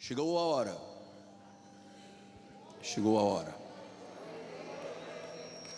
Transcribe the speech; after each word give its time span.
Chegou 0.00 0.38
a 0.38 0.42
hora. 0.42 0.78
Chegou 2.80 3.18
a 3.18 3.22
hora. 3.22 3.56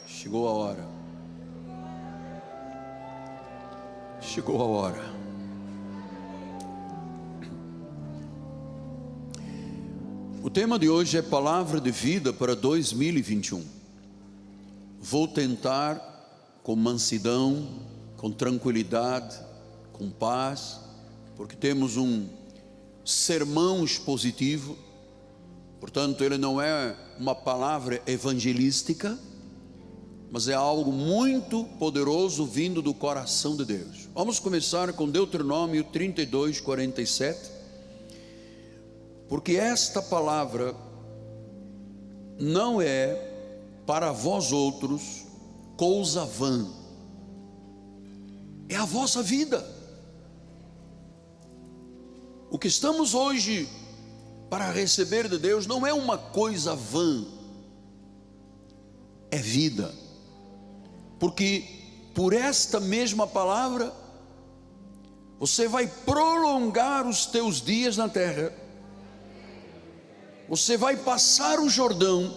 Chegou 0.06 0.46
a 0.46 0.52
hora. 0.52 0.88
Chegou 4.20 4.60
a 4.60 4.64
hora. 4.66 5.20
O 10.42 10.50
tema 10.50 10.78
de 10.78 10.88
hoje 10.88 11.16
é 11.16 11.22
palavra 11.22 11.80
de 11.80 11.90
vida 11.90 12.30
para 12.30 12.54
2021. 12.54 13.64
Vou 15.00 15.26
tentar 15.26 15.98
com 16.62 16.76
mansidão, 16.76 17.66
com 18.18 18.30
tranquilidade, 18.30 19.40
com 19.94 20.10
paz, 20.10 20.78
porque 21.36 21.56
temos 21.56 21.96
um 21.96 22.39
sermão 23.10 23.84
expositivo, 23.84 24.76
portanto, 25.80 26.22
ele 26.22 26.38
não 26.38 26.60
é 26.60 26.96
uma 27.18 27.34
palavra 27.34 28.00
evangelística, 28.06 29.18
mas 30.30 30.46
é 30.46 30.54
algo 30.54 30.92
muito 30.92 31.64
poderoso 31.78 32.46
vindo 32.46 32.80
do 32.80 32.94
coração 32.94 33.56
de 33.56 33.64
Deus. 33.64 34.08
Vamos 34.14 34.38
começar 34.38 34.92
com 34.92 35.08
Deuteronômio 35.08 35.82
32, 35.84 36.60
47, 36.60 37.50
porque 39.28 39.56
esta 39.56 40.00
palavra 40.00 40.74
não 42.38 42.80
é 42.80 43.28
para 43.84 44.12
vós 44.12 44.52
outros 44.52 45.26
coisa 45.76 46.24
vã, 46.24 46.66
é 48.68 48.76
a 48.76 48.84
vossa 48.84 49.22
vida. 49.22 49.66
O 52.50 52.58
que 52.58 52.66
estamos 52.66 53.14
hoje 53.14 53.68
para 54.50 54.72
receber 54.72 55.28
de 55.28 55.38
Deus 55.38 55.66
não 55.66 55.86
é 55.86 55.94
uma 55.94 56.18
coisa 56.18 56.74
vã, 56.74 57.24
é 59.30 59.38
vida, 59.38 59.94
porque 61.20 61.64
por 62.12 62.32
esta 62.32 62.80
mesma 62.80 63.26
palavra, 63.26 63.94
você 65.38 65.68
vai 65.68 65.86
prolongar 65.86 67.06
os 67.06 67.24
teus 67.24 67.62
dias 67.62 67.96
na 67.96 68.08
terra, 68.08 68.52
você 70.48 70.76
vai 70.76 70.96
passar 70.96 71.60
o 71.60 71.70
Jordão, 71.70 72.34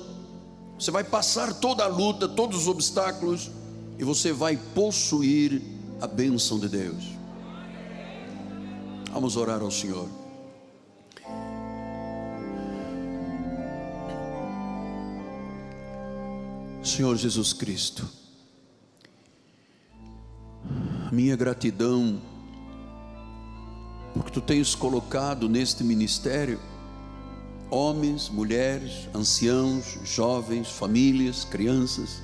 você 0.78 0.92
vai 0.92 1.04
passar 1.04 1.56
toda 1.56 1.84
a 1.84 1.88
luta, 1.88 2.28
todos 2.30 2.62
os 2.62 2.68
obstáculos, 2.68 3.50
e 3.98 4.04
você 4.04 4.32
vai 4.32 4.56
possuir 4.76 5.60
a 6.00 6.06
bênção 6.06 6.60
de 6.60 6.70
Deus. 6.70 7.13
Vamos 9.14 9.38
orar 9.38 9.62
ao 9.62 9.70
Senhor. 9.70 10.10
Senhor 16.84 17.16
Jesus 17.16 17.54
Cristo, 17.54 18.10
minha 21.12 21.36
gratidão, 21.36 22.20
porque 24.16 24.32
tu 24.32 24.42
tens 24.42 24.74
colocado 24.74 25.48
neste 25.48 25.84
ministério 25.84 26.60
homens, 27.70 28.30
mulheres, 28.30 29.08
anciãos, 29.14 30.00
jovens, 30.04 30.70
famílias, 30.70 31.46
crianças, 31.46 32.22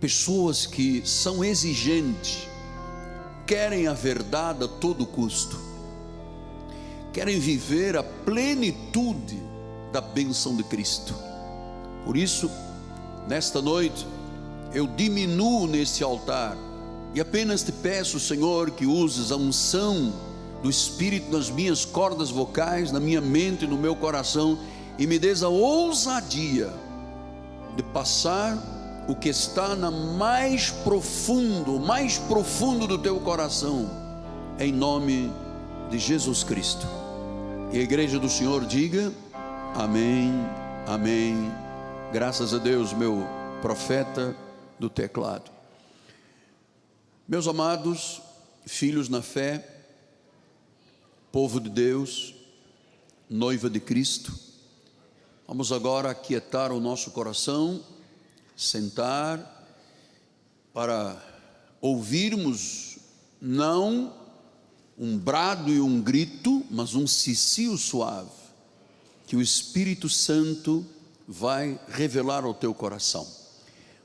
pessoas 0.00 0.64
que 0.64 1.02
são 1.04 1.44
exigentes 1.44 2.48
querem 3.50 3.88
a 3.88 3.92
verdade 3.92 4.62
a 4.62 4.68
todo 4.68 5.04
custo, 5.04 5.58
querem 7.12 7.40
viver 7.40 7.96
a 7.96 8.02
plenitude 8.04 9.42
da 9.90 10.00
bênção 10.00 10.54
de 10.54 10.62
Cristo. 10.62 11.12
Por 12.04 12.16
isso, 12.16 12.48
nesta 13.26 13.60
noite, 13.60 14.06
eu 14.72 14.86
diminuo 14.86 15.66
neste 15.66 16.04
altar 16.04 16.56
e 17.12 17.20
apenas 17.20 17.64
te 17.64 17.72
peço, 17.72 18.20
Senhor, 18.20 18.70
que 18.70 18.86
uses 18.86 19.32
a 19.32 19.36
unção 19.36 20.12
do 20.62 20.70
Espírito 20.70 21.32
nas 21.32 21.50
minhas 21.50 21.84
cordas 21.84 22.30
vocais, 22.30 22.92
na 22.92 23.00
minha 23.00 23.20
mente 23.20 23.64
e 23.64 23.68
no 23.68 23.76
meu 23.76 23.96
coração 23.96 24.60
e 24.96 25.08
me 25.08 25.18
des 25.18 25.42
a 25.42 25.48
ousadia 25.48 26.72
de 27.74 27.82
passar 27.82 28.56
o 29.10 29.16
que 29.16 29.28
está 29.28 29.74
na 29.74 29.90
mais 29.90 30.70
profundo, 30.70 31.80
mais 31.80 32.16
profundo 32.16 32.86
do 32.86 32.96
teu 32.96 33.18
coração, 33.18 33.90
em 34.56 34.72
nome 34.72 35.28
de 35.90 35.98
Jesus 35.98 36.44
Cristo. 36.44 36.86
E 37.72 37.78
a 37.78 37.82
igreja 37.82 38.20
do 38.20 38.28
Senhor 38.28 38.64
diga: 38.64 39.12
Amém, 39.74 40.32
Amém. 40.86 41.52
Graças 42.12 42.54
a 42.54 42.58
Deus, 42.58 42.92
meu 42.92 43.26
profeta 43.60 44.36
do 44.78 44.88
teclado. 44.88 45.50
Meus 47.26 47.48
amados, 47.48 48.22
filhos 48.64 49.08
na 49.08 49.22
fé, 49.22 49.68
povo 51.32 51.60
de 51.60 51.68
Deus, 51.68 52.34
noiva 53.28 53.68
de 53.68 53.80
Cristo, 53.80 54.32
vamos 55.48 55.72
agora 55.72 56.10
aquietar 56.10 56.70
o 56.70 56.78
nosso 56.78 57.10
coração 57.10 57.82
sentar 58.60 59.66
para 60.74 61.16
ouvirmos 61.80 62.98
não 63.40 64.12
um 64.98 65.16
brado 65.16 65.72
e 65.72 65.80
um 65.80 66.00
grito, 66.00 66.62
mas 66.70 66.94
um 66.94 67.06
cicio 67.06 67.76
suave, 67.78 68.28
que 69.26 69.34
o 69.34 69.40
Espírito 69.40 70.10
Santo 70.10 70.84
vai 71.26 71.80
revelar 71.88 72.44
ao 72.44 72.52
teu 72.52 72.74
coração. 72.74 73.26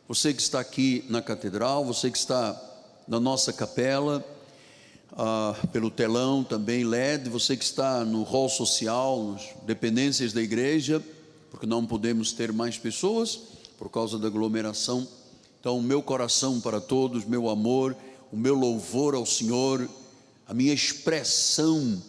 Você 0.08 0.34
que 0.34 0.42
está 0.42 0.62
aqui 0.62 1.04
na 1.10 1.22
catedral, 1.22 1.84
você 1.84 2.10
que 2.10 2.18
está 2.18 2.60
na 3.08 3.20
nossa 3.20 3.52
capela, 3.52 4.24
ah, 5.12 5.54
pelo 5.74 5.92
telão 5.92 6.44
também 6.44 6.86
LED, 6.86 7.30
você 7.30 7.58
que 7.58 7.66
está 7.66 8.06
no 8.06 8.24
hall 8.24 8.48
social, 8.48 9.34
nas 9.34 9.50
dependências 9.64 10.32
da 10.32 10.42
igreja, 10.42 11.04
porque 11.52 11.66
não 11.66 11.86
podemos 11.86 12.32
ter 12.32 12.54
mais 12.54 12.78
pessoas 12.78 13.55
por 13.78 13.90
causa 13.90 14.18
da 14.18 14.28
aglomeração. 14.28 15.08
Então, 15.60 15.78
o 15.78 15.84
meu 15.84 16.02
coração 16.02 16.62
para 16.62 16.80
todos, 16.80 17.26
meu 17.26 17.50
amor, 17.50 17.96
o 18.32 18.38
meu 18.38 18.56
louvor 18.56 19.16
ao 19.16 19.26
Senhor, 19.26 19.90
a 20.48 20.54
minha 20.54 20.74
expressão 20.74 22.02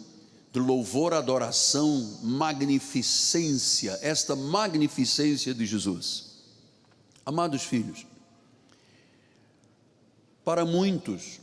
de 0.51 0.59
louvor, 0.59 1.13
adoração, 1.13 2.19
magnificência, 2.23 3.97
esta 4.01 4.35
magnificência 4.35 5.53
de 5.53 5.65
Jesus. 5.65 6.25
Amados 7.25 7.63
filhos, 7.63 8.05
para 10.43 10.65
muitos, 10.65 11.39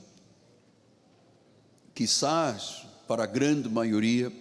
quizás 1.94 2.86
para 3.06 3.24
a 3.24 3.26
grande 3.26 3.68
maioria, 3.68 4.32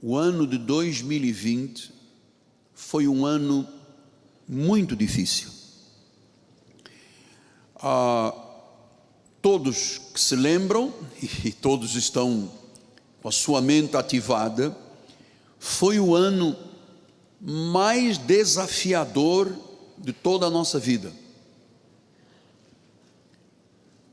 o 0.00 0.16
ano 0.16 0.46
de 0.46 0.56
2020 0.56 1.92
foi 2.72 3.06
um 3.06 3.26
ano 3.26 3.68
muito 4.48 4.96
difícil. 4.96 5.50
Ah, 7.76 8.34
todos 9.42 9.98
que 10.12 10.20
se 10.20 10.34
lembram, 10.34 10.92
e 11.44 11.52
todos 11.52 11.94
estão 11.94 12.50
com 13.20 13.28
a 13.28 13.32
sua 13.32 13.60
mente 13.60 13.96
ativada, 13.96 14.76
foi 15.58 16.00
o 16.00 16.14
ano 16.14 16.56
mais 17.40 18.18
desafiador 18.18 19.52
de 19.96 20.12
toda 20.12 20.46
a 20.46 20.50
nossa 20.50 20.78
vida. 20.78 21.10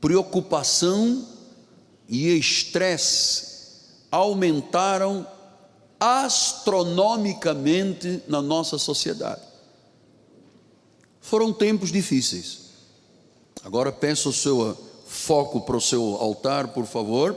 Preocupação 0.00 1.28
e 2.08 2.28
estresse 2.36 3.46
aumentaram 4.10 5.26
astronomicamente 5.98 8.22
na 8.28 8.42
nossa 8.42 8.76
sociedade. 8.78 9.45
Foram 11.26 11.52
tempos 11.52 11.90
difíceis. 11.90 12.66
Agora 13.64 13.90
peço 13.90 14.28
o 14.28 14.32
seu 14.32 14.78
foco 15.08 15.62
para 15.62 15.76
o 15.76 15.80
seu 15.80 16.14
altar, 16.14 16.68
por 16.68 16.86
favor. 16.86 17.36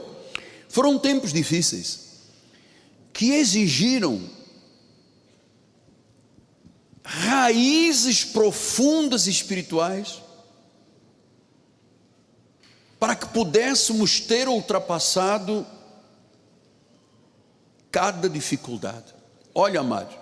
Foram 0.68 0.96
tempos 0.96 1.32
difíceis 1.32 2.10
que 3.12 3.32
exigiram 3.32 4.30
raízes 7.02 8.24
profundas 8.24 9.26
espirituais 9.26 10.22
para 13.00 13.16
que 13.16 13.26
pudéssemos 13.26 14.20
ter 14.20 14.48
ultrapassado 14.48 15.66
cada 17.90 18.28
dificuldade. 18.28 19.12
Olha, 19.52 19.80
amado, 19.80 20.16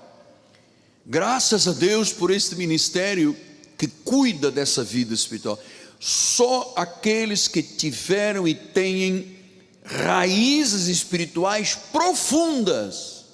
graças 1.05 1.69
a 1.69 1.73
Deus 1.73 2.15
por 2.15 2.31
este 2.31 2.57
ministério 2.57 3.37
que 3.79 3.87
cuida 3.87 4.51
dessa 4.51 4.83
vida 4.83 5.15
espiritual. 5.15 5.59
Só 6.01 6.75
aqueles 6.77 7.47
que 7.47 7.63
tiveram 7.63 8.47
e 8.47 8.55
têm 8.55 9.39
raízes 9.85 10.89
espirituais 10.89 11.77
profundas, 11.93 13.25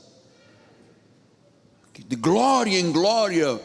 de 2.06 2.16
glória 2.16 2.78
em 2.78 2.92
glória, 2.92 3.58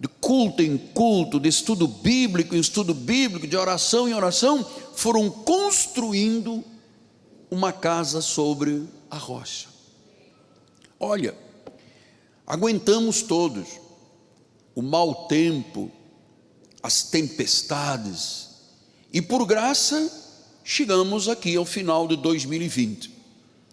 de 0.00 0.08
culto 0.08 0.62
em 0.62 0.78
culto, 0.78 1.38
de 1.38 1.48
estudo 1.48 1.86
bíblico 1.86 2.54
em 2.54 2.60
estudo 2.60 2.94
bíblico, 2.94 3.46
de 3.46 3.56
oração 3.56 4.08
em 4.08 4.14
oração, 4.14 4.64
foram 4.94 5.28
construindo 5.28 6.64
uma 7.50 7.72
casa 7.72 8.22
sobre 8.22 8.84
a 9.10 9.16
rocha. 9.16 9.68
Olha, 10.98 11.34
aguentamos 12.46 13.22
todos 13.22 13.66
o 14.74 14.82
mau 14.82 15.26
tempo, 15.26 15.90
as 16.86 17.02
tempestades, 17.02 18.46
e 19.12 19.20
por 19.20 19.44
graça 19.44 20.08
chegamos 20.62 21.28
aqui 21.28 21.56
ao 21.56 21.64
final 21.64 22.06
de 22.06 22.16
2020. 22.16 23.10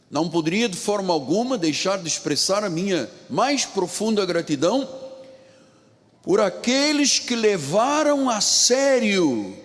Não 0.10 0.28
poderia 0.28 0.68
de 0.68 0.76
forma 0.76 1.14
alguma 1.14 1.56
deixar 1.56 2.02
de 2.02 2.08
expressar 2.08 2.64
a 2.64 2.72
minha 2.72 3.08
mais 3.30 3.66
profunda 3.66 4.26
gratidão 4.26 4.90
por 6.24 6.42
aqueles 6.42 7.20
que 7.20 7.36
levaram 7.36 8.32
a 8.32 8.42
sério 8.42 9.58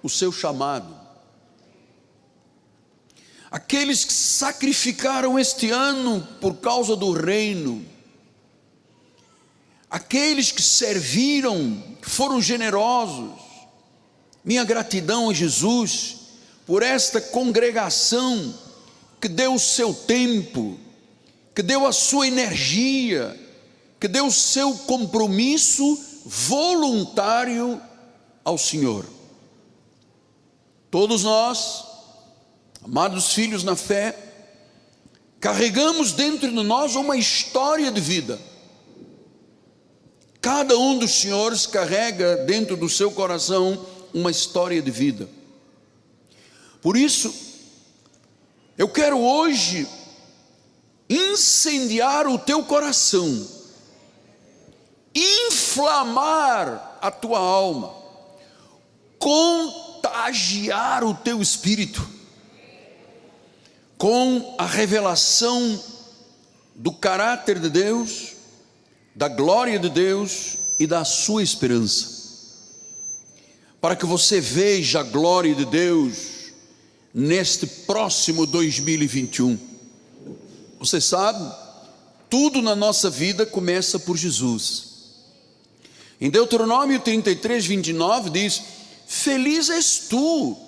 o 0.00 0.08
seu 0.08 0.30
chamado, 0.30 0.96
aqueles 3.50 4.04
que 4.04 4.12
sacrificaram 4.12 5.36
este 5.36 5.70
ano 5.70 6.24
por 6.40 6.54
causa 6.58 6.94
do 6.94 7.10
reino, 7.10 7.84
aqueles 9.90 10.52
que 10.52 10.62
serviram, 10.62 11.82
que 12.02 12.08
foram 12.08 12.40
generosos. 12.40 13.32
Minha 14.44 14.64
gratidão 14.64 15.30
a 15.30 15.34
Jesus 15.34 16.16
por 16.66 16.82
esta 16.82 17.20
congregação 17.20 18.54
que 19.20 19.28
deu 19.28 19.54
o 19.54 19.58
seu 19.58 19.94
tempo, 19.94 20.78
que 21.54 21.62
deu 21.62 21.86
a 21.86 21.92
sua 21.92 22.26
energia, 22.26 23.38
que 23.98 24.08
deu 24.08 24.26
o 24.26 24.32
seu 24.32 24.74
compromisso 24.74 25.98
voluntário 26.24 27.80
ao 28.44 28.58
Senhor. 28.58 29.06
Todos 30.90 31.22
nós, 31.22 31.84
amados 32.84 33.32
filhos 33.32 33.62
na 33.64 33.76
fé, 33.76 34.16
carregamos 35.40 36.12
dentro 36.12 36.48
de 36.48 36.62
nós 36.62 36.94
uma 36.96 37.16
história 37.16 37.90
de 37.90 38.00
vida. 38.00 38.40
Cada 40.46 40.78
um 40.78 40.96
dos 40.96 41.10
senhores 41.10 41.66
carrega 41.66 42.36
dentro 42.36 42.76
do 42.76 42.88
seu 42.88 43.10
coração 43.10 43.84
uma 44.14 44.30
história 44.30 44.80
de 44.80 44.92
vida. 44.92 45.28
Por 46.80 46.96
isso, 46.96 47.34
eu 48.78 48.88
quero 48.88 49.18
hoje 49.18 49.88
incendiar 51.10 52.28
o 52.28 52.38
teu 52.38 52.62
coração 52.62 53.44
inflamar 55.12 56.96
a 57.02 57.10
tua 57.10 57.40
alma, 57.40 57.92
contagiar 59.18 61.02
o 61.02 61.12
teu 61.12 61.42
espírito 61.42 62.08
com 63.98 64.54
a 64.56 64.64
revelação 64.64 65.82
do 66.72 66.92
caráter 66.92 67.58
de 67.58 67.68
Deus, 67.68 68.35
da 69.16 69.28
glória 69.28 69.78
de 69.78 69.88
Deus 69.88 70.58
e 70.78 70.86
da 70.86 71.02
sua 71.02 71.42
esperança. 71.42 72.14
Para 73.80 73.96
que 73.96 74.04
você 74.04 74.42
veja 74.42 75.00
a 75.00 75.02
glória 75.02 75.54
de 75.54 75.64
Deus 75.64 76.52
neste 77.14 77.66
próximo 77.66 78.46
2021. 78.46 79.58
Você 80.78 81.00
sabe, 81.00 81.50
tudo 82.28 82.60
na 82.60 82.76
nossa 82.76 83.08
vida 83.08 83.46
começa 83.46 83.98
por 83.98 84.18
Jesus. 84.18 84.84
Em 86.20 86.28
Deuteronômio 86.28 87.00
33, 87.00 87.64
29 87.64 88.28
diz: 88.28 88.62
Feliz 89.06 89.70
és 89.70 89.98
tu, 90.10 90.58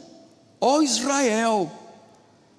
ó 0.59 0.81
Israel. 0.81 1.71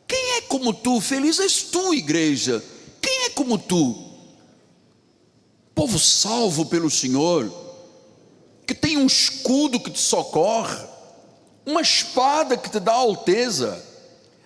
Quem 0.07 0.37
é 0.37 0.41
como 0.41 0.71
tu? 0.71 1.01
Feliz 1.01 1.39
és 1.39 1.63
tu, 1.63 1.95
igreja. 1.95 2.63
Quem 3.01 3.25
é 3.25 3.29
como 3.29 3.57
tu? 3.57 4.08
Povo 5.79 5.97
salvo 5.97 6.65
pelo 6.65 6.91
Senhor, 6.91 7.49
que 8.67 8.75
tem 8.75 8.97
um 8.97 9.07
escudo 9.07 9.79
que 9.79 9.89
te 9.89 10.01
socorre, 10.01 10.85
uma 11.65 11.79
espada 11.79 12.57
que 12.57 12.69
te 12.69 12.81
dá 12.81 12.91
alteza. 12.91 13.81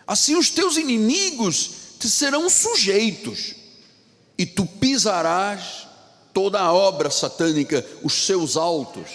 Assim 0.06 0.36
os 0.36 0.52
teus 0.52 0.78
inimigos 0.78 1.72
te 1.98 2.08
serão 2.08 2.48
sujeitos, 2.52 3.56
e 4.38 4.46
tu 4.46 4.64
pisarás 4.64 5.88
toda 6.32 6.60
a 6.60 6.72
obra 6.72 7.10
satânica, 7.10 7.84
os 8.04 8.14
seus 8.14 8.56
altos. 8.56 9.10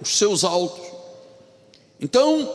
Os 0.00 0.18
seus 0.18 0.42
altos. 0.42 0.84
Então, 2.00 2.52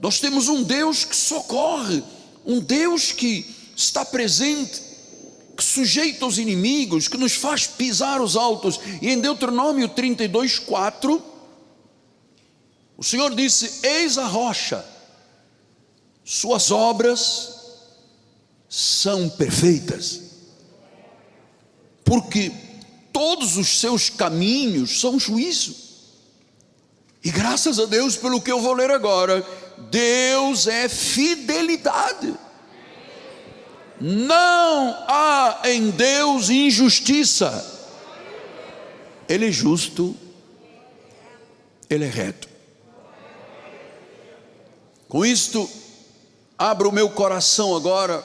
nós 0.00 0.18
temos 0.18 0.48
um 0.48 0.64
Deus 0.64 1.04
que 1.04 1.14
socorre, 1.14 2.02
um 2.44 2.58
Deus 2.58 3.12
que 3.12 3.54
está 3.76 4.04
presente, 4.04 4.82
que 5.54 5.64
sujeita 5.64 6.26
os 6.26 6.38
inimigos, 6.38 7.08
que 7.08 7.16
nos 7.16 7.34
faz 7.34 7.66
pisar 7.66 8.20
os 8.20 8.36
altos. 8.36 8.80
E 9.00 9.10
em 9.10 9.20
Deuteronômio 9.20 9.88
32, 9.88 10.58
4, 10.58 11.22
o 12.96 13.04
Senhor 13.04 13.34
disse: 13.34 13.80
Eis 13.82 14.18
a 14.18 14.26
rocha, 14.26 14.84
suas 16.24 16.70
obras 16.70 17.54
são 18.68 19.28
perfeitas 19.28 20.24
porque 22.04 22.52
todos 23.12 23.56
os 23.56 23.80
seus 23.80 24.10
caminhos 24.10 25.00
são 25.00 25.18
juízo. 25.18 25.74
E 27.24 27.30
graças 27.30 27.78
a 27.78 27.86
Deus, 27.86 28.16
pelo 28.16 28.40
que 28.40 28.52
eu 28.52 28.60
vou 28.60 28.74
ler 28.74 28.90
agora, 28.90 29.44
Deus 29.90 30.66
é 30.66 30.88
fidelidade. 30.88 32.34
Não 34.00 35.04
há 35.08 35.60
em 35.64 35.90
Deus 35.90 36.50
injustiça. 36.50 37.72
Ele 39.28 39.48
é 39.48 39.52
justo, 39.52 40.14
ele 41.88 42.04
é 42.04 42.08
reto. 42.08 42.48
Com 45.08 45.24
isto, 45.24 45.68
abro 46.58 46.88
o 46.88 46.92
meu 46.92 47.08
coração 47.10 47.74
agora 47.76 48.24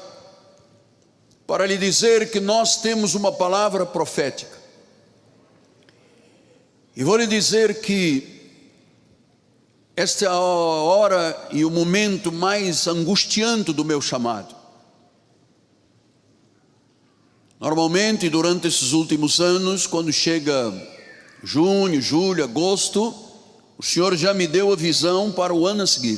para 1.46 1.66
lhe 1.66 1.78
dizer 1.78 2.32
que 2.32 2.40
nós 2.40 2.78
temos 2.78 3.16
uma 3.16 3.32
palavra 3.32 3.86
profética. 3.86 4.58
E 6.96 7.04
vou 7.04 7.16
lhe 7.16 7.28
dizer 7.28 7.82
que 7.82 8.40
esta 9.96 10.26
é 10.26 10.28
a 10.28 10.40
hora 10.40 11.48
e 11.52 11.66
o 11.66 11.70
momento 11.72 12.32
mais 12.32 12.88
angustiante 12.88 13.74
do 13.74 13.84
meu 13.84 14.02
chamado. 14.02 14.59
Normalmente, 17.60 18.30
durante 18.30 18.68
esses 18.68 18.94
últimos 18.94 19.42
anos, 19.42 19.86
quando 19.86 20.14
chega 20.14 20.72
junho, 21.44 22.02
julho, 22.02 22.44
agosto, 22.44 23.14
o 23.78 23.84
Senhor 23.84 24.16
já 24.16 24.34
me 24.34 24.48
deu 24.48 24.72
a 24.72 24.76
visão 24.78 25.30
para 25.32 25.54
o 25.54 25.68
ano 25.68 25.84
a 25.84 25.88
seguir. 25.88 26.18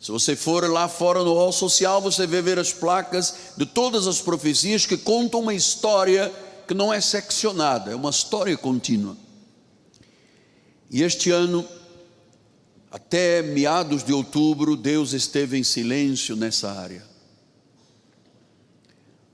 Se 0.00 0.12
você 0.12 0.36
for 0.36 0.70
lá 0.70 0.86
fora 0.86 1.24
no 1.24 1.34
hall 1.34 1.50
social, 1.50 2.00
você 2.00 2.26
vai 2.26 2.42
ver 2.42 2.58
as 2.60 2.72
placas 2.72 3.34
de 3.56 3.66
todas 3.66 4.06
as 4.06 4.20
profecias 4.20 4.86
que 4.86 4.96
contam 4.96 5.40
uma 5.40 5.54
história 5.54 6.32
que 6.68 6.74
não 6.74 6.92
é 6.92 7.00
seccionada, 7.00 7.90
é 7.90 7.96
uma 7.96 8.10
história 8.10 8.56
contínua. 8.56 9.16
E 10.90 11.02
este 11.02 11.30
ano, 11.30 11.66
até 12.90 13.42
meados 13.42 14.04
de 14.04 14.12
outubro, 14.12 14.76
Deus 14.76 15.12
esteve 15.12 15.58
em 15.58 15.64
silêncio 15.64 16.36
nessa 16.36 16.70
área. 16.70 17.13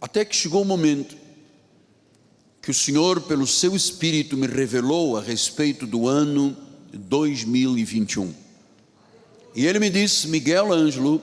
Até 0.00 0.25
que 0.25 0.35
chegou 0.35 0.62
o 0.62 0.64
momento 0.64 1.16
que 2.62 2.71
o 2.71 2.75
Senhor, 2.75 3.23
pelo 3.23 3.47
seu 3.47 3.75
Espírito, 3.75 4.37
me 4.37 4.47
revelou 4.47 5.16
a 5.16 5.21
respeito 5.21 5.87
do 5.87 6.07
ano 6.07 6.57
2021. 6.92 8.33
E 9.54 9.66
ele 9.66 9.78
me 9.78 9.90
disse, 9.90 10.28
Miguel 10.28 10.73
Ângelo, 10.73 11.21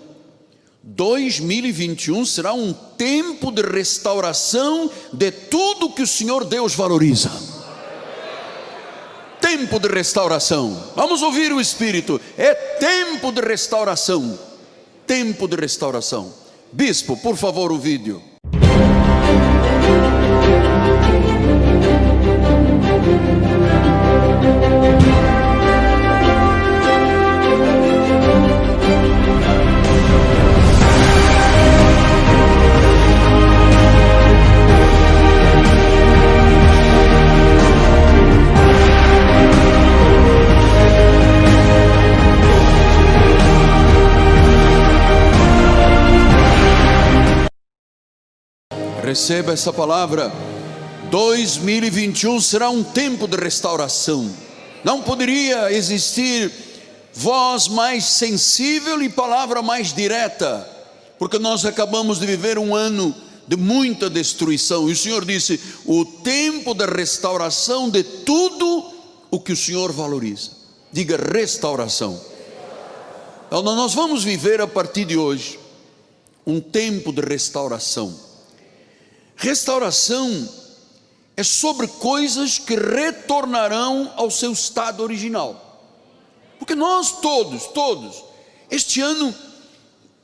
2021 0.83 2.25
será 2.25 2.53
um 2.53 2.73
tempo 2.73 3.51
de 3.51 3.61
restauração 3.61 4.89
de 5.13 5.31
tudo 5.31 5.91
que 5.91 6.01
o 6.01 6.07
Senhor 6.07 6.45
Deus 6.45 6.73
valoriza. 6.73 7.31
Tempo 9.39 9.79
de 9.79 9.87
restauração. 9.87 10.91
Vamos 10.95 11.21
ouvir 11.21 11.51
o 11.51 11.61
Espírito. 11.61 12.19
É 12.37 12.53
tempo 12.53 13.31
de 13.31 13.41
restauração. 13.41 14.37
Tempo 15.05 15.47
de 15.47 15.55
restauração. 15.55 16.33
Bispo, 16.71 17.15
por 17.17 17.37
favor, 17.37 17.71
o 17.71 17.77
vídeo. 17.77 18.21
Receba 49.07 49.53
essa 49.53 49.71
palavra. 49.71 50.29
2021 51.09 52.41
será 52.41 52.69
um 52.69 52.83
tempo 52.83 53.25
de 53.25 53.37
restauração. 53.37 54.29
Não 54.83 55.01
poderia 55.01 55.71
existir 55.71 56.51
voz 57.13 57.69
mais 57.69 58.03
sensível 58.03 59.01
e 59.01 59.07
palavra 59.07 59.61
mais 59.61 59.93
direta, 59.93 60.69
porque 61.17 61.39
nós 61.39 61.63
acabamos 61.63 62.19
de 62.19 62.25
viver 62.25 62.59
um 62.59 62.75
ano 62.75 63.15
de 63.47 63.55
muita 63.55 64.09
destruição. 64.09 64.89
E 64.89 64.91
o 64.91 64.97
Senhor 64.97 65.23
disse: 65.23 65.57
o 65.85 66.03
tempo 66.03 66.73
da 66.73 66.85
restauração 66.85 67.89
de 67.89 68.03
tudo 68.03 68.91
o 69.31 69.39
que 69.39 69.53
o 69.53 69.57
Senhor 69.57 69.89
valoriza. 69.93 70.51
Diga 70.91 71.15
restauração. 71.15 72.19
Então, 73.47 73.63
nós 73.63 73.93
vamos 73.93 74.25
viver 74.25 74.59
a 74.59 74.67
partir 74.67 75.05
de 75.05 75.15
hoje 75.15 75.57
um 76.45 76.59
tempo 76.59 77.13
de 77.13 77.21
restauração. 77.21 78.26
Restauração 79.37 80.49
é 81.37 81.43
sobre 81.43 81.87
coisas 81.87 82.57
que 82.57 82.75
retornarão 82.75 84.11
ao 84.15 84.31
seu 84.31 84.51
estado 84.51 85.03
original. 85.03 85.63
Porque 86.57 86.73
nós 86.73 87.21
todos, 87.21 87.67
todos, 87.67 88.23
este 88.71 88.99
ano, 88.99 89.33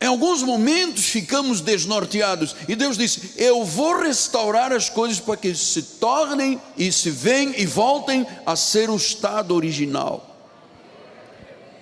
em 0.01 0.07
alguns 0.07 0.41
momentos 0.41 1.05
ficamos 1.05 1.61
desnorteados, 1.61 2.55
e 2.67 2.75
Deus 2.75 2.97
disse: 2.97 3.33
Eu 3.37 3.63
vou 3.63 4.01
restaurar 4.01 4.73
as 4.73 4.89
coisas 4.89 5.19
para 5.19 5.37
que 5.37 5.53
se 5.53 5.83
tornem 5.83 6.59
e 6.75 6.91
se 6.91 7.11
venham 7.11 7.53
e 7.55 7.67
voltem 7.67 8.25
a 8.43 8.55
ser 8.55 8.89
o 8.89 8.95
estado 8.95 9.53
original. 9.53 10.27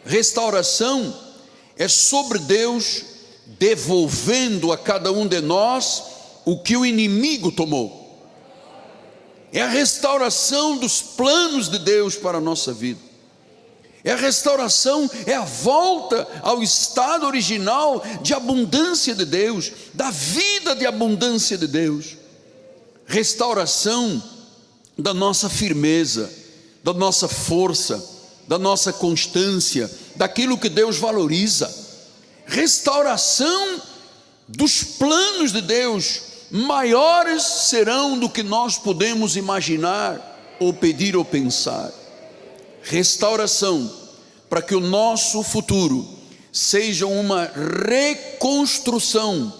Restauração 0.05 1.17
é 1.77 1.88
sobre 1.88 2.39
Deus 2.39 3.03
devolvendo 3.57 4.73
a 4.73 4.77
cada 4.77 5.13
um 5.13 5.25
de 5.25 5.39
nós 5.39 6.10
o 6.45 6.57
que 6.60 6.75
o 6.75 6.86
inimigo 6.86 7.51
tomou 7.51 8.01
é 9.53 9.62
a 9.62 9.67
restauração 9.67 10.77
dos 10.77 11.01
planos 11.01 11.67
de 11.67 11.77
Deus 11.79 12.15
para 12.15 12.38
a 12.38 12.41
nossa 12.41 12.71
vida. 12.71 13.00
É 14.03 14.13
a 14.13 14.15
restauração, 14.15 15.10
é 15.27 15.36
a 15.36 15.43
volta 15.43 16.27
ao 16.41 16.63
estado 16.63 17.25
original 17.25 18.03
de 18.21 18.33
abundância 18.33 19.13
de 19.13 19.25
Deus, 19.25 19.71
da 19.93 20.10
vida 20.10 20.75
de 20.75 20.86
abundância 20.88 21.57
de 21.57 21.67
Deus. 21.67 22.17
Restauração 23.05 24.24
da 24.98 25.13
nossa 25.13 25.50
firmeza, 25.50 26.31
da 26.83 26.93
nossa 26.93 27.27
força, 27.27 28.03
da 28.48 28.57
nossa 28.57 28.91
constância, 28.91 29.91
daquilo 30.15 30.57
que 30.57 30.69
Deus 30.69 30.98
valoriza. 30.98 31.71
Restauração 32.48 33.81
dos 34.48 34.83
planos 34.83 35.51
de 35.51 35.62
Deus 35.62 36.30
maiores 36.51 37.43
serão 37.43 38.20
do 38.20 38.29
que 38.29 38.43
nós 38.43 38.77
podemos 38.77 39.38
imaginar, 39.38 40.27
ou 40.60 40.74
pedir 40.74 41.15
ou 41.15 41.24
pensar. 41.24 41.91
Restauração, 42.84 43.91
para 44.50 44.62
que 44.62 44.75
o 44.75 44.81
nosso 44.81 45.41
futuro 45.43 46.08
seja 46.51 47.08
uma 47.08 47.50
reconstrução, 47.88 49.53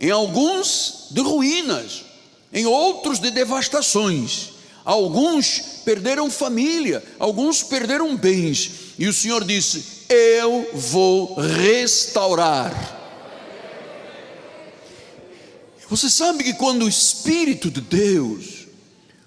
em 0.00 0.10
alguns 0.10 1.06
de 1.10 1.20
ruínas, 1.20 2.04
em 2.52 2.66
outros 2.66 3.20
de 3.20 3.30
devastações. 3.30 4.50
Alguns 4.84 5.60
perderam 5.84 6.28
família, 6.28 7.04
alguns 7.18 7.62
perderam 7.62 8.16
bens, 8.16 8.72
e 8.98 9.06
o 9.06 9.12
Senhor 9.12 9.44
disse: 9.44 9.84
Eu 10.08 10.68
vou 10.74 11.34
restaurar 11.34 13.01
você 15.92 16.08
sabe 16.08 16.42
que 16.42 16.54
quando 16.54 16.86
o 16.86 16.88
Espírito 16.88 17.70
de 17.70 17.82
Deus 17.82 18.66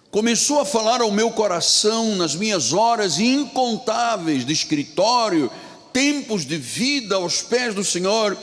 começou 0.10 0.60
a 0.60 0.66
falar 0.66 1.00
ao 1.00 1.12
meu 1.12 1.30
coração 1.30 2.16
nas 2.16 2.34
minhas 2.34 2.74
horas 2.74 3.20
incontáveis 3.20 4.44
de 4.44 4.52
escritório, 4.52 5.52
tempos 5.94 6.44
de 6.44 6.58
vida 6.58 7.18
aos 7.18 7.44
pés 7.44 7.76
do 7.76 7.84
Senhor, 7.84 8.36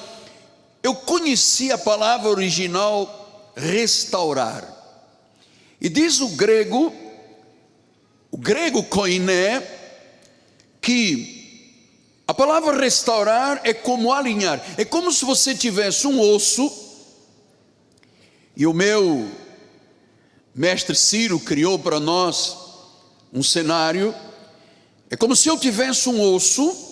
eu 0.84 0.94
conheci 0.94 1.72
a 1.72 1.78
palavra 1.78 2.28
original 2.28 3.52
restaurar. 3.56 4.72
E 5.80 5.88
diz 5.88 6.20
o 6.20 6.28
grego, 6.28 6.94
o 8.30 8.38
grego 8.38 8.84
koiné, 8.84 9.66
que 10.80 11.74
a 12.28 12.32
palavra 12.32 12.78
restaurar 12.78 13.62
é 13.64 13.74
como 13.74 14.12
alinhar, 14.12 14.64
é 14.78 14.84
como 14.84 15.10
se 15.10 15.24
você 15.24 15.56
tivesse 15.56 16.06
um 16.06 16.20
osso 16.20 16.91
e 18.56 18.66
o 18.66 18.72
meu 18.72 19.30
mestre 20.54 20.94
Ciro 20.94 21.40
criou 21.40 21.78
para 21.78 21.98
nós 21.98 22.56
um 23.32 23.42
cenário. 23.42 24.14
É 25.08 25.16
como 25.16 25.34
se 25.34 25.48
eu 25.48 25.58
tivesse 25.58 26.08
um 26.08 26.20
osso 26.20 26.90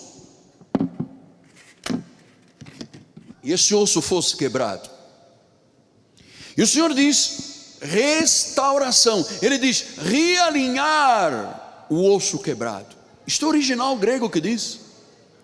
e 3.42 3.52
esse 3.52 3.74
osso 3.74 4.00
fosse 4.00 4.36
quebrado. 4.36 4.88
E 6.56 6.62
o 6.62 6.66
Senhor 6.66 6.94
diz 6.94 7.76
restauração. 7.80 9.26
Ele 9.40 9.58
diz 9.58 9.84
realinhar 9.98 11.86
o 11.88 12.14
osso 12.14 12.38
quebrado. 12.38 12.96
Isto 13.26 13.46
é 13.46 13.48
original 13.48 13.96
grego 13.96 14.28
que 14.28 14.40
diz. 14.40 14.80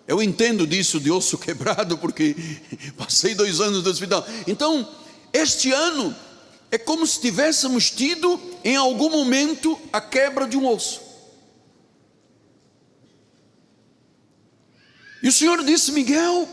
Eu 0.06 0.23
entendo 0.23 0.66
disso 0.66 1.00
de 1.00 1.11
osso 1.11 1.37
quebrado 1.38 1.99
porque 1.99 2.37
passei 2.96 3.35
dois 3.35 3.61
anos 3.61 3.82
no 3.82 3.90
hospital. 3.90 4.26
Então 4.46 4.88
este 5.37 5.73
ano 5.73 6.14
é 6.71 6.78
como 6.78 7.07
se 7.07 7.21
tivéssemos 7.21 7.90
tido 7.90 8.40
em 8.64 8.76
algum 8.76 9.11
momento 9.11 9.78
a 9.93 10.00
quebra 10.00 10.47
de 10.47 10.57
um 10.57 10.66
osso. 10.66 11.00
E 15.23 15.28
o 15.28 15.33
Senhor 15.33 15.62
disse: 15.64 15.93
Miguel, 15.93 16.49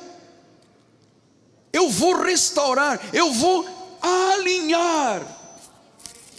eu 1.72 1.90
vou 1.90 2.22
restaurar, 2.22 3.00
eu 3.14 3.32
vou 3.32 3.66
alinhar, 4.02 5.22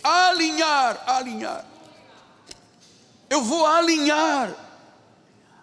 alinhar, 0.03 1.03
alinhar. 1.07 1.67
Eu 3.31 3.43
vou 3.43 3.67
alinhar 3.67 4.55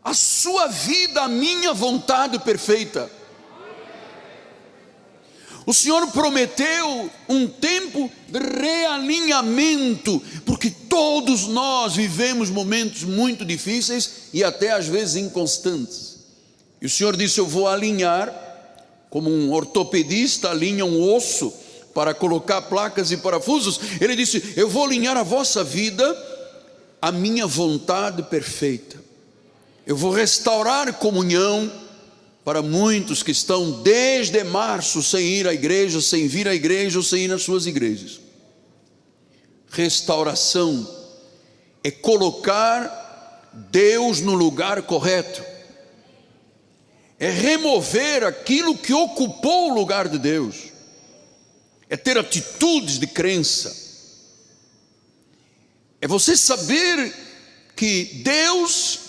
a 0.03 0.13
sua 0.13 0.67
vida, 0.67 1.21
a 1.21 1.27
minha 1.27 1.73
vontade 1.73 2.39
perfeita. 2.39 3.20
O 5.65 5.73
Senhor 5.73 6.07
prometeu 6.07 7.09
um 7.29 7.47
tempo 7.47 8.11
de 8.27 8.39
realinhamento, 8.39 10.21
porque 10.45 10.71
todos 10.71 11.47
nós 11.47 11.95
vivemos 11.95 12.49
momentos 12.49 13.03
muito 13.03 13.45
difíceis 13.45 14.29
e 14.33 14.43
até 14.43 14.71
às 14.71 14.87
vezes 14.87 15.17
inconstantes. 15.17 16.19
E 16.81 16.85
o 16.87 16.89
Senhor 16.89 17.15
disse: 17.15 17.39
Eu 17.39 17.45
vou 17.45 17.67
alinhar, 17.67 18.33
como 19.09 19.29
um 19.29 19.51
ortopedista 19.51 20.49
alinha 20.49 20.85
um 20.85 21.13
osso 21.13 21.53
para 21.93 22.13
colocar 22.13 22.63
placas 22.63 23.11
e 23.11 23.17
parafusos. 23.17 23.79
Ele 23.99 24.15
disse: 24.15 24.53
Eu 24.55 24.67
vou 24.67 24.85
alinhar 24.85 25.15
a 25.15 25.23
vossa 25.23 25.63
vida, 25.63 26.17
a 26.99 27.11
minha 27.11 27.45
vontade 27.45 28.23
perfeita. 28.23 28.99
Eu 29.85 29.95
vou 29.95 30.11
restaurar 30.11 30.93
comunhão 30.93 31.71
para 32.51 32.61
muitos 32.61 33.23
que 33.23 33.31
estão 33.31 33.81
desde 33.81 34.43
março 34.43 35.01
sem 35.01 35.25
ir 35.25 35.47
à 35.47 35.53
igreja, 35.53 36.01
sem 36.01 36.27
vir 36.27 36.49
à 36.49 36.53
igreja 36.53 36.99
ou 36.99 37.03
sem 37.03 37.23
ir 37.23 37.27
nas 37.29 37.43
suas 37.43 37.65
igrejas. 37.65 38.19
Restauração 39.69 40.85
é 41.81 41.89
colocar 41.89 43.49
Deus 43.71 44.19
no 44.19 44.33
lugar 44.33 44.81
correto, 44.81 45.41
é 47.17 47.29
remover 47.29 48.25
aquilo 48.25 48.77
que 48.77 48.93
ocupou 48.93 49.71
o 49.71 49.73
lugar 49.73 50.09
de 50.09 50.19
Deus, 50.19 50.73
é 51.89 51.95
ter 51.95 52.17
atitudes 52.17 52.99
de 52.99 53.07
crença, 53.07 53.73
é 56.01 56.05
você 56.05 56.35
saber 56.35 57.15
que 57.77 58.03
Deus, 58.25 58.99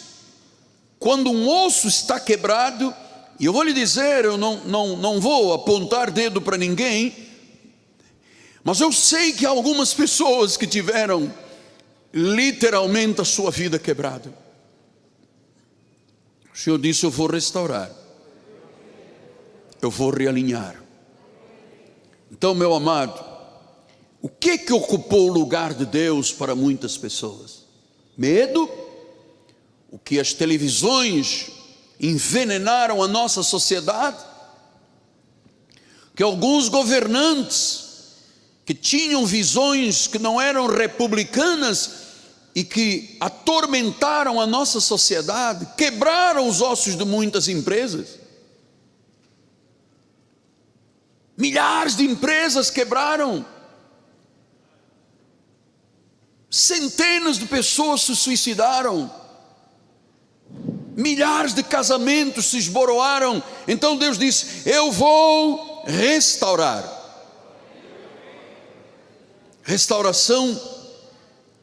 quando 1.00 1.28
um 1.28 1.48
osso 1.48 1.88
está 1.88 2.20
quebrado, 2.20 3.01
e 3.42 3.44
eu 3.44 3.52
vou 3.52 3.64
lhe 3.64 3.72
dizer, 3.72 4.24
eu 4.24 4.38
não, 4.38 4.58
não, 4.58 4.96
não 4.96 5.20
vou 5.20 5.52
apontar 5.52 6.12
dedo 6.12 6.40
para 6.40 6.56
ninguém, 6.56 7.12
mas 8.62 8.80
eu 8.80 8.92
sei 8.92 9.32
que 9.32 9.44
há 9.44 9.48
algumas 9.48 9.92
pessoas 9.92 10.56
que 10.56 10.64
tiveram 10.64 11.34
literalmente 12.14 13.20
a 13.20 13.24
sua 13.24 13.50
vida 13.50 13.80
quebrada. 13.80 14.32
O 16.54 16.56
Senhor 16.56 16.78
disse: 16.78 17.04
Eu 17.04 17.10
vou 17.10 17.26
restaurar, 17.26 17.90
eu 19.80 19.90
vou 19.90 20.10
realinhar. 20.10 20.80
Então, 22.30 22.54
meu 22.54 22.72
amado, 22.72 23.24
o 24.20 24.28
que 24.28 24.56
que 24.56 24.72
ocupou 24.72 25.28
o 25.28 25.32
lugar 25.32 25.74
de 25.74 25.84
Deus 25.84 26.30
para 26.30 26.54
muitas 26.54 26.96
pessoas? 26.96 27.64
Medo? 28.16 28.70
O 29.90 29.98
que 29.98 30.20
as 30.20 30.32
televisões 30.32 31.60
envenenaram 32.02 33.00
a 33.00 33.06
nossa 33.06 33.44
sociedade, 33.44 34.18
que 36.16 36.22
alguns 36.22 36.68
governantes 36.68 37.92
que 38.66 38.74
tinham 38.74 39.24
visões 39.24 40.08
que 40.08 40.18
não 40.18 40.40
eram 40.40 40.66
republicanas 40.66 42.02
e 42.54 42.64
que 42.64 43.16
atormentaram 43.20 44.40
a 44.40 44.46
nossa 44.46 44.80
sociedade, 44.80 45.66
quebraram 45.76 46.48
os 46.48 46.60
ossos 46.60 46.96
de 46.96 47.04
muitas 47.04 47.48
empresas. 47.48 48.18
Milhares 51.36 51.96
de 51.96 52.04
empresas 52.04 52.70
quebraram. 52.70 53.44
Centenas 56.50 57.38
de 57.38 57.46
pessoas 57.46 58.02
se 58.02 58.14
suicidaram. 58.14 59.21
Milhares 60.94 61.54
de 61.54 61.62
casamentos 61.62 62.46
se 62.46 62.58
esboroaram. 62.58 63.42
Então 63.66 63.96
Deus 63.96 64.18
disse: 64.18 64.68
Eu 64.68 64.92
vou 64.92 65.82
restaurar. 65.86 67.00
Restauração 69.62 70.60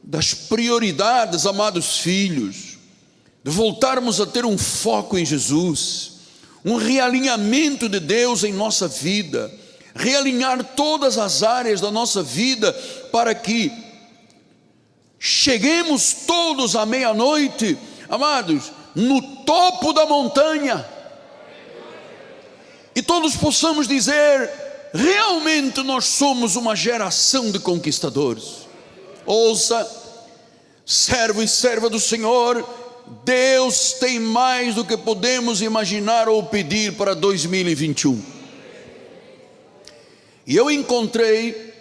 das 0.02 0.34
prioridades, 0.34 1.46
amados 1.46 1.98
filhos, 1.98 2.78
de 3.44 3.50
voltarmos 3.50 4.20
a 4.20 4.26
ter 4.26 4.44
um 4.44 4.58
foco 4.58 5.16
em 5.16 5.24
Jesus, 5.24 6.12
um 6.64 6.76
realinhamento 6.76 7.88
de 7.88 8.00
Deus 8.00 8.42
em 8.42 8.52
nossa 8.52 8.88
vida, 8.88 9.52
realinhar 9.94 10.64
todas 10.74 11.18
as 11.18 11.42
áreas 11.42 11.80
da 11.80 11.90
nossa 11.90 12.22
vida 12.22 12.72
para 13.12 13.34
que 13.34 13.70
cheguemos 15.18 16.14
todos 16.26 16.74
à 16.74 16.84
meia-noite, 16.84 17.78
amados, 18.08 18.72
no 18.94 19.20
topo 19.44 19.92
da 19.92 20.06
montanha, 20.06 20.86
e 22.94 23.02
todos 23.02 23.36
possamos 23.36 23.86
dizer: 23.86 24.50
realmente 24.92 25.82
nós 25.82 26.04
somos 26.06 26.56
uma 26.56 26.74
geração 26.74 27.50
de 27.50 27.58
conquistadores. 27.58 28.68
Ouça, 29.24 29.88
servo 30.84 31.42
e 31.42 31.48
serva 31.48 31.88
do 31.88 32.00
Senhor, 32.00 32.66
Deus 33.24 33.92
tem 33.94 34.18
mais 34.18 34.74
do 34.74 34.84
que 34.84 34.96
podemos 34.96 35.62
imaginar 35.62 36.28
ou 36.28 36.42
pedir 36.44 36.94
para 36.94 37.14
2021. 37.14 38.22
E 40.46 40.56
eu 40.56 40.70
encontrei 40.70 41.72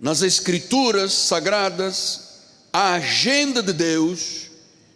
nas 0.00 0.22
Escrituras 0.22 1.12
Sagradas 1.12 2.32
a 2.72 2.94
agenda 2.94 3.62
de 3.62 3.72
Deus 3.72 4.41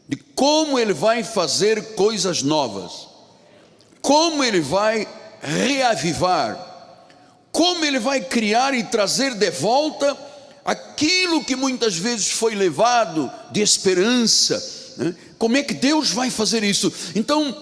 de 0.09 0.17
como 0.35 0.79
Ele 0.79 0.93
vai 0.93 1.23
fazer 1.23 1.95
coisas 1.95 2.43
novas, 2.43 3.09
como 4.01 4.45
Ele 4.45 4.61
vai 4.61 5.07
reavivar, 5.43 6.75
como 7.51 7.85
Ele 7.85 7.99
vai 7.99 8.21
criar 8.21 8.75
e 8.75 8.85
trazer 8.85 9.35
de 9.35 9.51
volta 9.51 10.17
aquilo 10.65 11.45
que 11.45 11.57
muitas 11.57 11.97
vezes 11.97 12.31
foi 12.31 12.55
levado 12.55 13.31
de 13.51 13.61
esperança. 13.61 14.95
Né? 14.97 15.15
Como 15.39 15.57
é 15.57 15.63
que 15.63 15.75
Deus 15.75 16.11
vai 16.11 16.31
fazer 16.31 16.65
isso? 16.65 16.93
Então, 17.15 17.57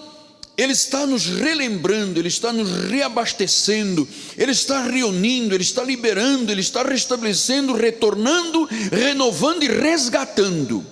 ele 0.57 0.71
está 0.71 1.05
nos 1.05 1.25
relembrando, 1.25 2.19
Ele 2.19 2.29
está 2.29 2.53
nos 2.53 2.89
reabastecendo, 2.89 4.07
Ele 4.37 4.51
está 4.51 4.83
reunindo, 4.83 5.53
Ele 5.53 5.63
está 5.63 5.83
liberando, 5.83 6.51
Ele 6.51 6.61
está 6.61 6.81
restabelecendo, 6.81 7.73
retornando, 7.73 8.67
renovando 8.91 9.63
e 9.63 9.67
resgatando. 9.67 10.85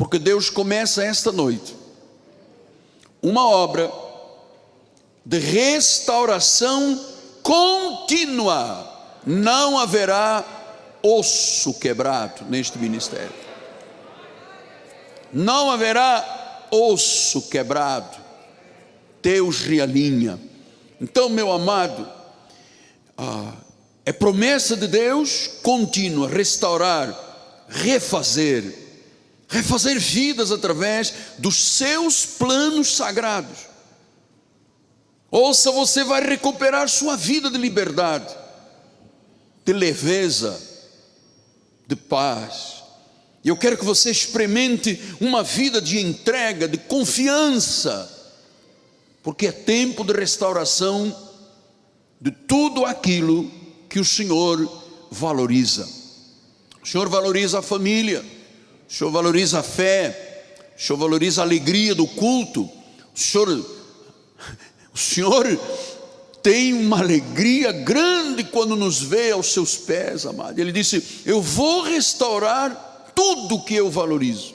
Porque 0.00 0.18
Deus 0.18 0.48
começa 0.48 1.04
esta 1.04 1.30
noite 1.30 1.76
uma 3.22 3.46
obra 3.46 3.92
de 5.26 5.38
restauração 5.38 6.98
contínua. 7.42 9.20
Não 9.26 9.78
haverá 9.78 10.42
osso 11.02 11.74
quebrado 11.74 12.46
neste 12.46 12.78
ministério. 12.78 13.34
Não 15.30 15.70
haverá 15.70 16.66
osso 16.70 17.42
quebrado 17.50 18.16
Deus 19.22 19.60
realinha. 19.60 20.40
Então, 20.98 21.28
meu 21.28 21.52
amado, 21.52 22.08
ah, 23.18 23.52
é 24.06 24.14
promessa 24.14 24.78
de 24.78 24.86
Deus 24.86 25.46
contínua, 25.62 26.26
restaurar, 26.26 27.14
refazer, 27.68 28.88
refazer 29.50 30.00
vidas 30.00 30.50
através 30.50 31.12
dos 31.38 31.76
seus 31.76 32.24
planos 32.24 32.96
sagrados. 32.96 33.58
Ouça, 35.30 35.70
você 35.70 36.02
vai 36.02 36.24
recuperar 36.24 36.88
sua 36.88 37.16
vida 37.16 37.50
de 37.50 37.58
liberdade, 37.58 38.34
de 39.64 39.72
leveza, 39.72 40.58
de 41.86 41.94
paz. 41.94 42.82
E 43.44 43.48
eu 43.48 43.56
quero 43.56 43.76
que 43.76 43.84
você 43.84 44.10
experimente 44.10 44.98
uma 45.20 45.42
vida 45.42 45.80
de 45.80 46.00
entrega, 46.00 46.66
de 46.66 46.78
confiança 46.78 48.18
porque 49.22 49.46
é 49.46 49.52
tempo 49.52 50.04
de 50.04 50.12
restauração 50.12 51.14
de 52.20 52.30
tudo 52.30 52.84
aquilo 52.84 53.50
que 53.88 53.98
o 53.98 54.04
Senhor 54.04 54.68
valoriza. 55.10 55.88
O 56.82 56.86
Senhor 56.86 57.08
valoriza 57.08 57.58
a 57.58 57.62
família, 57.62 58.24
o 58.90 58.92
Senhor 58.92 59.10
valoriza 59.12 59.60
a 59.60 59.62
fé, 59.62 60.66
o 60.76 60.80
Senhor 60.80 60.98
valoriza 60.98 61.42
a 61.42 61.44
alegria 61.44 61.94
do 61.94 62.08
culto, 62.08 62.62
o 62.62 63.18
Senhor, 63.18 63.48
o 64.92 64.98
Senhor 64.98 65.46
tem 66.42 66.72
uma 66.72 66.98
alegria 66.98 67.70
grande 67.70 68.42
quando 68.42 68.74
nos 68.74 69.00
vê 69.00 69.30
aos 69.30 69.52
seus 69.52 69.76
pés, 69.76 70.26
amado. 70.26 70.58
Ele 70.58 70.72
disse: 70.72 71.22
Eu 71.24 71.40
vou 71.40 71.82
restaurar 71.82 73.12
tudo 73.14 73.62
que 73.62 73.74
eu 73.74 73.88
valorizo. 73.88 74.54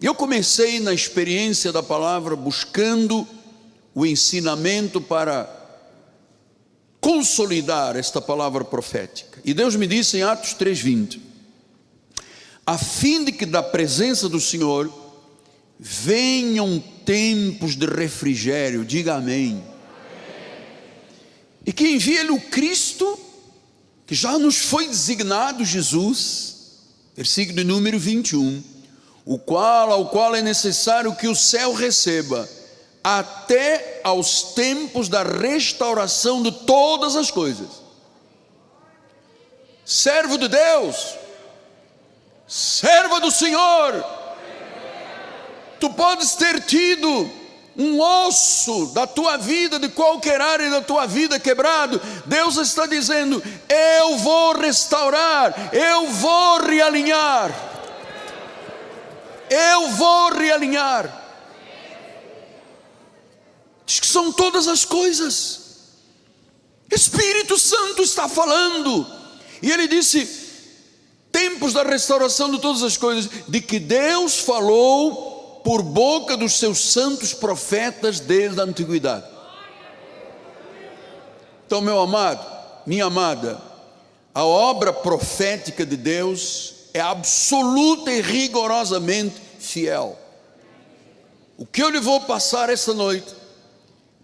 Eu 0.00 0.14
comecei 0.14 0.78
na 0.78 0.94
experiência 0.94 1.72
da 1.72 1.82
palavra 1.82 2.36
buscando 2.36 3.26
o 3.92 4.06
ensinamento 4.06 5.00
para 5.00 5.48
consolidar 7.00 7.96
esta 7.96 8.20
palavra 8.20 8.64
profética. 8.64 9.40
E 9.44 9.52
Deus 9.52 9.74
me 9.74 9.86
disse 9.86 10.18
em 10.18 10.22
Atos 10.22 10.54
3:20, 10.54 11.29
a 12.66 12.78
fim 12.78 13.24
de 13.24 13.32
que 13.32 13.46
da 13.46 13.62
presença 13.62 14.28
do 14.28 14.40
Senhor 14.40 14.92
venham 15.78 16.82
tempos 17.04 17.74
de 17.74 17.86
refrigério, 17.86 18.84
diga 18.84 19.14
amém. 19.14 19.62
E 21.64 21.72
que 21.72 21.88
envie-lhe 21.88 22.30
o 22.30 22.40
Cristo, 22.40 23.18
que 24.06 24.14
já 24.14 24.38
nos 24.38 24.58
foi 24.58 24.86
designado 24.86 25.64
Jesus, 25.64 26.56
versículo 27.16 27.64
número 27.64 27.98
21 27.98 28.70
o 29.24 29.38
qual 29.38 29.92
ao 29.92 30.08
qual 30.08 30.34
é 30.34 30.42
necessário 30.42 31.14
que 31.14 31.28
o 31.28 31.36
céu 31.36 31.72
receba 31.72 32.48
até 33.02 34.00
aos 34.02 34.42
tempos 34.54 35.08
da 35.08 35.22
restauração 35.22 36.42
de 36.42 36.50
todas 36.50 37.16
as 37.16 37.30
coisas. 37.30 37.68
Servo 39.84 40.36
de 40.36 40.48
Deus, 40.48 41.14
serva 42.50 43.20
do 43.20 43.30
Senhor, 43.30 44.04
tu 45.78 45.88
podes 45.90 46.34
ter 46.34 46.60
tido 46.64 47.30
um 47.76 47.98
osso 48.00 48.86
da 48.92 49.06
tua 49.06 49.38
vida, 49.38 49.78
de 49.78 49.88
qualquer 49.88 50.40
área 50.40 50.68
da 50.68 50.82
tua 50.82 51.06
vida 51.06 51.38
quebrado, 51.38 52.02
Deus 52.26 52.56
está 52.56 52.84
dizendo: 52.84 53.42
Eu 53.68 54.18
vou 54.18 54.58
restaurar, 54.58 55.70
eu 55.72 56.08
vou 56.08 56.60
realinhar 56.62 57.70
eu 59.50 59.88
vou 59.88 60.32
realinhar. 60.32 61.18
Diz 63.84 63.98
que 63.98 64.06
são 64.06 64.32
todas 64.32 64.68
as 64.68 64.84
coisas. 64.84 65.60
Espírito 66.88 67.58
Santo 67.58 68.02
está 68.02 68.28
falando. 68.28 69.04
E 69.60 69.70
ele 69.72 69.88
disse: 69.88 70.39
tempos 71.32 71.72
da 71.72 71.82
restauração 71.82 72.50
de 72.50 72.58
todas 72.58 72.82
as 72.82 72.96
coisas, 72.96 73.30
de 73.46 73.60
que 73.60 73.78
Deus 73.78 74.38
falou 74.38 75.60
por 75.64 75.82
boca 75.82 76.36
dos 76.36 76.54
seus 76.54 76.92
santos 76.92 77.32
profetas 77.32 78.20
desde 78.20 78.60
a 78.60 78.64
antiguidade. 78.64 79.26
Então, 81.66 81.80
meu 81.80 82.00
amado, 82.00 82.44
minha 82.86 83.04
amada, 83.04 83.60
a 84.34 84.44
obra 84.44 84.92
profética 84.92 85.84
de 85.86 85.96
Deus 85.96 86.74
é 86.92 87.00
absoluta 87.00 88.10
e 88.10 88.20
rigorosamente 88.20 89.36
fiel. 89.58 90.18
O 91.56 91.66
que 91.66 91.82
eu 91.82 91.90
lhe 91.90 92.00
vou 92.00 92.20
passar 92.22 92.70
esta 92.70 92.94
noite, 92.94 93.34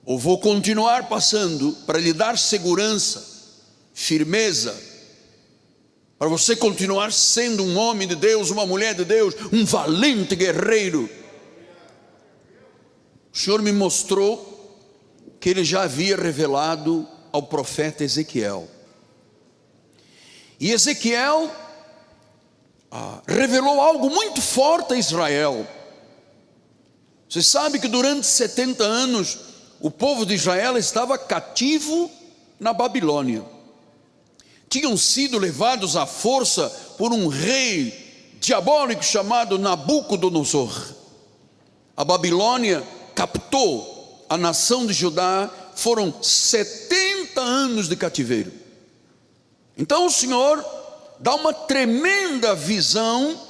ou 0.04 0.18
vou 0.18 0.38
continuar 0.38 1.08
passando 1.08 1.72
para 1.86 1.98
lhe 1.98 2.12
dar 2.12 2.38
segurança, 2.38 3.24
firmeza, 3.92 4.74
para 6.18 6.28
você 6.28 6.56
continuar 6.56 7.12
sendo 7.12 7.62
um 7.62 7.76
homem 7.76 8.08
de 8.08 8.14
Deus, 8.14 8.50
uma 8.50 8.64
mulher 8.64 8.94
de 8.94 9.04
Deus, 9.04 9.34
um 9.52 9.64
valente 9.64 10.34
guerreiro. 10.34 11.10
O 13.32 13.36
Senhor 13.36 13.60
me 13.60 13.70
mostrou 13.70 14.54
que 15.38 15.50
ele 15.50 15.62
já 15.62 15.82
havia 15.82 16.16
revelado 16.16 17.06
ao 17.30 17.42
profeta 17.42 18.02
Ezequiel 18.02 18.66
E 20.58 20.72
Ezequiel 20.72 21.50
ah, 22.90 23.20
revelou 23.26 23.78
algo 23.78 24.08
muito 24.08 24.40
forte 24.40 24.94
a 24.94 24.96
Israel. 24.96 25.66
Você 27.28 27.42
sabe 27.42 27.78
que 27.78 27.88
durante 27.88 28.26
70 28.26 28.82
anos 28.82 29.38
o 29.80 29.90
povo 29.90 30.24
de 30.24 30.34
Israel 30.34 30.78
estava 30.78 31.18
cativo 31.18 32.10
na 32.58 32.72
Babilônia. 32.72 33.55
Tinham 34.68 34.96
sido 34.96 35.38
levados 35.38 35.96
à 35.96 36.06
força 36.06 36.68
por 36.98 37.12
um 37.12 37.28
rei 37.28 38.36
diabólico 38.40 39.04
chamado 39.04 39.58
Nabucodonosor. 39.58 40.94
A 41.96 42.04
Babilônia 42.04 42.86
captou 43.14 44.26
a 44.28 44.36
nação 44.36 44.86
de 44.86 44.92
Judá, 44.92 45.50
foram 45.74 46.14
70 46.22 47.40
anos 47.40 47.88
de 47.88 47.96
cativeiro. 47.96 48.52
Então 49.76 50.06
o 50.06 50.10
Senhor 50.10 50.64
dá 51.18 51.34
uma 51.34 51.52
tremenda 51.52 52.54
visão 52.54 53.40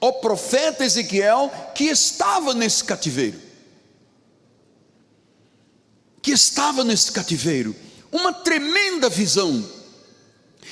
ao 0.00 0.14
profeta 0.14 0.84
Ezequiel 0.84 1.50
que 1.74 1.84
estava 1.84 2.52
nesse 2.52 2.84
cativeiro. 2.84 3.40
Que 6.20 6.32
estava 6.32 6.84
nesse 6.84 7.12
cativeiro. 7.12 7.74
Uma 8.12 8.32
tremenda 8.32 9.08
visão. 9.08 9.64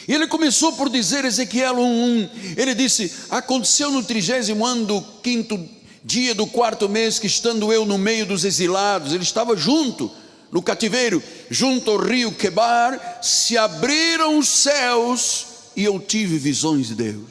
E 0.06 0.14
ele 0.14 0.26
começou 0.26 0.72
por 0.72 0.88
dizer, 0.88 1.24
Ezequiel 1.24 1.76
1:1, 1.76 2.30
ele 2.56 2.74
disse: 2.74 3.12
Aconteceu 3.30 3.90
no 3.90 4.02
trigésimo 4.02 4.64
ano 4.66 4.86
do 4.86 5.02
quinto 5.22 5.58
dia 6.04 6.34
do 6.34 6.46
quarto 6.46 6.88
mês, 6.88 7.18
que 7.18 7.26
estando 7.26 7.72
eu 7.72 7.84
no 7.84 7.96
meio 7.96 8.26
dos 8.26 8.44
exilados, 8.44 9.12
ele 9.12 9.22
estava 9.22 9.56
junto, 9.56 10.10
no 10.50 10.60
cativeiro, 10.60 11.22
junto 11.50 11.90
ao 11.90 11.98
rio 11.98 12.32
Quebar, 12.32 13.20
se 13.22 13.56
abriram 13.56 14.38
os 14.38 14.48
céus 14.48 15.46
e 15.76 15.84
eu 15.84 15.98
tive 16.00 16.38
visões 16.38 16.88
de 16.88 16.94
Deus. 16.96 17.30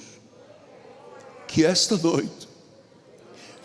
Que 1.48 1.66
esta 1.66 1.98
noite 1.98 2.48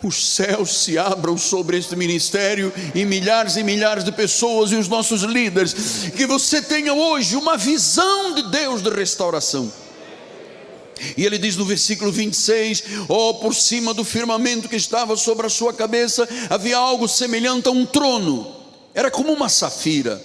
os 0.03 0.35
céus 0.35 0.83
se 0.83 0.97
abram 0.97 1.37
sobre 1.37 1.77
este 1.77 1.95
ministério 1.95 2.71
e 2.93 3.03
milhares 3.03 3.57
e 3.57 3.63
milhares 3.63 4.03
de 4.03 4.11
pessoas 4.11 4.71
e 4.71 4.75
os 4.75 4.87
nossos 4.87 5.23
líderes, 5.23 5.73
que 6.15 6.27
você 6.27 6.61
tenha 6.61 6.93
hoje 6.93 7.35
uma 7.35 7.57
visão 7.57 8.33
de 8.33 8.43
Deus 8.43 8.81
de 8.81 8.89
restauração. 8.89 9.71
E 11.15 11.25
ele 11.25 11.37
diz 11.37 11.55
no 11.55 11.65
versículo 11.65 12.11
26: 12.11 12.83
Oh, 13.07 13.35
por 13.35 13.53
cima 13.53 13.93
do 13.93 14.03
firmamento 14.03 14.69
que 14.69 14.75
estava 14.75 15.15
sobre 15.15 15.45
a 15.45 15.49
sua 15.49 15.73
cabeça 15.73 16.27
havia 16.49 16.77
algo 16.77 17.07
semelhante 17.07 17.67
a 17.67 17.71
um 17.71 17.85
trono, 17.85 18.55
era 18.93 19.11
como 19.11 19.31
uma 19.31 19.49
safira. 19.49 20.21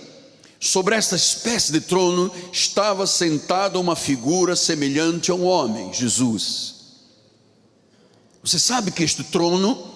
Sobre 0.58 0.94
esta 0.94 1.16
espécie 1.16 1.72
de 1.72 1.80
trono 1.80 2.30
estava 2.52 3.04
sentada 3.04 3.80
uma 3.80 3.96
figura 3.96 4.54
semelhante 4.54 5.30
a 5.30 5.34
um 5.34 5.44
homem, 5.44 5.92
Jesus. 5.92 6.71
Você 8.42 8.58
sabe 8.58 8.90
que 8.90 9.04
este 9.04 9.22
trono 9.22 9.92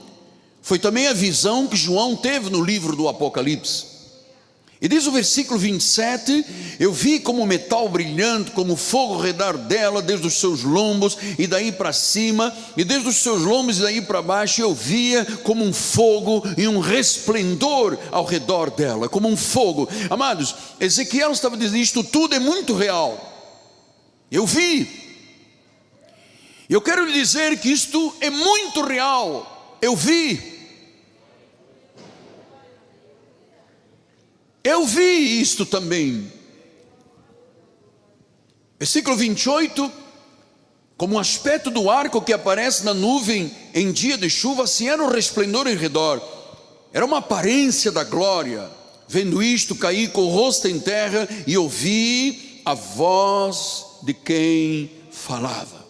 foi 0.63 0.79
também 0.79 1.07
a 1.09 1.13
visão 1.13 1.67
que 1.67 1.77
João 1.77 2.15
teve 2.15 2.51
no 2.51 2.63
livro 2.63 2.97
do 2.97 3.09
Apocalipse. 3.09 3.97
E 4.81 4.89
diz 4.89 5.07
o 5.07 5.13
versículo 5.13 5.59
27: 5.59 6.45
Eu 6.79 6.93
vi 6.93 7.19
como 7.19 7.47
metal 7.47 7.89
brilhante, 7.89 8.51
como 8.51 8.77
fogo 8.77 9.17
redar 9.17 9.57
dela, 9.57 10.03
desde 10.03 10.27
os 10.27 10.35
seus 10.35 10.63
lombos 10.63 11.17
e 11.39 11.47
daí 11.47 11.73
para 11.73 11.93
cima, 11.93 12.55
e 12.77 12.85
desde 12.85 13.09
os 13.09 13.17
seus 13.17 13.43
lombos 13.43 13.79
e 13.79 13.83
daí 13.83 14.03
para 14.03 14.21
baixo, 14.21 14.61
eu 14.61 14.75
via 14.75 15.25
como 15.43 15.65
um 15.65 15.73
fogo 15.73 16.43
e 16.59 16.69
um 16.69 16.79
resplendor 16.79 17.99
ao 18.13 18.25
redor 18.25 18.71
dela, 18.71 19.09
como 19.09 19.29
um 19.29 19.37
fogo. 19.37 19.89
Amados, 20.11 20.55
Ezequiel 20.79 21.33
estava 21.33 21.57
dizendo: 21.57 21.79
Isto 21.79 22.05
tudo 22.05 22.35
é 22.35 22.39
muito 22.39 22.75
real. 22.75 23.33
Eu 24.31 24.47
vi, 24.47 25.06
eu 26.75 26.81
quero 26.81 27.05
lhe 27.05 27.13
dizer 27.13 27.59
que 27.61 27.71
isto 27.71 28.15
é 28.21 28.29
muito 28.29 28.83
real. 28.83 29.79
Eu 29.81 29.95
vi. 29.95 30.57
Eu 34.65 34.85
vi 34.85 35.41
isto 35.41 35.65
também. 35.65 36.33
Versículo 38.79 39.17
28. 39.17 39.93
Como 40.97 41.19
aspecto 41.19 41.71
do 41.71 41.91
arco 41.91 42.23
que 42.23 42.33
aparece 42.33 42.85
na 42.85 42.95
nuvem 42.95 43.55
em 43.75 43.93
dia 43.93 44.17
de 44.17 44.31
chuva, 44.31 44.65
assim 44.65 44.89
era 44.89 45.05
o 45.05 45.11
resplendor 45.11 45.69
em 45.69 45.77
redor. 45.77 46.21
Era 46.93 47.05
uma 47.05 47.19
aparência 47.19 47.93
da 47.93 48.03
glória. 48.03 48.69
Vendo 49.07 49.43
isto, 49.43 49.77
caí 49.77 50.09
com 50.09 50.23
o 50.23 50.31
rosto 50.31 50.67
em 50.67 50.81
terra 50.81 51.29
e 51.47 51.57
ouvi 51.57 52.63
a 52.65 52.75
voz 52.75 53.85
de 54.03 54.13
quem 54.15 54.91
falava. 55.13 55.86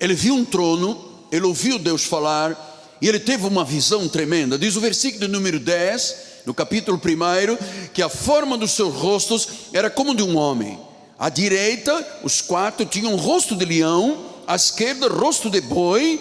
Ele 0.00 0.14
viu 0.14 0.34
um 0.34 0.44
trono, 0.44 1.04
ele 1.30 1.46
ouviu 1.46 1.78
Deus 1.78 2.04
falar, 2.04 2.68
e 3.00 3.08
ele 3.08 3.20
teve 3.20 3.46
uma 3.46 3.64
visão 3.64 4.08
tremenda. 4.08 4.58
Diz 4.58 4.76
o 4.76 4.80
versículo 4.80 5.28
número 5.28 5.60
10, 5.60 6.16
no 6.46 6.54
capítulo 6.54 6.98
1, 6.98 7.90
que 7.92 8.02
a 8.02 8.08
forma 8.08 8.56
dos 8.56 8.72
seus 8.72 8.94
rostos 8.94 9.48
era 9.72 9.90
como 9.90 10.14
de 10.14 10.22
um 10.22 10.36
homem. 10.36 10.78
À 11.18 11.28
direita, 11.28 12.06
os 12.22 12.40
quatro 12.40 12.86
tinham 12.86 13.16
rosto 13.16 13.54
de 13.54 13.64
leão, 13.64 14.24
à 14.46 14.54
esquerda, 14.54 15.08
rosto 15.08 15.50
de 15.50 15.60
boi, 15.60 16.20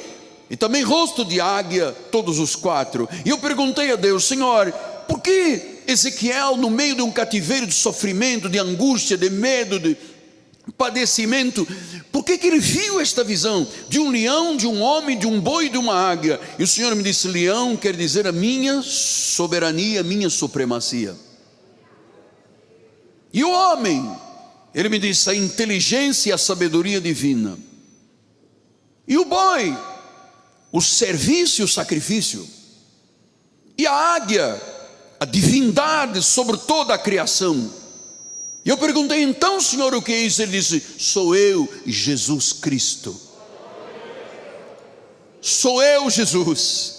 e 0.49 0.55
também 0.55 0.83
rosto 0.83 1.25
de 1.25 1.39
águia, 1.39 1.95
todos 2.11 2.39
os 2.39 2.55
quatro. 2.55 3.07
E 3.25 3.29
eu 3.29 3.37
perguntei 3.37 3.91
a 3.91 3.95
Deus, 3.95 4.25
Senhor, 4.25 4.71
por 5.07 5.21
que 5.21 5.83
Ezequiel, 5.87 6.57
no 6.57 6.69
meio 6.69 6.95
de 6.95 7.01
um 7.01 7.11
cativeiro 7.11 7.65
de 7.65 7.73
sofrimento, 7.73 8.49
de 8.49 8.59
angústia, 8.59 9.17
de 9.17 9.29
medo, 9.29 9.79
de, 9.79 9.95
padecimento, 10.71 11.67
por 12.11 12.23
que, 12.23 12.37
que 12.37 12.47
ele 12.47 12.59
viu 12.59 12.99
esta 12.99 13.23
visão 13.23 13.67
de 13.87 13.99
um 13.99 14.09
leão, 14.09 14.57
de 14.57 14.67
um 14.67 14.81
homem, 14.81 15.17
de 15.17 15.27
um 15.27 15.39
boi 15.39 15.65
e 15.65 15.69
de 15.69 15.77
uma 15.77 15.93
águia? 15.93 16.39
E 16.59 16.63
o 16.63 16.67
Senhor 16.67 16.93
me 16.95 17.03
disse: 17.03 17.27
leão 17.27 17.75
quer 17.75 17.95
dizer 17.95 18.27
a 18.27 18.31
minha 18.31 18.81
soberania, 18.81 20.01
a 20.01 20.03
minha 20.03 20.29
supremacia. 20.29 21.15
E 23.31 23.43
o 23.43 23.51
homem, 23.51 24.09
ele 24.73 24.89
me 24.89 24.99
disse 24.99 25.29
a 25.29 25.35
inteligência 25.35 26.29
e 26.29 26.33
a 26.33 26.37
sabedoria 26.37 26.99
divina. 26.99 27.57
E 29.07 29.17
o 29.17 29.25
boi, 29.25 29.77
o 30.71 30.81
serviço 30.81 31.61
e 31.61 31.63
o 31.63 31.67
sacrifício. 31.67 32.47
E 33.77 33.85
a 33.85 33.93
águia, 33.93 34.61
a 35.19 35.25
divindade 35.25 36.21
sobre 36.23 36.57
toda 36.57 36.93
a 36.93 36.97
criação. 36.97 37.71
E 38.67 38.69
eu 38.69 38.77
perguntei, 38.77 39.23
então, 39.23 39.61
Senhor, 39.61 39.95
o 39.95 40.01
que 40.01 40.11
é 40.11 40.19
isso? 40.23 40.41
Ele 40.41 40.51
disse: 40.51 40.83
Sou 40.99 41.33
eu, 41.33 41.73
Jesus 41.85 42.51
Cristo. 42.51 43.17
Sou 45.41 45.81
eu, 45.81 46.09
Jesus. 46.09 46.95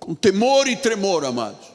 Com 0.00 0.14
temor 0.14 0.66
e 0.66 0.74
tremor, 0.74 1.22
amados. 1.26 1.66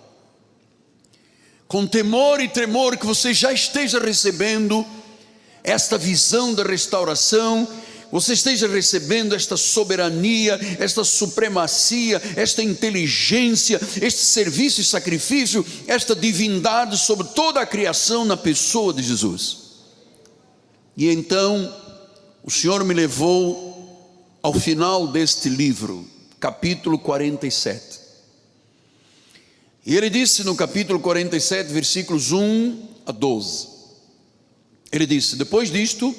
Com 1.68 1.86
temor 1.86 2.42
e 2.42 2.50
tremor 2.50 2.98
que 2.98 3.06
você 3.06 3.32
já 3.32 3.54
esteja 3.54 4.00
recebendo 4.00 4.84
esta 5.64 6.00
visão 6.00 6.56
da 6.56 6.64
restauração 6.64 7.68
você 8.12 8.34
esteja 8.34 8.68
recebendo 8.68 9.36
esta 9.36 9.56
soberania, 9.56 10.60
esta 10.80 11.04
supremacia, 11.04 12.22
esta 12.36 12.64
inteligência, 12.64 13.80
este 14.02 14.22
serviço 14.22 14.82
e 14.82 14.84
sacrifício, 14.84 15.66
esta 15.88 16.16
divindade 16.16 16.98
sobre 16.98 17.28
toda 17.28 17.62
a 17.62 17.66
criação 17.66 18.26
na 18.26 18.36
pessoa 18.36 18.94
de 18.94 19.04
Jesus. 19.04 19.58
E 20.98 21.08
então 21.08 21.74
o 22.44 22.50
Senhor 22.50 22.84
me 22.84 22.94
levou 22.94 23.70
ao 24.42 24.54
final 24.54 25.08
deste 25.08 25.48
livro, 25.48 26.08
capítulo 26.40 26.98
47. 26.98 28.00
E 29.86 29.96
ele 29.96 30.10
disse 30.10 30.44
no 30.44 30.56
capítulo 30.56 31.00
47, 31.00 31.72
versículos 31.72 32.32
1 32.32 32.88
a 33.06 33.12
12: 33.12 33.68
Ele 34.92 35.06
disse: 35.06 35.36
Depois 35.36 35.72
disto 35.72 36.16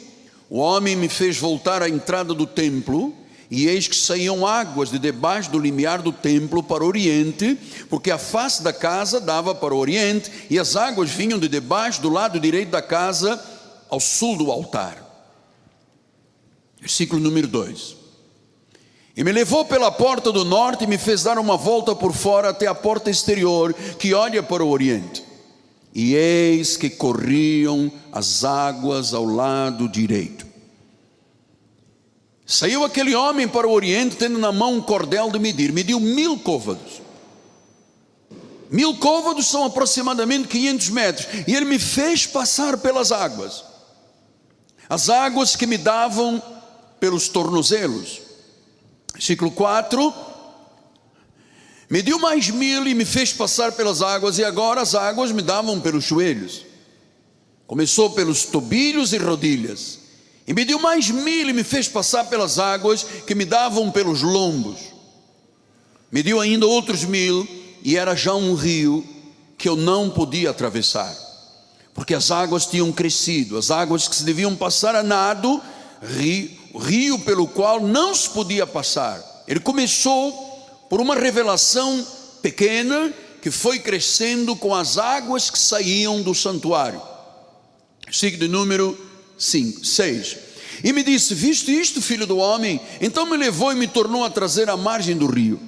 o 0.51 0.59
homem 0.59 0.97
me 0.97 1.09
fez 1.09 1.39
voltar 1.39 1.81
à 1.81 1.89
entrada 1.89 2.35
do 2.35 2.45
templo, 2.45 3.15
e 3.49 3.69
eis 3.69 3.87
que 3.87 3.95
saíam 3.95 4.45
águas 4.45 4.91
de 4.91 4.99
debaixo 4.99 5.51
do 5.51 5.59
limiar 5.59 6.03
do 6.03 6.13
templo 6.13 6.61
para 6.61 6.83
o 6.83 6.89
oriente, 6.89 7.57
porque 7.89 8.11
a 8.11 8.19
face 8.19 8.61
da 8.61 8.73
casa 8.73 9.21
dava 9.21 9.55
para 9.55 9.73
o 9.73 9.79
oriente, 9.79 10.31
e 10.51 10.59
as 10.59 10.75
águas 10.75 11.09
vinham 11.09 11.39
de 11.39 11.49
debaixo 11.49 12.03
do 12.03 12.11
lado 12.11 12.41
direito 12.41 12.71
da 12.71 12.83
casa 12.83 13.41
ao 13.89 14.01
sul 14.01 14.37
do 14.37 14.51
altar. 14.51 15.07
Versículo 16.81 17.21
número 17.23 17.47
2. 17.47 17.97
E 19.17 19.23
me 19.23 19.31
levou 19.31 19.65
pela 19.65 19.93
porta 19.93 20.33
do 20.33 20.45
norte 20.45 20.83
e 20.83 20.87
me 20.87 20.99
fez 20.99 21.23
dar 21.23 21.39
uma 21.39 21.57
volta 21.57 21.95
por 21.95 22.13
fora 22.13 22.51
até 22.51 22.67
a 22.67 22.75
porta 22.75 23.11
exterior 23.11 23.73
que 23.99 24.15
olha 24.15 24.43
para 24.43 24.65
o 24.65 24.71
oriente 24.71 25.30
e 25.95 26.15
eis 26.15 26.77
que 26.77 26.89
corriam 26.89 27.91
as 28.13 28.45
águas 28.45 29.13
ao 29.13 29.25
lado 29.25 29.89
direito. 29.89 30.47
Saiu 32.47 32.85
aquele 32.85 33.15
homem 33.15 33.47
para 33.47 33.67
o 33.69 33.73
oriente, 33.73 34.17
tendo 34.17 34.39
na 34.39 34.51
mão 34.51 34.75
um 34.75 34.83
cordel 34.83 35.31
de 35.31 35.39
medir, 35.39 35.73
mediu 35.73 36.01
mil 36.01 36.39
côvados. 36.39 37.01
Mil 38.71 38.97
côvados 38.97 39.47
são 39.47 39.65
aproximadamente 39.65 40.49
500 40.49 40.89
metros, 40.91 41.27
e 41.47 41.55
ele 41.55 41.65
me 41.65 41.79
fez 41.79 42.27
passar 42.27 42.79
pelas 42.79 43.13
águas. 43.13 43.65
as 44.89 45.09
águas 45.09 45.55
que 45.55 45.67
me 45.67 45.79
davam 45.79 46.43
pelos 46.99 47.29
tornozelos. 47.29 48.21
Versículo 49.15 49.53
4: 49.53 50.13
Mediu 51.91 52.21
mais 52.21 52.49
mil 52.49 52.87
e 52.87 52.95
me 52.95 53.05
fez 53.05 53.33
passar 53.33 53.73
pelas 53.73 54.01
águas, 54.01 54.39
e 54.39 54.45
agora 54.45 54.81
as 54.81 54.95
águas 54.95 55.33
me 55.33 55.43
davam 55.43 55.81
pelos 55.81 56.05
joelhos. 56.05 56.65
Começou 57.67 58.11
pelos 58.11 58.45
tobilhos 58.45 59.13
e 59.13 59.19
rodilhas, 59.19 59.99
e 60.47 60.55
mediu 60.55 60.79
mais 60.79 61.11
mil 61.11 61.49
e 61.49 61.53
me 61.53 61.65
fez 61.65 61.89
passar 61.89 62.27
pelas 62.27 62.61
águas 62.61 63.05
que 63.27 63.35
me 63.35 63.45
davam 63.45 63.91
pelos 63.91 64.23
lombos. 64.23 64.79
Mediu 66.13 66.41
ainda 66.41 66.65
outros 66.65 67.03
mil, 67.03 67.47
e 67.83 67.97
era 67.97 68.15
já 68.15 68.35
um 68.35 68.55
rio 68.55 69.05
que 69.59 69.69
eu 69.69 69.75
não 69.75 70.11
podia 70.11 70.51
atravessar, 70.51 71.13
porque 71.93 72.15
as 72.15 72.31
águas 72.31 72.67
tinham 72.67 72.93
crescido, 72.93 73.59
as 73.59 73.69
águas 73.69 74.07
que 74.07 74.15
se 74.15 74.23
deviam 74.23 74.55
passar 74.55 74.95
a 74.95 75.03
nado, 75.03 75.61
rio, 76.01 76.51
rio 76.79 77.19
pelo 77.19 77.49
qual 77.49 77.81
não 77.81 78.15
se 78.15 78.31
podia 78.31 78.65
passar. 78.65 79.45
Ele 79.49 79.59
começou 79.59 80.50
por 80.91 81.01
uma 81.01 81.15
revelação 81.15 82.05
pequena 82.43 83.15
que 83.41 83.49
foi 83.51 83.79
crescendo 83.79 84.57
com 84.57 84.75
as 84.75 84.99
águas 84.99 85.49
que 85.49 85.59
saíam 85.59 86.21
do 86.21 86.35
santuário. 86.35 87.01
De 88.11 88.49
número 88.49 88.99
5, 89.39 89.85
6. 89.85 90.37
E 90.83 90.93
me 90.93 91.05
disse: 91.05 91.33
Viste 91.33 91.71
isto, 91.71 92.03
filho 92.03 92.27
do 92.27 92.39
homem? 92.39 92.81
Então 93.01 93.25
me 93.25 93.37
levou 93.37 93.71
e 93.71 93.77
me 93.77 93.87
tornou 93.87 94.25
a 94.25 94.31
trazer 94.31 94.69
à 94.69 94.77
margem 94.77 95.17
do 95.17 95.27
rio. 95.27 95.61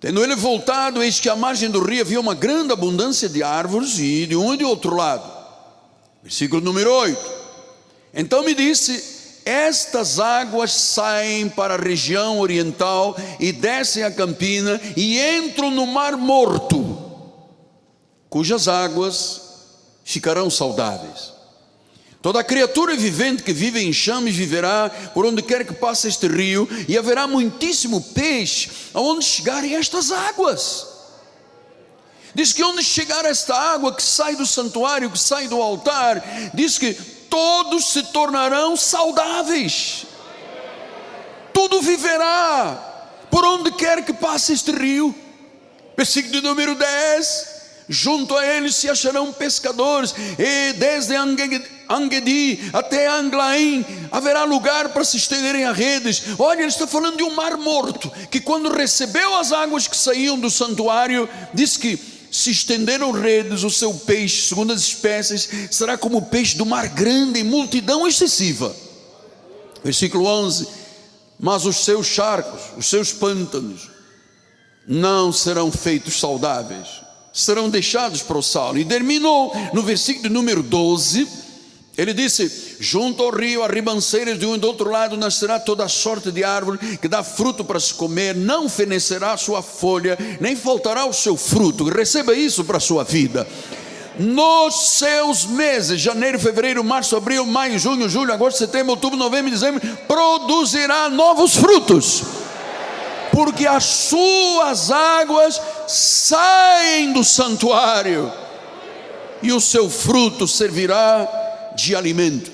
Tendo 0.00 0.24
ele 0.24 0.34
voltado, 0.34 1.02
eis 1.02 1.20
que 1.20 1.28
à 1.28 1.36
margem 1.36 1.70
do 1.70 1.84
rio 1.84 2.00
havia 2.00 2.20
uma 2.20 2.34
grande 2.34 2.72
abundância 2.72 3.28
de 3.28 3.42
árvores, 3.42 3.98
e 3.98 4.26
de 4.26 4.34
um 4.34 4.54
e 4.54 4.56
de 4.56 4.64
outro 4.64 4.96
lado. 4.96 5.30
Versículo 6.22 6.62
número 6.62 6.90
8. 6.90 7.20
Então 8.14 8.42
me 8.42 8.54
disse: 8.54 9.17
estas 9.48 10.20
águas 10.20 10.72
saem 10.72 11.48
para 11.48 11.74
a 11.74 11.78
região 11.78 12.38
oriental 12.38 13.16
e 13.40 13.50
descem 13.50 14.02
a 14.02 14.10
campina 14.10 14.78
e 14.94 15.18
entram 15.18 15.70
no 15.70 15.86
Mar 15.86 16.18
Morto, 16.18 16.98
cujas 18.28 18.68
águas 18.68 19.40
ficarão 20.04 20.50
saudáveis. 20.50 21.32
Toda 22.20 22.44
criatura 22.44 22.94
vivente 22.94 23.42
que 23.42 23.54
vive 23.54 23.80
em 23.80 23.90
chames 23.90 24.36
viverá 24.36 24.90
por 25.14 25.24
onde 25.24 25.40
quer 25.40 25.66
que 25.66 25.72
passe 25.72 26.08
este 26.08 26.28
rio, 26.28 26.68
e 26.86 26.98
haverá 26.98 27.26
muitíssimo 27.26 28.02
peixe 28.02 28.68
aonde 28.92 29.24
chegarem 29.24 29.76
estas 29.76 30.12
águas. 30.12 30.86
Diz 32.34 32.52
que 32.52 32.62
onde 32.62 32.82
chegar 32.82 33.24
esta 33.24 33.54
água 33.54 33.94
que 33.94 34.02
sai 34.02 34.36
do 34.36 34.46
santuário, 34.46 35.10
que 35.10 35.18
sai 35.18 35.48
do 35.48 35.62
altar, 35.62 36.22
diz 36.52 36.76
que 36.76 36.94
todos 37.28 37.92
se 37.92 38.02
tornarão 38.04 38.76
saudáveis, 38.76 40.06
tudo 41.52 41.80
viverá 41.80 42.84
por 43.30 43.44
onde 43.44 43.70
quer 43.72 44.04
que 44.04 44.12
passe 44.12 44.52
este 44.52 44.72
rio. 44.72 45.14
Versículo 45.96 46.32
de 46.32 46.40
número 46.40 46.74
10: 46.74 47.58
junto 47.88 48.36
a 48.36 48.46
eles 48.46 48.76
se 48.76 48.88
acharão 48.88 49.32
pescadores, 49.32 50.14
e 50.38 50.72
desde 50.74 51.14
Angedi 51.16 52.70
até 52.72 53.08
Anglaim 53.08 53.84
haverá 54.12 54.44
lugar 54.44 54.90
para 54.90 55.04
se 55.04 55.16
estenderem 55.16 55.64
a 55.64 55.72
redes. 55.72 56.22
Olha, 56.38 56.60
ele 56.60 56.68
está 56.68 56.86
falando 56.86 57.16
de 57.16 57.22
um 57.22 57.34
mar 57.34 57.56
morto, 57.56 58.12
que 58.30 58.40
quando 58.40 58.72
recebeu 58.72 59.36
as 59.36 59.52
águas 59.52 59.88
que 59.88 59.96
saíam 59.96 60.38
do 60.38 60.50
santuário, 60.50 61.28
diz 61.54 61.76
que 61.76 62.17
se 62.38 62.50
estenderam 62.50 63.10
redes, 63.10 63.64
o 63.64 63.70
seu 63.70 63.92
peixe, 63.92 64.48
segundo 64.48 64.72
as 64.72 64.80
espécies, 64.80 65.48
será 65.72 65.98
como 65.98 66.18
o 66.18 66.22
peixe 66.22 66.56
do 66.56 66.64
mar 66.64 66.88
grande, 66.88 67.40
em 67.40 67.42
multidão 67.42 68.06
excessiva. 68.06 68.74
Versículo 69.82 70.24
11: 70.24 70.68
Mas 71.38 71.66
os 71.66 71.84
seus 71.84 72.06
charcos, 72.06 72.60
os 72.76 72.86
seus 72.86 73.12
pântanos, 73.12 73.90
não 74.86 75.32
serão 75.32 75.72
feitos 75.72 76.20
saudáveis, 76.20 76.86
serão 77.32 77.68
deixados 77.68 78.22
para 78.22 78.38
o 78.38 78.42
sal. 78.42 78.78
E 78.78 78.84
terminou 78.84 79.52
no 79.74 79.82
versículo 79.82 80.32
número 80.32 80.62
12 80.62 81.47
ele 81.98 82.14
disse: 82.14 82.76
Junto 82.78 83.24
ao 83.24 83.30
rio, 83.30 83.64
a 83.64 83.66
ribanceiras 83.66 84.38
de 84.38 84.46
um 84.46 84.54
e 84.54 84.58
do 84.58 84.68
outro 84.68 84.88
lado, 84.88 85.16
nascerá 85.16 85.58
toda 85.58 85.88
sorte 85.88 86.30
de 86.30 86.44
árvore 86.44 86.78
que 86.98 87.08
dá 87.08 87.24
fruto 87.24 87.64
para 87.64 87.80
se 87.80 87.92
comer, 87.92 88.36
não 88.36 88.68
fenecerá 88.68 89.36
sua 89.36 89.62
folha, 89.62 90.16
nem 90.40 90.54
faltará 90.54 91.04
o 91.06 91.12
seu 91.12 91.36
fruto. 91.36 91.88
Receba 91.88 92.34
isso 92.34 92.64
para 92.64 92.76
a 92.76 92.80
sua 92.80 93.02
vida. 93.02 93.44
Nos 94.16 94.90
seus 94.90 95.44
meses, 95.44 96.00
janeiro, 96.00 96.38
fevereiro, 96.38 96.84
março, 96.84 97.16
abril, 97.16 97.44
maio, 97.44 97.76
junho, 97.80 98.08
julho, 98.08 98.32
agosto, 98.32 98.58
setembro, 98.58 98.92
outubro, 98.92 99.18
novembro 99.18 99.50
dezembro, 99.50 99.80
produzirá 100.06 101.08
novos 101.08 101.56
frutos, 101.56 102.22
porque 103.32 103.66
as 103.66 103.84
suas 103.84 104.90
águas 104.92 105.60
saem 105.88 107.12
do 107.12 107.24
santuário, 107.24 108.32
e 109.40 109.52
o 109.52 109.60
seu 109.60 109.88
fruto 109.88 110.48
servirá 110.48 111.47
de 111.84 111.94
alimento. 111.94 112.50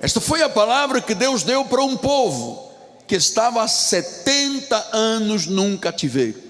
Esta 0.00 0.20
foi 0.20 0.42
a 0.42 0.48
palavra 0.48 1.00
que 1.00 1.14
Deus 1.14 1.42
deu 1.42 1.64
para 1.64 1.82
um 1.82 1.96
povo 1.96 2.70
que 3.06 3.14
estava 3.14 3.62
há 3.62 3.68
70 3.68 4.90
anos 4.92 5.46
num 5.46 5.76
cativeiro. 5.76 6.42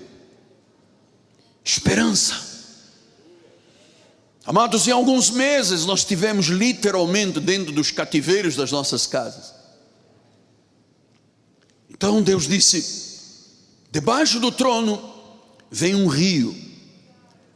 Esperança. 1.63 2.55
Amados, 4.47 4.87
em 4.87 4.91
alguns 4.91 5.31
meses 5.31 5.87
nós 5.87 6.05
tivemos 6.05 6.47
literalmente 6.47 7.41
dentro 7.41 7.73
dos 7.73 7.91
cativeiros 7.91 8.57
das 8.57 8.71
nossas 8.71 9.07
casas. 9.07 9.55
Então 11.89 12.23
Deus 12.23 12.47
disse: 12.47 13.15
debaixo 13.91 14.39
do 14.39 14.53
trono 14.53 15.13
vem 15.71 15.95
um 15.95 16.07
rio. 16.07 16.55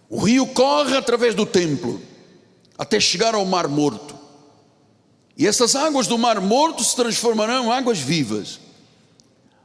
O 0.09 0.19
rio 0.21 0.47
corre 0.47 0.97
através 0.97 1.35
do 1.35 1.45
templo 1.45 2.01
até 2.79 3.01
chegar 3.01 3.35
ao 3.35 3.45
Mar 3.45 3.69
Morto. 3.69 4.18
E 5.39 5.47
essas 5.47 5.77
águas 5.77 6.09
do 6.09 6.19
Mar 6.19 6.41
Morto 6.41 6.83
se 6.83 6.97
transformarão 6.97 7.67
em 7.67 7.73
águas 7.73 8.01
vivas. 8.01 8.59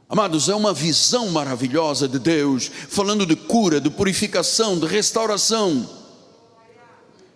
Amados, 0.08 0.48
é 0.48 0.54
uma 0.54 0.72
visão 0.72 1.30
maravilhosa 1.30 2.06
de 2.06 2.20
Deus, 2.20 2.70
falando 2.88 3.26
de 3.26 3.34
cura, 3.34 3.80
de 3.80 3.90
purificação, 3.90 4.78
de 4.78 4.86
restauração, 4.86 5.90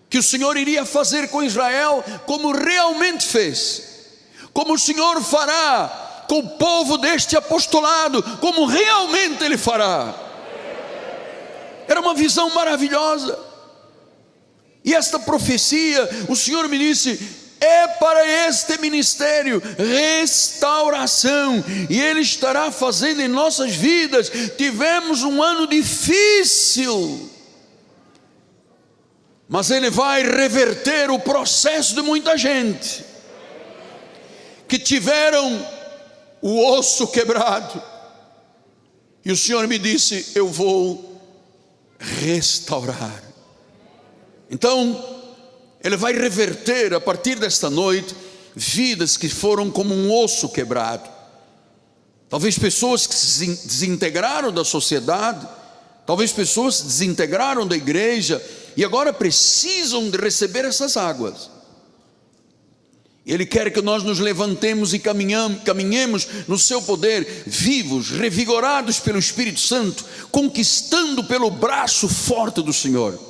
que 0.09 0.19
o 0.19 0.23
Senhor 0.23 0.57
iria 0.57 0.85
fazer 0.85 1.29
com 1.31 1.43
Israel, 1.43 2.05
como 2.27 2.53
realmente 2.53 3.27
fez, 3.27 3.83
como 4.53 4.75
o 4.75 4.79
Senhor 4.79 5.21
fará 5.21 6.25
com 6.29 6.39
o 6.39 6.51
povo 6.51 6.97
deste 6.97 7.37
apostolado, 7.37 8.23
como 8.39 8.67
realmente 8.67 9.43
Ele 9.43 9.59
fará. 9.59 10.15
Era 11.89 12.01
uma 12.01 12.15
visão 12.15 12.55
maravilhosa, 12.55 13.37
e 14.85 14.95
esta 14.95 15.19
profecia, 15.19 16.27
o 16.29 16.37
Senhor 16.37 16.69
me 16.69 16.79
disse: 16.79 17.48
é 17.61 17.89
para 17.89 18.49
este 18.49 18.79
ministério 18.79 19.63
restauração, 19.77 21.65
e 21.89 22.01
Ele 22.01 22.21
estará 22.21 22.71
fazendo 22.71 23.21
em 23.21 23.29
nossas 23.29 23.75
vidas. 23.75 24.31
Tivemos 24.57 25.23
um 25.23 25.43
ano 25.43 25.67
difícil, 25.67 27.31
mas 29.49 29.71
Ele 29.71 29.91
vai 29.91 30.23
reverter 30.23 31.11
o 31.11 31.19
processo 31.19 31.95
de 31.95 32.03
muita 32.03 32.37
gente 32.37 33.05
que 34.69 34.79
tiveram 34.79 35.67
o 36.41 36.65
osso 36.77 37.09
quebrado, 37.09 37.83
e 39.25 39.33
o 39.33 39.37
Senhor 39.37 39.67
me 39.67 39.79
disse: 39.79 40.33
Eu 40.35 40.49
vou 40.49 41.21
restaurar. 41.99 43.23
Então, 44.51 45.18
ele 45.83 45.97
vai 45.97 46.13
reverter 46.13 46.93
a 46.93 47.01
partir 47.01 47.37
desta 47.39 47.71
noite 47.71 48.15
vidas 48.55 49.17
que 49.17 49.29
foram 49.29 49.71
como 49.71 49.95
um 49.95 50.13
osso 50.13 50.49
quebrado. 50.49 51.09
Talvez 52.29 52.59
pessoas 52.59 53.07
que 53.07 53.15
se 53.15 53.47
desintegraram 53.47 54.53
da 54.53 54.65
sociedade, 54.65 55.47
talvez 56.07 56.33
pessoas 56.33 56.81
que 56.81 56.87
desintegraram 56.87 57.67
da 57.67 57.77
igreja 57.77 58.43
e 58.77 58.85
agora 58.85 59.13
precisam 59.13 60.11
de 60.11 60.19
receber 60.19 60.65
essas 60.65 60.97
águas. 60.97 61.51
Ele 63.25 63.45
quer 63.45 63.71
que 63.71 63.83
nós 63.83 64.03
nos 64.03 64.19
levantemos 64.19 64.95
e 64.95 64.99
caminhemos 64.99 66.27
no 66.49 66.59
seu 66.59 66.81
poder, 66.81 67.45
vivos, 67.47 68.11
revigorados 68.11 68.99
pelo 68.99 69.19
Espírito 69.19 69.61
Santo, 69.61 70.03
conquistando 70.31 71.23
pelo 71.25 71.51
braço 71.51 72.09
forte 72.09 72.63
do 72.63 72.73
Senhor. 72.73 73.28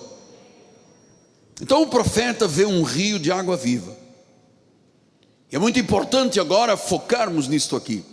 Então 1.61 1.83
o 1.83 1.89
profeta 1.89 2.47
vê 2.47 2.65
um 2.65 2.83
rio 2.83 3.19
de 3.19 3.33
água 3.33 3.57
viva. 3.57 3.97
E 5.51 5.57
é 5.57 5.59
muito 5.59 5.79
importante 5.79 6.39
agora 6.39 6.77
focarmos 6.77 7.49
nisto 7.49 7.75
aqui. 7.75 8.05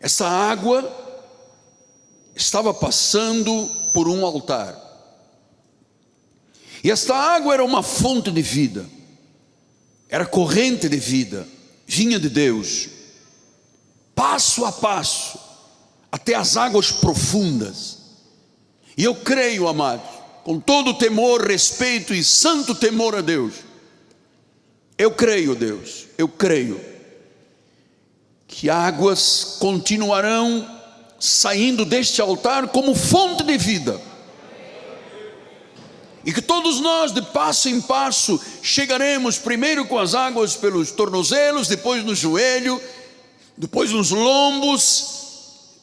Essa 0.00 0.26
água 0.28 0.90
estava 2.34 2.72
passando 2.72 3.68
por 3.92 4.08
um 4.08 4.24
altar. 4.24 4.76
E 6.82 6.90
esta 6.90 7.14
água 7.14 7.54
era 7.54 7.64
uma 7.64 7.82
fonte 7.82 8.30
de 8.30 8.40
vida. 8.40 8.86
era 10.08 10.24
corrente 10.24 10.88
de 10.88 10.96
vida, 10.96 11.46
vinha 11.86 12.18
de 12.18 12.30
Deus, 12.30 12.88
passo 14.14 14.64
a 14.64 14.72
passo, 14.72 15.38
até 16.10 16.34
as 16.34 16.56
águas 16.56 16.90
profundas. 16.90 17.98
E 18.96 19.04
eu 19.04 19.14
creio, 19.14 19.68
amados, 19.68 20.17
com 20.48 20.58
todo 20.58 20.94
temor, 20.94 21.46
respeito 21.46 22.14
e 22.14 22.24
santo 22.24 22.74
temor 22.74 23.14
a 23.14 23.20
Deus, 23.20 23.56
eu 24.96 25.10
creio, 25.10 25.54
Deus, 25.54 26.06
eu 26.16 26.26
creio, 26.26 26.80
que 28.46 28.70
águas 28.70 29.58
continuarão 29.60 30.66
saindo 31.20 31.84
deste 31.84 32.22
altar 32.22 32.68
como 32.68 32.94
fonte 32.94 33.42
de 33.42 33.58
vida 33.58 34.00
e 36.24 36.32
que 36.32 36.40
todos 36.40 36.80
nós, 36.80 37.12
de 37.12 37.20
passo 37.20 37.68
em 37.68 37.78
passo, 37.82 38.40
chegaremos 38.62 39.36
primeiro 39.36 39.84
com 39.84 39.98
as 39.98 40.14
águas 40.14 40.56
pelos 40.56 40.90
tornozelos, 40.90 41.68
depois 41.68 42.02
no 42.02 42.14
joelho, 42.14 42.80
depois 43.54 43.90
nos 43.90 44.10
lombos. 44.10 45.74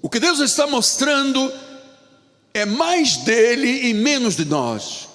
O 0.00 0.08
que 0.08 0.18
Deus 0.18 0.40
está 0.40 0.66
mostrando 0.66 1.52
é 2.56 2.64
mais 2.64 3.16
dele 3.16 3.88
e 3.88 3.92
menos 3.92 4.36
de 4.36 4.44
nós. 4.44 5.08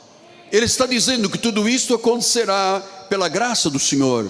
Ele 0.52 0.65
está 0.65 0.86
dizendo 0.86 1.30
que 1.30 1.38
tudo 1.38 1.69
isto 1.69 1.95
acontecerá 1.95 2.84
pela 3.10 3.30
graça 3.30 3.69
do 3.69 3.80
Senhor. 3.80 4.30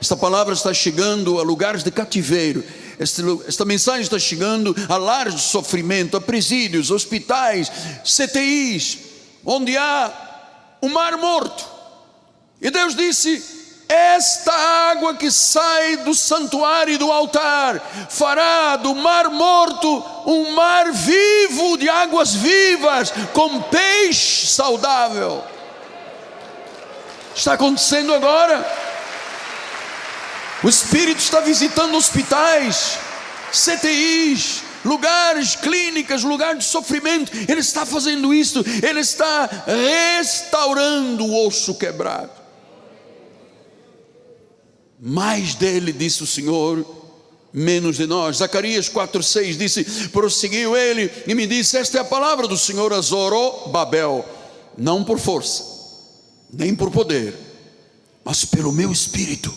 Esta 0.00 0.16
palavra 0.16 0.54
está 0.54 0.72
chegando 0.72 1.40
a 1.40 1.42
lugares 1.42 1.82
de 1.82 1.90
cativeiro. 1.90 2.62
Esta, 3.00 3.64
mensagem 3.64 4.02
está 4.02 4.18
chegando 4.18 4.76
a 4.88 4.96
lares 4.96 5.34
de 5.34 5.40
sofrimento, 5.40 6.16
a 6.16 6.20
presídios, 6.20 6.92
hospitais, 6.92 7.68
CTIs, 8.04 8.98
onde 9.44 9.76
há 9.76 10.76
o 10.80 10.88
mar 10.88 11.16
morto. 11.16 11.64
E 12.62 12.70
Deus 12.70 12.94
disse: 12.94 13.42
Esta 13.88 14.52
água 14.52 15.16
que 15.16 15.32
sai 15.32 15.96
do 15.98 16.14
santuário 16.14 16.94
e 16.94 16.98
do 16.98 17.10
altar 17.10 18.08
fará 18.08 18.76
do 18.76 18.94
mar 18.94 19.30
morto 19.30 20.04
um 20.26 20.52
mar 20.52 20.92
vivo 20.92 21.35
águas 22.06 22.34
vivas, 22.34 23.12
com 23.32 23.60
peixe 23.62 24.46
saudável. 24.46 25.42
Está 27.34 27.54
acontecendo 27.54 28.14
agora. 28.14 28.64
O 30.62 30.68
Espírito 30.68 31.18
está 31.18 31.40
visitando 31.40 31.96
hospitais, 31.96 32.98
CTIs, 33.52 34.62
lugares, 34.84 35.54
clínicas, 35.54 36.22
lugares 36.22 36.60
de 36.60 36.64
sofrimento. 36.64 37.30
Ele 37.48 37.60
está 37.60 37.84
fazendo 37.84 38.32
isso, 38.32 38.64
ele 38.82 39.00
está 39.00 39.48
restaurando 39.66 41.26
o 41.26 41.46
osso 41.46 41.74
quebrado. 41.74 42.32
Mais 44.98 45.54
dele, 45.54 45.92
disse 45.92 46.22
o 46.22 46.26
Senhor, 46.26 46.95
menos 47.56 47.96
de 47.96 48.06
nós. 48.06 48.36
Zacarias 48.36 48.90
4,6 48.90 49.56
disse: 49.56 49.84
prosseguiu 50.10 50.76
ele 50.76 51.10
e 51.26 51.34
me 51.34 51.46
disse: 51.46 51.78
Esta 51.78 51.96
é 51.96 52.00
a 52.02 52.04
palavra 52.04 52.46
do 52.46 52.56
Senhor 52.56 52.92
a 52.92 53.00
Zorobabel, 53.00 54.28
não 54.76 55.02
por 55.02 55.18
força, 55.18 55.64
nem 56.52 56.76
por 56.76 56.90
poder, 56.90 57.34
mas 58.22 58.44
pelo 58.44 58.70
meu 58.70 58.92
espírito, 58.92 59.56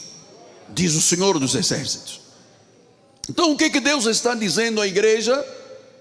diz 0.69 0.95
o 0.95 1.01
Senhor 1.01 1.37
dos 1.37 1.55
Exércitos. 1.55 2.21
Então, 3.29 3.51
o 3.51 3.57
que, 3.57 3.69
que 3.69 3.81
Deus 3.81 4.05
está 4.05 4.33
dizendo 4.33 4.81
à 4.81 4.87
igreja, 4.87 5.45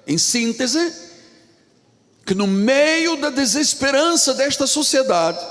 em 0.06 0.16
síntese? 0.16 1.08
Que 2.24 2.34
no 2.34 2.46
meio 2.46 3.16
da 3.16 3.28
desesperança 3.28 4.34
desta 4.34 4.66
sociedade, 4.66 5.44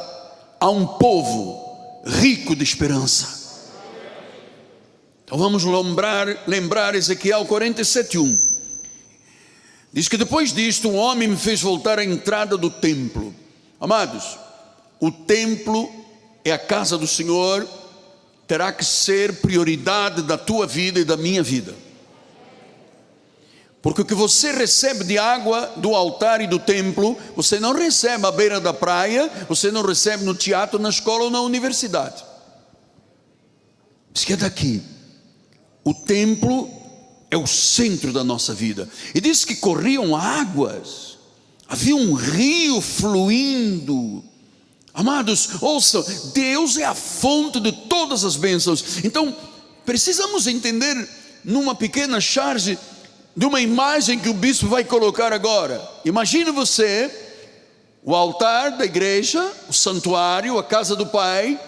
há 0.60 0.70
um 0.70 0.88
povo 0.88 2.02
rico 2.06 2.56
de 2.56 2.64
esperança. 2.64 3.37
Então 5.28 5.38
vamos 5.38 5.66
lembrar, 5.66 6.48
lembrar 6.48 6.96
Ezequiel 6.96 7.46
47:1. 7.46 8.40
Diz 9.92 10.08
que 10.08 10.16
depois 10.16 10.54
disto 10.54 10.88
um 10.88 10.96
homem 10.96 11.28
me 11.28 11.36
fez 11.36 11.62
voltar 11.62 12.00
à 12.00 12.06
entrada 12.06 12.56
do 12.56 12.70
templo. 12.70 13.36
Amados, 13.78 14.40
o 15.02 15.12
templo 15.12 15.92
é 16.46 16.54
a 16.54 16.58
casa 16.58 16.98
do 16.98 17.06
Senhor, 17.06 17.68
terá 18.48 18.72
que 18.72 18.86
ser 18.86 19.42
prioridade 19.42 20.22
da 20.22 20.38
tua 20.38 20.66
vida 20.66 20.98
e 20.98 21.04
da 21.04 21.18
minha 21.18 21.44
vida. 21.44 21.76
Porque 23.82 24.04
o 24.04 24.06
que 24.06 24.16
você 24.16 24.54
recebe 24.54 25.04
de 25.04 25.18
água 25.18 25.74
do 25.76 25.94
altar 25.94 26.40
e 26.40 26.48
do 26.48 26.58
templo, 26.58 27.18
você 27.36 27.60
não 27.60 27.74
recebe 27.74 28.26
à 28.26 28.32
beira 28.32 28.62
da 28.62 28.74
praia, 28.74 29.30
você 29.50 29.72
não 29.72 29.82
recebe 29.82 30.24
no 30.24 30.34
teatro, 30.34 30.80
na 30.80 30.88
escola 30.88 31.26
ou 31.26 31.30
na 31.30 31.42
universidade. 31.42 32.24
Isso 34.16 34.26
que 34.26 34.32
é 34.32 34.38
daqui. 34.38 34.82
O 35.88 35.94
templo 35.94 36.70
é 37.32 37.38
o 37.38 37.48
centro 37.48 38.12
da 38.12 38.24
nossa 38.24 38.54
vida. 38.54 38.90
E 39.16 39.22
diz 39.22 39.46
que 39.46 39.56
corriam 39.56 40.16
águas, 40.16 41.18
havia 41.68 41.96
um 41.96 42.14
rio 42.14 42.82
fluindo 42.82 44.24
Amados, 44.98 45.62
ouçam, 45.62 46.04
Deus 46.34 46.76
é 46.76 46.84
a 46.84 46.96
fonte 46.96 47.60
de 47.60 47.72
todas 47.72 48.26
as 48.26 48.36
bênçãos. 48.36 48.84
Então, 49.04 49.36
precisamos 49.86 50.48
entender 50.48 51.08
numa 51.46 51.76
pequena 51.76 52.20
charge 52.20 52.80
de 53.36 53.46
uma 53.46 53.62
imagem 53.62 54.18
que 54.18 54.28
o 54.28 54.34
bispo 54.34 54.68
vai 54.68 54.84
colocar 54.84 55.32
agora. 55.32 55.80
Imagine 56.04 56.50
você 56.50 57.12
o 58.04 58.16
altar 58.16 58.72
da 58.72 58.86
igreja, 58.86 59.54
o 59.70 59.74
santuário, 59.74 60.58
a 60.58 60.64
casa 60.64 60.96
do 60.96 61.06
Pai. 61.06 61.60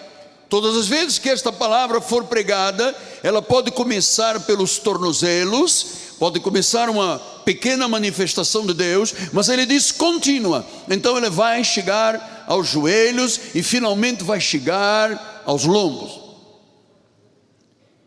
Todas 0.50 0.76
as 0.76 0.88
vezes 0.88 1.16
que 1.16 1.28
esta 1.28 1.52
palavra 1.52 2.00
for 2.00 2.24
pregada, 2.24 2.92
ela 3.22 3.40
pode 3.40 3.70
começar 3.70 4.40
pelos 4.40 4.78
tornozelos, 4.78 5.86
pode 6.18 6.40
começar 6.40 6.90
uma 6.90 7.20
pequena 7.44 7.86
manifestação 7.86 8.66
de 8.66 8.74
Deus, 8.74 9.14
mas 9.32 9.48
ele 9.48 9.64
diz 9.64 9.92
contínua. 9.92 10.66
Então 10.90 11.16
ele 11.16 11.30
vai 11.30 11.62
chegar 11.62 12.44
aos 12.48 12.66
joelhos 12.66 13.40
e 13.54 13.62
finalmente 13.62 14.24
vai 14.24 14.40
chegar 14.40 15.44
aos 15.46 15.64
lombos. 15.64 16.18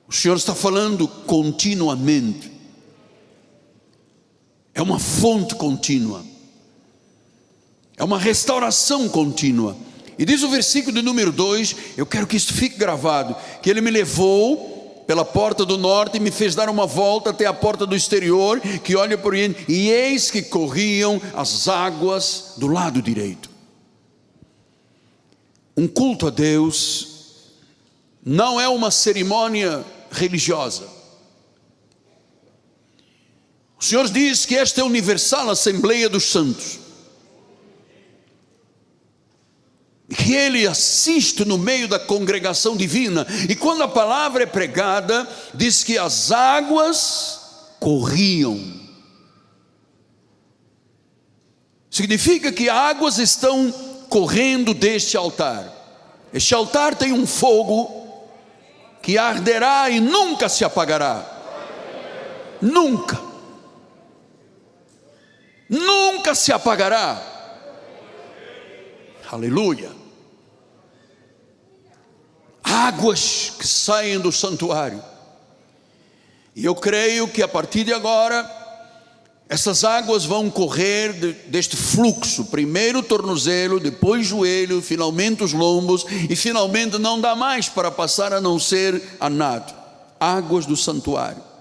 O 0.06 0.12
Senhor 0.12 0.36
está 0.36 0.54
falando 0.54 1.08
continuamente. 1.08 2.52
É 4.76 4.82
uma 4.82 5.00
fonte 5.00 5.56
contínua. 5.56 6.26
É 7.96 8.04
uma 8.04 8.20
restauração 8.20 9.08
contínua. 9.08 9.78
E 10.18 10.26
diz 10.26 10.44
o 10.44 10.50
versículo 10.50 10.96
de 10.96 11.02
número 11.02 11.32
2, 11.32 11.76
eu 11.98 12.06
quero 12.06 12.28
que 12.28 12.38
isso 12.38 12.54
fique 12.54 12.78
gravado, 12.78 13.36
que 13.62 13.70
ele 13.70 13.82
me 13.82 13.90
levou 13.90 15.04
pela 15.08 15.26
porta 15.26 15.66
do 15.66 15.78
norte 15.78 16.18
e 16.18 16.20
me 16.20 16.32
fez 16.32 16.56
dar 16.56 16.70
uma 16.70 16.86
volta 16.86 17.32
até 17.32 17.46
a 17.46 17.54
porta 17.54 17.86
do 17.86 17.96
exterior, 17.96 18.60
que 18.60 18.96
olha 18.96 19.18
por 19.18 19.34
ele, 19.34 19.56
e 19.68 19.90
eis 19.90 20.32
que 20.32 20.42
corriam 20.42 21.22
as 21.36 21.68
águas 21.68 22.54
do 22.58 22.68
lado 22.68 23.02
direito. 23.02 23.50
Um 25.76 25.88
culto 25.88 26.28
a 26.28 26.30
Deus 26.30 27.08
não 28.26 28.62
é 28.62 28.68
uma 28.68 28.92
cerimônia 28.92 29.84
religiosa. 30.12 30.88
O 33.80 33.84
Senhor 33.84 34.08
diz 34.08 34.46
que 34.46 34.56
esta 34.56 34.80
é 34.80 34.84
a 34.84 34.86
universal 34.86 35.50
Assembleia 35.50 36.08
dos 36.08 36.24
Santos. 36.24 36.83
Que 40.14 40.34
ele 40.34 40.68
assiste 40.68 41.44
no 41.44 41.58
meio 41.58 41.88
da 41.88 42.00
congregação 42.00 42.78
divina, 42.78 43.26
e 43.50 43.56
quando 43.56 43.84
a 43.84 43.88
palavra 43.88 44.44
é 44.44 44.46
pregada, 44.46 45.28
diz 45.54 45.84
que 45.84 45.98
as 45.98 46.32
águas 46.32 47.40
corriam. 47.80 48.82
Significa 51.90 52.52
que 52.52 52.70
águas 52.70 53.20
estão 53.20 53.72
correndo 54.10 54.74
deste 54.74 55.16
altar. 55.16 55.72
Este 56.34 56.56
altar 56.56 56.96
tem 56.96 57.14
um 57.14 57.28
fogo 57.28 58.04
que 59.02 59.18
arderá 59.18 59.90
e 59.90 60.00
nunca 60.00 60.50
se 60.50 60.64
apagará. 60.64 61.24
Nunca. 62.62 63.20
Nunca 65.70 66.34
se 66.34 66.52
apagará. 66.52 67.22
Aleluia. 69.32 70.03
Águas 72.74 73.54
que 73.60 73.68
saem 73.68 74.20
do 74.20 74.32
santuário. 74.32 75.00
E 76.56 76.66
eu 76.66 76.74
creio 76.74 77.28
que 77.28 77.44
a 77.44 77.48
partir 77.48 77.84
de 77.84 77.94
agora 77.94 78.50
essas 79.48 79.84
águas 79.84 80.26
vão 80.26 80.50
correr 80.50 81.14
deste 81.48 81.78
fluxo, 81.78 82.46
primeiro 82.46 83.00
o 83.00 83.04
tornozelo, 83.04 83.80
depois 83.80 84.26
o 84.26 84.30
joelho, 84.38 84.82
finalmente 84.82 85.44
os 85.44 85.54
lombos, 85.54 86.04
e 86.28 86.36
finalmente 86.36 86.98
não 86.98 87.22
dá 87.22 87.36
mais 87.36 87.70
para 87.70 87.92
passar 87.92 88.34
a 88.34 88.42
não 88.42 88.58
ser 88.58 89.00
a 89.20 89.30
nado. 89.30 89.72
Águas 90.20 90.66
do 90.66 90.76
santuário. 90.76 91.53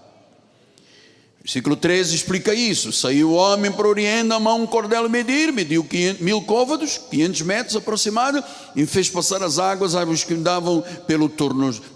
Versículo 1.43 1.75
13 1.75 2.15
explica 2.15 2.55
isso. 2.55 2.93
Saiu 2.93 3.31
o 3.31 3.35
homem 3.35 3.71
para 3.73 3.87
o 3.87 3.91
oriente, 3.91 4.33
a 4.33 4.39
mão 4.39 4.63
um 4.63 4.67
cordel 4.67 5.09
medir, 5.09 5.53
mediu 5.53 5.83
500, 5.83 6.23
mil 6.23 6.41
côvados, 6.43 6.99
500 7.11 7.43
metros 7.43 7.77
aproximado, 7.77 8.43
e 8.77 8.87
fez 8.87 9.11
passar 9.11 9.43
as 9.43 9.59
águas, 9.59 9.97
águas 9.97 10.23
que 10.23 10.35
davam 10.35 10.85
pelo 11.07 11.29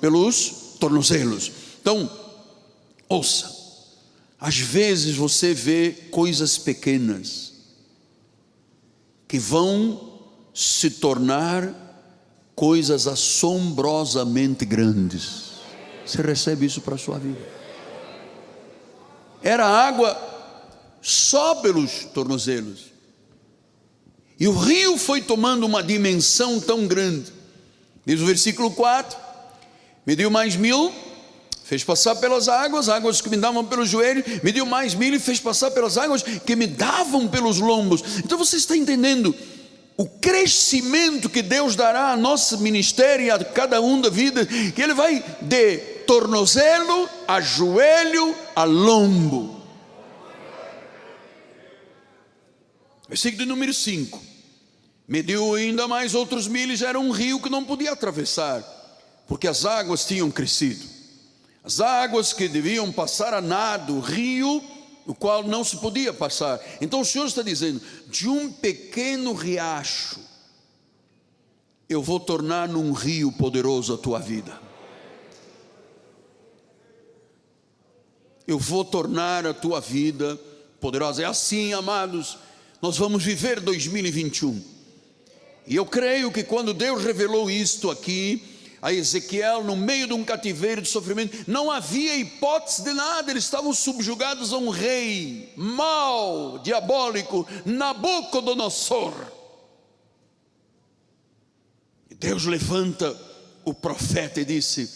pelos 0.00 0.50
tornozelos. 0.80 1.52
Então, 1.80 2.10
ouça, 3.08 3.54
às 4.40 4.58
vezes 4.58 5.14
você 5.14 5.54
vê 5.54 5.94
coisas 6.10 6.58
pequenas 6.58 7.52
que 9.28 9.38
vão 9.38 10.18
se 10.52 10.90
tornar 10.90 11.72
coisas 12.56 13.06
assombrosamente 13.06 14.64
grandes. 14.64 15.52
Você 16.04 16.20
recebe 16.20 16.66
isso 16.66 16.80
para 16.80 16.96
a 16.96 16.98
sua 16.98 17.18
vida 17.18 17.55
era 19.46 19.64
água 19.64 20.20
só 21.00 21.54
pelos 21.56 22.04
tornozelos. 22.12 22.86
E 24.38 24.48
o 24.48 24.58
rio 24.58 24.98
foi 24.98 25.22
tomando 25.22 25.64
uma 25.64 25.82
dimensão 25.82 26.60
tão 26.60 26.86
grande. 26.86 27.32
Diz 28.04 28.20
o 28.20 28.26
versículo 28.26 28.72
4: 28.72 29.16
mediu 30.04 30.30
mais 30.30 30.56
mil, 30.56 30.92
fez 31.64 31.84
passar 31.84 32.16
pelas 32.16 32.48
águas, 32.48 32.88
águas 32.88 33.20
que 33.20 33.28
me 33.28 33.36
davam 33.36 33.64
pelos 33.64 33.88
joelhos, 33.88 34.24
mediu 34.42 34.66
mais 34.66 34.94
mil 34.94 35.14
e 35.14 35.20
fez 35.20 35.38
passar 35.38 35.70
pelas 35.70 35.96
águas 35.96 36.22
que 36.22 36.56
me 36.56 36.66
davam 36.66 37.28
pelos 37.28 37.60
lombos. 37.60 38.02
Então 38.18 38.36
você 38.36 38.56
está 38.56 38.76
entendendo 38.76 39.32
o 39.96 40.06
crescimento 40.06 41.30
que 41.30 41.40
Deus 41.40 41.76
dará 41.76 42.10
a 42.10 42.16
nosso 42.16 42.58
ministério 42.58 43.26
e 43.26 43.30
a 43.30 43.38
cada 43.38 43.80
um 43.80 44.00
da 44.00 44.10
vida, 44.10 44.44
que 44.44 44.82
Ele 44.82 44.92
vai 44.92 45.24
de 45.40 45.78
tornozelo, 46.06 47.08
a 47.26 47.40
joelho, 47.40 48.34
a 48.56 48.64
lombo. 48.64 49.54
Versículo 53.06 53.44
número 53.44 53.74
5. 53.74 54.18
Mediu 55.06 55.54
ainda 55.54 55.86
mais 55.86 56.14
outros 56.14 56.48
milhas, 56.48 56.80
era 56.80 56.98
um 56.98 57.10
rio 57.10 57.38
que 57.38 57.50
não 57.50 57.62
podia 57.62 57.92
atravessar, 57.92 58.64
porque 59.28 59.46
as 59.46 59.66
águas 59.66 60.06
tinham 60.06 60.30
crescido. 60.30 60.84
As 61.62 61.80
águas 61.80 62.32
que 62.32 62.48
deviam 62.48 62.90
passar 62.90 63.34
a 63.34 63.40
nado, 63.42 64.00
rio, 64.00 64.64
o 65.06 65.14
qual 65.14 65.44
não 65.44 65.62
se 65.62 65.76
podia 65.76 66.12
passar. 66.12 66.58
Então 66.80 67.02
o 67.02 67.04
Senhor 67.04 67.26
está 67.26 67.42
dizendo: 67.42 67.80
de 68.08 68.26
um 68.26 68.50
pequeno 68.50 69.34
riacho, 69.34 70.18
eu 71.88 72.02
vou 72.02 72.18
tornar 72.18 72.68
num 72.68 72.92
rio 72.92 73.30
poderoso 73.30 73.94
a 73.94 73.98
tua 73.98 74.18
vida. 74.18 74.65
Eu 78.46 78.58
vou 78.58 78.84
tornar 78.84 79.46
a 79.46 79.54
tua 79.54 79.80
vida 79.80 80.38
poderosa. 80.80 81.22
É 81.22 81.24
assim, 81.24 81.72
amados, 81.72 82.38
nós 82.80 82.96
vamos 82.96 83.24
viver 83.24 83.60
2021. 83.60 84.62
E 85.66 85.74
eu 85.74 85.84
creio 85.84 86.30
que 86.30 86.44
quando 86.44 86.72
Deus 86.72 87.02
revelou 87.02 87.50
isto 87.50 87.90
aqui, 87.90 88.56
a 88.80 88.92
Ezequiel, 88.92 89.64
no 89.64 89.74
meio 89.74 90.06
de 90.06 90.12
um 90.12 90.24
cativeiro 90.24 90.80
de 90.80 90.88
sofrimento, 90.88 91.50
não 91.50 91.70
havia 91.70 92.16
hipótese 92.16 92.84
de 92.84 92.92
nada, 92.92 93.30
eles 93.30 93.42
estavam 93.42 93.72
subjugados 93.72 94.52
a 94.52 94.58
um 94.58 94.68
rei 94.68 95.52
mau, 95.56 96.58
diabólico, 96.60 97.44
Nabucodonosor. 97.64 99.12
E 102.08 102.14
Deus 102.14 102.44
levanta 102.44 103.16
o 103.64 103.74
profeta 103.74 104.40
e 104.40 104.44
disse: 104.44 104.88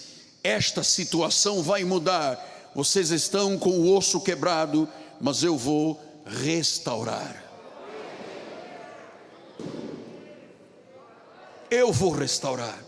Esta 0.45 0.85
situação 0.85 1.61
vai 1.61 1.83
mudar 1.83 2.39
vocês 2.75 3.11
estão 3.11 3.59
com 3.59 3.71
o 3.71 3.97
osso 3.97 4.21
quebrado, 4.21 4.89
mas 5.21 5.43
eu 5.43 5.57
vou 5.57 6.01
restaurar. 6.25 7.45
Eu 11.71 11.93
vou 11.93 12.11
restaurar. 12.11 12.83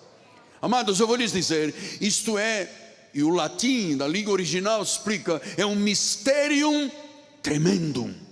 Amados, 0.60 1.00
eu 1.00 1.06
vou 1.06 1.16
lhes 1.16 1.32
dizer, 1.32 1.74
isto 2.00 2.38
é, 2.38 2.70
e 3.12 3.22
o 3.22 3.30
latim 3.30 3.96
da 3.96 4.06
língua 4.06 4.32
original 4.32 4.82
explica, 4.82 5.40
é 5.56 5.66
um 5.66 5.76
mistério 5.76 6.90
tremendo 7.42 8.31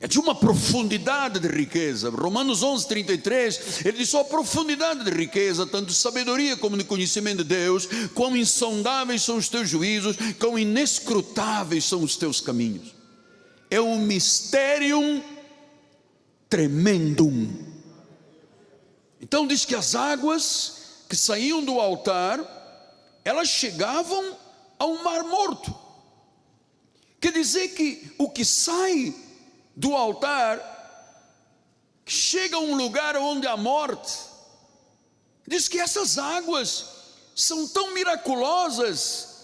é 0.00 0.06
de 0.06 0.18
uma 0.18 0.34
profundidade 0.34 1.38
de 1.38 1.48
riqueza. 1.48 2.10
Romanos 2.10 2.62
11, 2.62 2.86
33, 2.86 3.86
ele 3.86 3.98
diz: 3.98 4.08
só 4.08 4.24
profundidade 4.24 5.04
de 5.04 5.10
riqueza, 5.10 5.66
tanto 5.66 5.86
de 5.86 5.94
sabedoria 5.94 6.56
como 6.56 6.76
de 6.76 6.84
conhecimento 6.84 7.38
de 7.38 7.44
Deus, 7.44 7.88
quão 8.14 8.36
insondáveis 8.36 9.22
são 9.22 9.36
os 9.36 9.48
teus 9.48 9.68
juízos, 9.68 10.16
quão 10.38 10.58
inescrutáveis 10.58 11.84
são 11.84 12.02
os 12.02 12.16
teus 12.16 12.40
caminhos. 12.40 12.94
É 13.70 13.80
um 13.80 13.98
mistério 13.98 15.22
tremendo. 16.48 17.30
Então 19.20 19.46
diz 19.46 19.64
que 19.64 19.74
as 19.74 19.94
águas 19.94 21.04
que 21.08 21.16
saíam 21.16 21.64
do 21.64 21.80
altar, 21.80 22.40
elas 23.24 23.48
chegavam 23.48 24.36
ao 24.78 25.02
mar 25.02 25.24
morto. 25.24 25.74
Quer 27.20 27.32
dizer 27.32 27.68
que 27.68 28.12
o 28.18 28.28
que 28.28 28.44
sai 28.44 29.14
do 29.76 29.94
altar, 29.94 30.74
chega 32.06 32.56
a 32.56 32.60
um 32.60 32.76
lugar 32.76 33.16
onde 33.16 33.46
a 33.46 33.56
morte, 33.56 34.12
diz 35.46 35.68
que 35.68 35.80
essas 35.80 36.18
águas 36.18 36.86
são 37.34 37.66
tão 37.68 37.92
miraculosas 37.92 39.34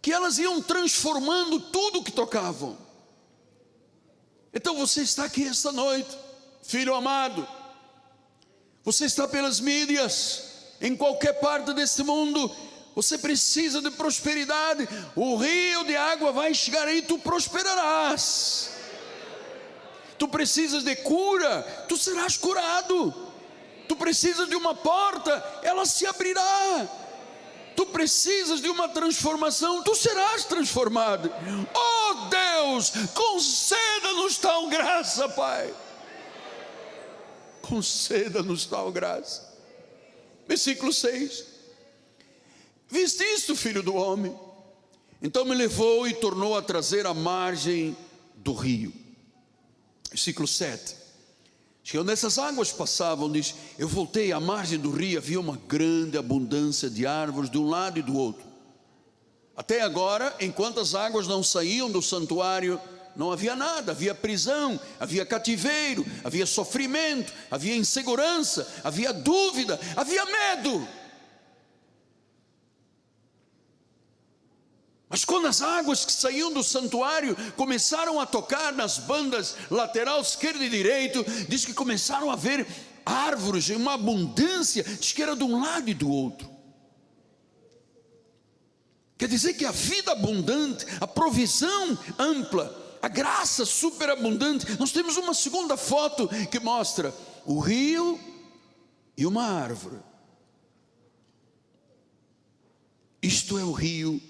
que 0.00 0.12
elas 0.12 0.38
iam 0.38 0.62
transformando 0.62 1.58
tudo 1.58 2.04
que 2.04 2.12
tocavam. 2.12 2.78
Então 4.54 4.76
você 4.76 5.02
está 5.02 5.24
aqui 5.24 5.46
esta 5.46 5.72
noite, 5.72 6.16
filho 6.62 6.94
amado, 6.94 7.46
você 8.84 9.04
está 9.04 9.26
pelas 9.26 9.60
mídias, 9.60 10.44
em 10.80 10.96
qualquer 10.96 11.40
parte 11.40 11.74
deste 11.74 12.02
mundo, 12.02 12.54
você 12.94 13.18
precisa 13.18 13.82
de 13.82 13.90
prosperidade, 13.90 14.88
o 15.14 15.36
rio 15.36 15.84
de 15.84 15.96
água 15.96 16.32
vai 16.32 16.54
chegar 16.54 16.86
aí, 16.86 17.02
tu 17.02 17.18
prosperarás 17.18 18.77
tu 20.18 20.28
precisas 20.28 20.82
de 20.82 20.96
cura, 20.96 21.62
tu 21.88 21.96
serás 21.96 22.36
curado. 22.36 23.14
Tu 23.86 23.96
precisas 23.96 24.48
de 24.48 24.54
uma 24.54 24.74
porta, 24.74 25.60
ela 25.62 25.86
se 25.86 26.04
abrirá. 26.06 26.88
Tu 27.74 27.86
precisas 27.86 28.60
de 28.60 28.68
uma 28.68 28.88
transformação, 28.88 29.82
tu 29.82 29.94
serás 29.94 30.44
transformado. 30.44 31.32
Oh 31.74 32.14
Deus, 32.28 32.92
conceda-nos 33.14 34.36
tal 34.36 34.68
graça, 34.68 35.28
Pai. 35.28 35.72
Conceda-nos 37.62 38.66
tal 38.66 38.90
graça. 38.90 39.48
Versículo 40.46 40.92
6. 40.92 41.44
Viste 42.88 43.22
isto, 43.22 43.54
filho 43.54 43.82
do 43.82 43.94
homem? 43.94 44.38
Então 45.22 45.44
me 45.44 45.54
levou 45.54 46.06
e 46.06 46.14
tornou 46.14 46.56
a 46.56 46.62
trazer 46.62 47.06
a 47.06 47.14
margem 47.14 47.96
do 48.34 48.52
rio 48.52 49.07
versículo 50.08 50.46
7. 50.46 50.96
Quando 51.90 52.10
essas 52.10 52.38
águas 52.38 52.70
passavam, 52.70 53.30
diz: 53.30 53.54
Eu 53.78 53.88
voltei 53.88 54.32
à 54.32 54.38
margem 54.38 54.78
do 54.78 54.90
rio, 54.90 55.18
havia 55.18 55.40
uma 55.40 55.58
grande 55.68 56.18
abundância 56.18 56.90
de 56.90 57.06
árvores 57.06 57.50
de 57.50 57.56
um 57.56 57.66
lado 57.66 57.98
e 57.98 58.02
do 58.02 58.16
outro. 58.16 58.46
Até 59.56 59.80
agora, 59.80 60.36
enquanto 60.40 60.80
as 60.80 60.94
águas 60.94 61.26
não 61.26 61.42
saíam 61.42 61.90
do 61.90 62.02
santuário, 62.02 62.80
não 63.16 63.32
havia 63.32 63.56
nada, 63.56 63.90
havia 63.90 64.14
prisão, 64.14 64.78
havia 65.00 65.26
cativeiro, 65.26 66.06
havia 66.22 66.46
sofrimento, 66.46 67.32
havia 67.50 67.74
insegurança, 67.74 68.68
havia 68.84 69.12
dúvida, 69.12 69.80
havia 69.96 70.24
medo. 70.24 70.86
Mas 75.08 75.24
quando 75.24 75.46
as 75.46 75.62
águas 75.62 76.04
que 76.04 76.12
saíam 76.12 76.52
do 76.52 76.62
santuário 76.62 77.34
começaram 77.56 78.20
a 78.20 78.26
tocar 78.26 78.72
nas 78.74 78.98
bandas 78.98 79.56
lateral 79.70 80.20
esquerda 80.20 80.62
e 80.64 80.68
direito, 80.68 81.24
diz 81.48 81.64
que 81.64 81.72
começaram 81.72 82.30
a 82.30 82.36
ver 82.36 82.66
árvores 83.06 83.70
em 83.70 83.76
uma 83.76 83.94
abundância, 83.94 84.84
diz 84.84 85.12
que 85.12 85.22
era 85.22 85.34
de 85.34 85.42
um 85.42 85.62
lado 85.62 85.88
e 85.88 85.94
do 85.94 86.10
outro. 86.10 86.48
Quer 89.16 89.28
dizer 89.28 89.54
que 89.54 89.64
a 89.64 89.72
vida 89.72 90.12
abundante, 90.12 90.84
a 91.00 91.06
provisão 91.06 91.98
ampla, 92.18 92.98
a 93.00 93.08
graça 93.08 93.64
superabundante. 93.64 94.66
Nós 94.78 94.92
temos 94.92 95.16
uma 95.16 95.32
segunda 95.32 95.76
foto 95.76 96.28
que 96.50 96.60
mostra 96.60 97.14
o 97.46 97.58
rio 97.58 98.20
e 99.16 99.24
uma 99.26 99.44
árvore. 99.44 99.98
Isto 103.22 103.58
é 103.58 103.64
o 103.64 103.72
rio 103.72 104.22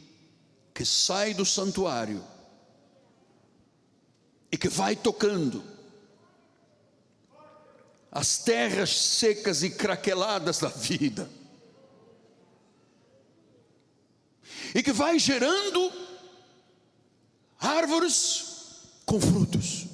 que 0.79 0.85
sai 0.85 1.35
do 1.35 1.45
santuário 1.45 2.25
e 4.49 4.57
que 4.57 4.69
vai 4.69 4.95
tocando 4.95 5.65
as 8.13 8.39
terras 8.39 8.91
secas 8.97 9.65
e 9.65 9.71
craqueladas 9.71 10.61
da 10.61 10.69
vida, 10.69 11.29
e 14.73 14.81
que 14.81 14.93
vai 14.93 15.19
gerando 15.19 15.93
árvores 17.59 18.93
com 19.05 19.21
frutos, 19.21 19.85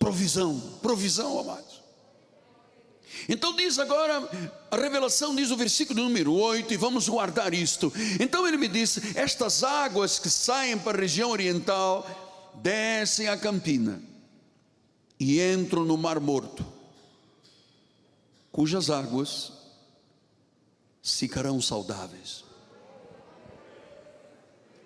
provisão, 0.00 0.78
provisão, 0.82 1.38
amados. 1.38 1.75
Então 3.28 3.54
diz 3.56 3.78
agora, 3.78 4.28
a 4.70 4.76
revelação 4.76 5.34
diz 5.34 5.50
o 5.50 5.56
versículo 5.56 6.02
número 6.02 6.32
8, 6.32 6.72
e 6.72 6.76
vamos 6.76 7.08
guardar 7.08 7.52
isto. 7.52 7.92
Então 8.20 8.46
ele 8.46 8.56
me 8.56 8.68
disse: 8.68 9.16
Estas 9.16 9.64
águas 9.64 10.18
que 10.18 10.30
saem 10.30 10.78
para 10.78 10.96
a 10.96 11.00
região 11.00 11.30
oriental 11.30 12.52
descem 12.62 13.28
a 13.28 13.36
campina 13.36 14.00
e 15.18 15.40
entram 15.40 15.84
no 15.84 15.96
Mar 15.96 16.20
Morto, 16.20 16.64
cujas 18.52 18.90
águas 18.90 19.52
ficarão 21.02 21.60
saudáveis. 21.60 22.44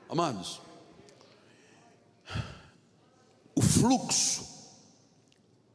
Amados, 0.09 0.61
o 3.55 3.63
fluxo 3.63 4.50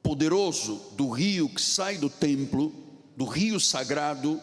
poderoso 0.06 0.80
do 0.92 1.10
rio 1.10 1.50
que 1.50 1.60
sai 1.60 1.98
do 1.98 2.12
templo, 2.12 2.72
do 3.18 3.26
rio 3.26 3.60
sagrado, 3.60 4.40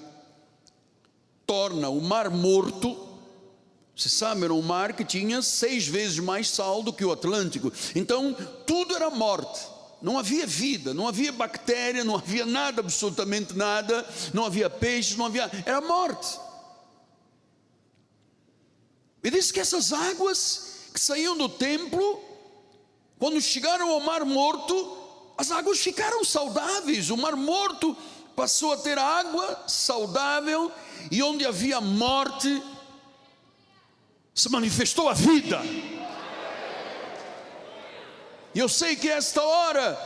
torna 1.46 1.88
o 1.88 2.00
mar 2.00 2.28
morto. 2.30 3.08
Você 3.96 4.08
sabe, 4.08 4.42
era 4.42 4.52
um 4.52 4.60
mar 4.60 4.92
que 4.92 5.04
tinha 5.04 5.40
seis 5.40 5.86
vezes 5.86 6.18
mais 6.18 6.50
sal 6.50 6.82
do 6.82 6.92
que 6.92 7.04
o 7.04 7.12
Atlântico. 7.12 7.72
Então, 7.94 8.36
tudo 8.66 8.96
era 8.96 9.08
morte. 9.08 9.60
Não 10.02 10.18
havia 10.18 10.48
vida, 10.48 10.92
não 10.92 11.06
havia 11.06 11.30
bactéria, 11.30 12.02
não 12.02 12.16
havia 12.16 12.44
nada, 12.44 12.80
absolutamente 12.80 13.56
nada. 13.56 14.04
Não 14.34 14.44
havia 14.44 14.68
peixes, 14.68 15.16
não 15.16 15.26
havia. 15.26 15.48
Era 15.64 15.80
morte. 15.80 16.40
E 19.22 19.30
diz 19.30 19.52
que 19.52 19.60
essas 19.60 19.92
águas 19.92 20.88
que 20.92 20.98
saíam 20.98 21.36
do 21.36 21.48
templo, 21.48 22.20
quando 23.16 23.40
chegaram 23.40 23.90
ao 23.90 24.00
Mar 24.00 24.24
Morto, 24.24 25.01
as 25.36 25.50
águas 25.50 25.78
ficaram 25.80 26.24
saudáveis, 26.24 27.10
o 27.10 27.16
mar 27.16 27.36
morto 27.36 27.96
passou 28.36 28.72
a 28.72 28.76
ter 28.76 28.98
água 28.98 29.64
saudável, 29.66 30.70
e 31.10 31.22
onde 31.22 31.44
havia 31.44 31.80
morte, 31.80 32.62
se 34.34 34.48
manifestou 34.48 35.08
a 35.08 35.12
vida. 35.12 35.60
E 38.54 38.58
eu 38.58 38.68
sei 38.68 38.96
que 38.96 39.08
esta 39.08 39.42
hora 39.42 39.98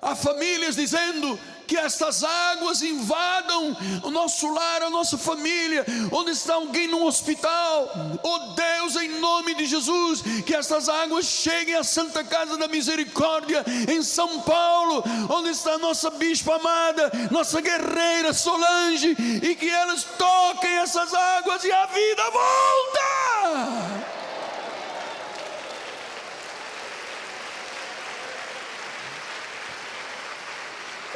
há 0.00 0.14
famílias 0.14 0.76
dizendo: 0.76 1.38
que 1.70 1.76
estas 1.76 2.24
águas 2.24 2.82
invadam 2.82 3.76
o 4.02 4.10
nosso 4.10 4.52
lar, 4.52 4.82
a 4.82 4.90
nossa 4.90 5.16
família, 5.16 5.86
onde 6.10 6.32
está 6.32 6.54
alguém 6.54 6.88
no 6.88 7.06
hospital. 7.06 7.88
Oh 8.24 8.38
Deus, 8.56 8.96
em 8.96 9.20
nome 9.20 9.54
de 9.54 9.66
Jesus, 9.66 10.20
que 10.44 10.52
estas 10.52 10.88
águas 10.88 11.26
cheguem 11.26 11.76
à 11.76 11.84
Santa 11.84 12.24
Casa 12.24 12.56
da 12.56 12.66
Misericórdia 12.66 13.64
em 13.88 14.02
São 14.02 14.40
Paulo, 14.40 15.04
onde 15.28 15.50
está 15.50 15.74
a 15.74 15.78
nossa 15.78 16.10
bispa 16.10 16.56
amada, 16.56 17.08
nossa 17.30 17.60
guerreira 17.60 18.32
Solange, 18.32 19.16
e 19.40 19.54
que 19.54 19.70
elas 19.70 20.02
toquem 20.18 20.76
essas 20.78 21.14
águas 21.14 21.62
e 21.62 21.70
a 21.70 21.86
vida 21.86 22.22
volta. 22.32 24.19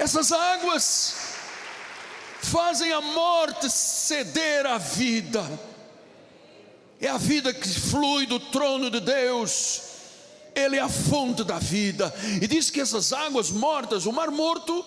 Essas 0.04 0.32
águas 0.32 1.14
fazem 2.42 2.92
a 2.92 3.00
morte 3.00 3.70
ceder 3.70 4.66
à 4.66 4.76
vida. 4.76 5.42
É 7.00 7.08
a 7.08 7.16
vida 7.16 7.54
que 7.54 7.66
flui 7.66 8.26
do 8.26 8.38
trono 8.38 8.90
de 8.90 9.00
Deus. 9.00 9.80
Ele 10.54 10.76
é 10.76 10.80
a 10.80 10.90
fonte 10.90 11.42
da 11.42 11.58
vida. 11.58 12.14
E 12.42 12.46
diz 12.46 12.68
que 12.68 12.82
essas 12.82 13.14
águas 13.14 13.50
mortas, 13.50 14.04
o 14.04 14.12
mar 14.12 14.30
morto, 14.30 14.84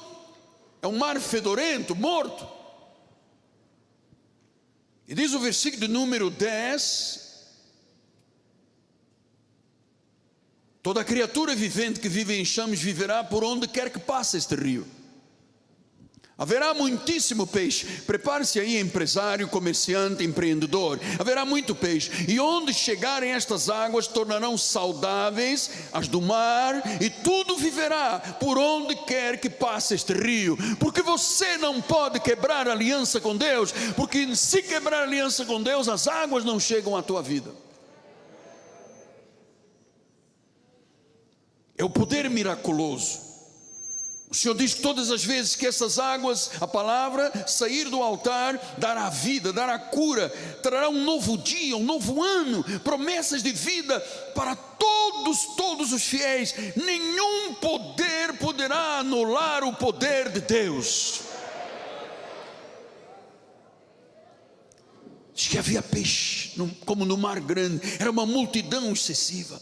é 0.84 0.88
um 0.88 1.00
mar 1.00 1.20
fedorento, 1.20 1.96
morto. 1.96 2.48
E 5.08 5.16
diz 5.16 5.34
o 5.34 5.40
versículo 5.40 5.88
de 5.88 5.92
número 5.92 6.30
10: 6.30 7.48
Toda 10.84 11.04
criatura 11.04 11.56
vivente 11.56 12.00
que 12.00 12.08
vive 12.08 12.40
em 12.40 12.46
chames 12.46 12.80
viverá 12.80 13.24
por 13.24 13.44
onde 13.44 13.68
quer 13.68 13.92
que 13.92 13.98
passe 13.98 14.38
este 14.38 14.54
rio. 14.54 14.97
Haverá 16.38 16.72
muitíssimo 16.72 17.48
peixe. 17.48 17.86
Prepare-se 18.06 18.60
aí, 18.60 18.78
empresário, 18.78 19.48
comerciante, 19.48 20.24
empreendedor. 20.24 21.00
Haverá 21.18 21.44
muito 21.44 21.74
peixe. 21.74 22.12
E 22.28 22.40
onde 22.40 22.76
chegarem 22.76 23.32
estas 23.32 23.72
águas, 23.72 24.06
tornarão 24.06 24.56
saudáveis 24.56 25.72
as 25.92 26.08
do 26.08 26.22
mar, 26.22 26.76
e 27.02 27.10
tudo 27.10 27.58
viverá 27.58 28.20
por 28.40 28.58
onde 28.60 28.96
quer 28.96 29.40
que 29.40 29.50
passe 29.50 29.96
este 29.96 30.14
rio. 30.14 30.56
Porque 30.80 31.02
você 31.02 31.58
não 31.58 31.82
pode 31.82 32.20
quebrar 32.20 32.68
aliança 32.68 33.20
com 33.20 33.36
Deus, 33.36 33.72
porque 33.96 34.36
se 34.36 34.62
quebrar 34.62 35.04
aliança 35.04 35.44
com 35.44 35.62
Deus, 35.62 35.90
as 35.90 36.08
águas 36.08 36.46
não 36.46 36.60
chegam 36.60 36.96
à 36.96 37.02
tua 37.02 37.24
vida. 37.24 37.52
É 41.76 41.84
o 41.84 41.90
poder 41.90 42.30
miraculoso 42.30 43.27
o 44.30 44.36
Senhor 44.36 44.56
diz 44.56 44.74
todas 44.74 45.10
as 45.10 45.24
vezes 45.24 45.56
que 45.56 45.66
essas 45.66 45.98
águas, 45.98 46.52
a 46.60 46.68
palavra, 46.68 47.32
sair 47.48 47.86
do 47.90 48.04
altar, 48.04 48.76
dará 48.78 49.10
vida, 49.10 49.54
dará 49.54 49.80
cura, 49.80 50.30
trará 50.62 50.90
um 50.90 51.02
novo 51.06 51.38
dia, 51.38 51.78
um 51.78 51.84
novo 51.84 52.22
ano, 52.22 52.62
promessas 52.82 53.42
de 53.42 53.54
vida 53.54 53.98
para 54.36 54.54
todos, 54.54 55.56
todos 55.56 55.94
os 55.94 56.04
fiéis. 56.04 56.54
Nenhum 56.76 57.54
poder 57.54 58.38
poderá 58.38 59.00
anular 59.00 59.64
o 59.64 59.74
poder 59.74 60.30
de 60.30 60.42
Deus. 60.42 61.22
Diz 65.34 65.48
que 65.48 65.58
havia 65.58 65.82
peixe, 65.82 66.52
como 66.86 67.06
no 67.06 67.16
mar 67.16 67.40
grande, 67.40 67.80
era 67.98 68.12
uma 68.12 68.26
multidão 68.26 68.92
excessiva. 68.92 69.62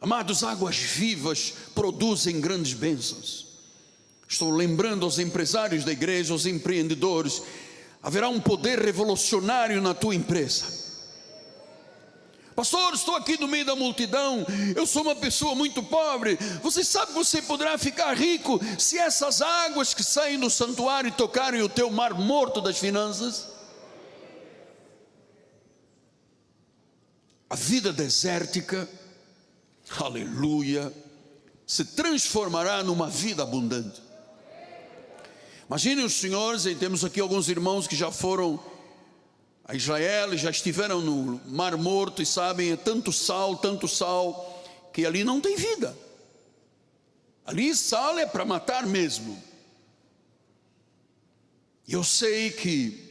Amados, 0.00 0.42
águas 0.42 0.76
vivas 0.76 1.52
produzem 1.74 2.40
grandes 2.40 2.72
bênçãos. 2.72 3.46
Estou 4.26 4.50
lembrando 4.50 5.04
aos 5.04 5.18
empresários 5.18 5.84
da 5.84 5.92
igreja, 5.92 6.32
aos 6.32 6.46
empreendedores, 6.46 7.42
haverá 8.02 8.28
um 8.28 8.40
poder 8.40 8.78
revolucionário 8.78 9.82
na 9.82 9.92
tua 9.92 10.14
empresa. 10.14 10.80
Pastor, 12.54 12.94
estou 12.94 13.16
aqui 13.16 13.38
no 13.40 13.48
meio 13.48 13.64
da 13.64 13.74
multidão, 13.74 14.44
eu 14.76 14.86
sou 14.86 15.02
uma 15.02 15.16
pessoa 15.16 15.54
muito 15.54 15.82
pobre. 15.82 16.38
Você 16.62 16.84
sabe 16.84 17.08
que 17.08 17.18
você 17.18 17.40
poderá 17.42 17.76
ficar 17.78 18.14
rico 18.14 18.60
se 18.78 18.98
essas 18.98 19.40
águas 19.42 19.94
que 19.94 20.02
saem 20.02 20.38
do 20.38 20.50
santuário 20.50 21.12
tocarem 21.12 21.62
o 21.62 21.68
teu 21.68 21.90
mar 21.90 22.14
morto 22.14 22.60
das 22.60 22.78
finanças? 22.78 23.48
A 27.48 27.56
vida 27.56 27.92
desértica, 27.92 28.88
aleluia, 29.98 30.92
se 31.66 31.84
transformará 31.84 32.82
numa 32.82 33.08
vida 33.08 33.42
abundante. 33.42 34.00
Imagine 35.66 36.02
os 36.02 36.14
senhores, 36.14 36.66
e 36.66 36.74
temos 36.74 37.04
aqui 37.04 37.20
alguns 37.20 37.48
irmãos 37.48 37.86
que 37.86 37.96
já 37.96 38.10
foram 38.10 38.58
a 39.64 39.74
Israel, 39.74 40.36
já 40.36 40.50
estiveram 40.50 41.00
no 41.00 41.40
Mar 41.46 41.76
Morto 41.76 42.20
e 42.20 42.26
sabem, 42.26 42.72
é 42.72 42.76
tanto 42.76 43.12
sal, 43.12 43.56
tanto 43.56 43.86
sal, 43.86 44.64
que 44.92 45.06
ali 45.06 45.22
não 45.22 45.40
tem 45.40 45.56
vida. 45.56 45.96
Ali 47.44 47.74
sal 47.74 48.18
é 48.18 48.26
para 48.26 48.44
matar 48.44 48.86
mesmo. 48.86 49.40
Eu 51.86 52.04
sei 52.04 52.50
que 52.50 53.08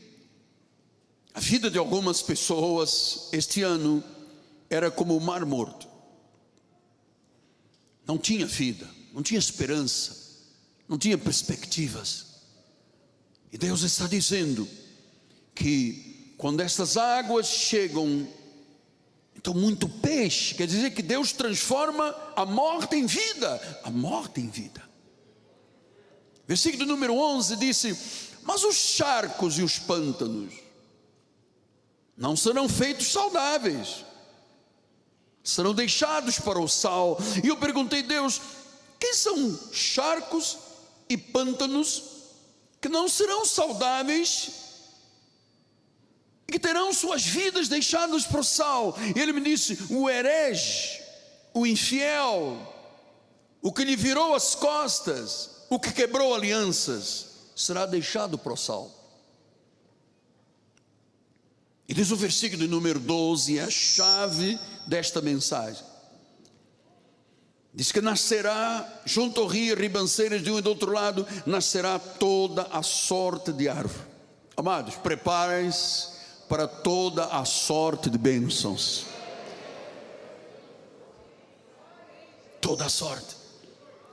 a 1.34 1.40
vida 1.40 1.70
de 1.70 1.78
algumas 1.78 2.22
pessoas 2.22 3.30
este 3.32 3.62
ano 3.62 4.04
era 4.70 4.92
como 4.92 5.16
o 5.16 5.22
mar 5.22 5.46
morto 5.46 5.89
não 8.10 8.18
tinha 8.18 8.48
vida, 8.48 8.90
não 9.14 9.22
tinha 9.22 9.38
esperança, 9.38 10.18
não 10.88 10.98
tinha 10.98 11.16
perspectivas. 11.16 12.26
E 13.52 13.58
Deus 13.58 13.84
está 13.84 14.08
dizendo 14.08 14.68
que 15.54 16.34
quando 16.36 16.62
estas 16.62 16.98
águas 16.98 17.46
chegam, 17.46 18.28
então 19.36 19.54
muito 19.54 19.88
peixe, 19.88 20.56
quer 20.56 20.66
dizer 20.66 20.90
que 20.96 21.04
Deus 21.04 21.32
transforma 21.32 22.10
a 22.36 22.48
morte 22.48 22.96
em 22.96 23.06
vida, 23.06 23.80
a 23.84 23.92
morte 23.92 24.42
em 24.42 24.50
vida. 24.50 24.82
Versículo 26.48 26.88
número 26.88 27.14
11 27.14 27.58
disse: 27.58 27.96
Mas 28.42 28.64
os 28.64 28.76
charcos 28.76 29.60
e 29.60 29.62
os 29.62 29.78
pântanos 29.78 30.52
não 32.18 32.36
serão 32.36 32.68
feitos 32.68 33.12
saudáveis 33.12 34.04
serão 35.44 35.74
deixados 35.74 36.40
para 36.40 36.60
o 36.60 36.68
sal. 36.68 37.18
E 37.44 37.48
eu 37.48 37.58
perguntei, 37.58 38.04
Deus, 38.04 38.42
quem 39.00 39.14
são 39.14 39.60
charcos 39.72 40.58
e 41.08 41.18
pântanos 41.18 42.04
que 42.82 42.90
não 42.90 43.10
serão 43.10 43.46
saudáveis 43.46 44.52
e 46.48 46.52
que 46.52 46.60
terão 46.60 46.94
suas 46.94 47.24
vidas 47.24 47.68
deixadas 47.68 48.26
para 48.26 48.42
o 48.42 48.44
sal? 48.44 48.96
E 49.16 49.20
ele 49.20 49.34
me 49.34 49.42
disse: 49.42 49.78
o 49.90 50.10
herege 50.10 51.00
o 51.54 51.66
infiel, 51.66 52.58
o 53.62 53.72
que 53.72 53.84
lhe 53.84 53.96
virou 53.96 54.36
as 54.36 54.56
costas, 54.56 55.66
o 55.70 55.80
que 55.80 55.92
quebrou 55.92 56.34
alianças, 56.34 57.28
será 57.56 57.86
deixado 57.86 58.38
para 58.38 58.54
o 58.54 58.58
sal. 58.58 58.96
E 61.88 61.94
diz 61.94 62.12
o 62.12 62.16
versículo 62.16 62.68
número 62.68 63.00
12, 63.00 63.58
é 63.58 63.64
a 63.64 63.70
chave 63.70 64.60
desta 64.90 65.22
mensagem. 65.22 65.86
Diz 67.74 67.92
que 67.92 68.02
nascerá 68.02 69.02
junto 69.06 69.40
ao 69.40 69.48
rio, 69.48 69.78
ribanceiras 69.78 70.42
de 70.42 70.52
um 70.52 70.58
e 70.58 70.62
do 70.62 70.72
outro 70.72 70.92
lado, 70.92 71.26
nascerá 71.46 72.00
toda 72.00 72.64
a 72.64 72.82
sorte 72.82 73.54
de 73.54 73.70
árvore. 73.70 74.10
Amados, 74.58 74.96
preparem-se 74.96 76.08
para 76.50 76.68
toda 76.68 77.26
a 77.26 77.46
sorte 77.46 78.10
de 78.10 78.18
bênçãos. 78.18 79.06
Toda 82.60 82.86
a 82.86 82.90
sorte. 82.90 83.38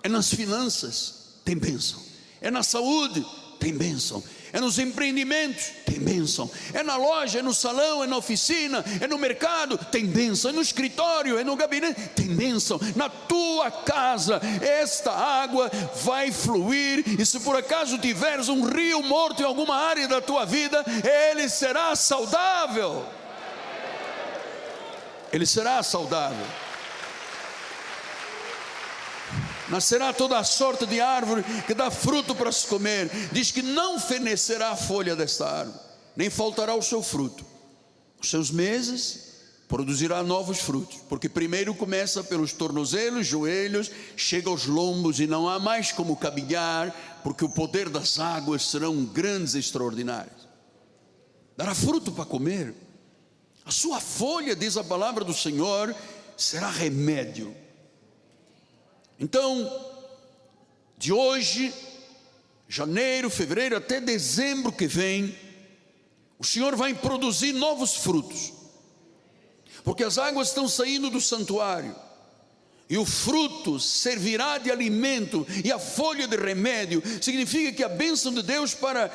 É 0.03 0.09
nas 0.09 0.29
finanças, 0.29 1.41
tem 1.45 1.57
bênção. 1.57 2.01
É 2.41 2.51
na 2.51 2.62
saúde, 2.62 3.27
tem 3.59 3.77
bênção 3.77 4.22
é 4.57 4.61
nos 4.61 4.79
empreendimentos, 4.79 5.71
tem 5.85 5.99
bênção. 6.01 6.51
É 6.73 6.83
na 6.83 6.97
loja, 6.97 7.41
é 7.41 7.43
no 7.43 7.53
salão, 7.53 8.03
é 8.03 8.07
na 8.07 8.17
oficina, 8.17 8.83
é 9.03 9.07
no 9.07 9.19
mercado, 9.19 9.77
tem 9.77 10.07
bênção. 10.07 10.51
É 10.51 10.55
no 10.55 10.63
escritório, 10.63 11.39
é 11.39 11.45
no 11.45 11.55
gabinete, 11.55 12.01
tem 12.17 12.29
bênção. 12.29 12.81
Na 12.95 13.11
tua 13.11 13.71
casa, 13.71 14.41
esta 14.63 15.13
água 15.13 15.71
vai 16.03 16.33
fluir. 16.33 17.05
E 17.21 17.27
se 17.27 17.39
por 17.41 17.55
acaso 17.55 17.99
tiveres 17.99 18.49
um 18.49 18.65
rio 18.65 19.03
morto 19.03 19.43
em 19.43 19.45
alguma 19.45 19.77
área 19.77 20.09
da 20.09 20.23
tua 20.23 20.47
vida, 20.47 20.83
ele 21.31 21.51
será 21.51 21.95
saudável. 21.95 23.05
Ele 25.31 25.45
será 25.45 25.83
saudável 25.83 26.47
nascerá 29.69 30.12
toda 30.12 30.39
a 30.39 30.45
sorte 30.45 30.87
de 30.87 31.01
árvore 31.01 31.45
que 31.67 31.75
dá 31.75 31.91
fruto 31.91 32.35
para 32.35 32.53
se 32.53 32.67
comer. 32.67 33.11
Diz 33.33 33.51
que 33.51 33.62
não 33.62 33.99
fenecerá 33.99 34.71
a 34.71 34.77
folha 34.77 35.17
desta 35.17 35.49
árvore, 35.49 35.79
nem 36.14 36.31
faltará 36.31 36.75
o 36.75 36.83
seu 36.83 37.03
fruto. 37.03 37.45
Os 38.21 38.31
seus 38.31 38.51
meses 38.51 39.27
produzirá 39.69 40.23
novos 40.23 40.61
frutos, 40.61 40.99
porque 41.09 41.29
primeiro 41.29 41.75
começa 41.75 42.23
pelos 42.23 42.53
tornozelos, 42.53 43.27
joelhos, 43.27 43.91
chega 44.17 44.49
aos 44.49 44.67
lombos 44.67 45.19
e 45.19 45.27
não 45.27 45.49
há 45.49 45.59
mais 45.59 45.91
como 45.91 46.17
caminhar, 46.17 47.21
porque 47.25 47.45
o 47.45 47.49
poder 47.49 47.89
das 47.89 48.19
águas 48.21 48.69
serão 48.69 49.05
grandes 49.05 49.55
e 49.55 49.59
extraordinários. 49.59 50.47
Dará 51.57 51.75
fruto 51.75 52.12
para 52.12 52.25
comer. 52.25 52.75
A 53.64 53.73
sua 53.73 54.01
folha, 54.01 54.55
diz 54.55 54.77
a 54.77 54.85
palavra 54.85 55.25
do 55.25 55.35
Senhor, 55.35 55.93
será 56.37 56.71
remédio 56.71 57.53
então, 59.19 59.95
de 60.99 61.12
hoje, 61.12 61.73
janeiro, 62.69 63.31
fevereiro 63.31 63.77
até 63.77 64.01
dezembro 64.01 64.73
que 64.73 64.87
vem, 64.87 65.37
o 66.39 66.45
Senhor 66.45 66.77
vai 66.77 66.95
produzir 66.95 67.53
novos 67.53 67.95
frutos, 67.95 68.53
porque 69.83 70.05
as 70.05 70.19
águas 70.19 70.49
estão 70.49 70.69
saindo 70.69 71.09
do 71.09 71.21
santuário, 71.21 71.95
e 72.89 72.97
o 72.97 73.05
fruto 73.05 73.81
servirá 73.81 74.59
de 74.59 74.71
alimento, 74.71 75.47
e 75.64 75.73
a 75.73 75.79
folha 75.79 76.29
de 76.29 76.37
remédio, 76.37 77.03
significa 77.21 77.73
que 77.73 77.83
a 77.83 77.89
bênção 77.89 78.33
de 78.33 78.43
Deus 78.43 78.75
para 78.75 79.09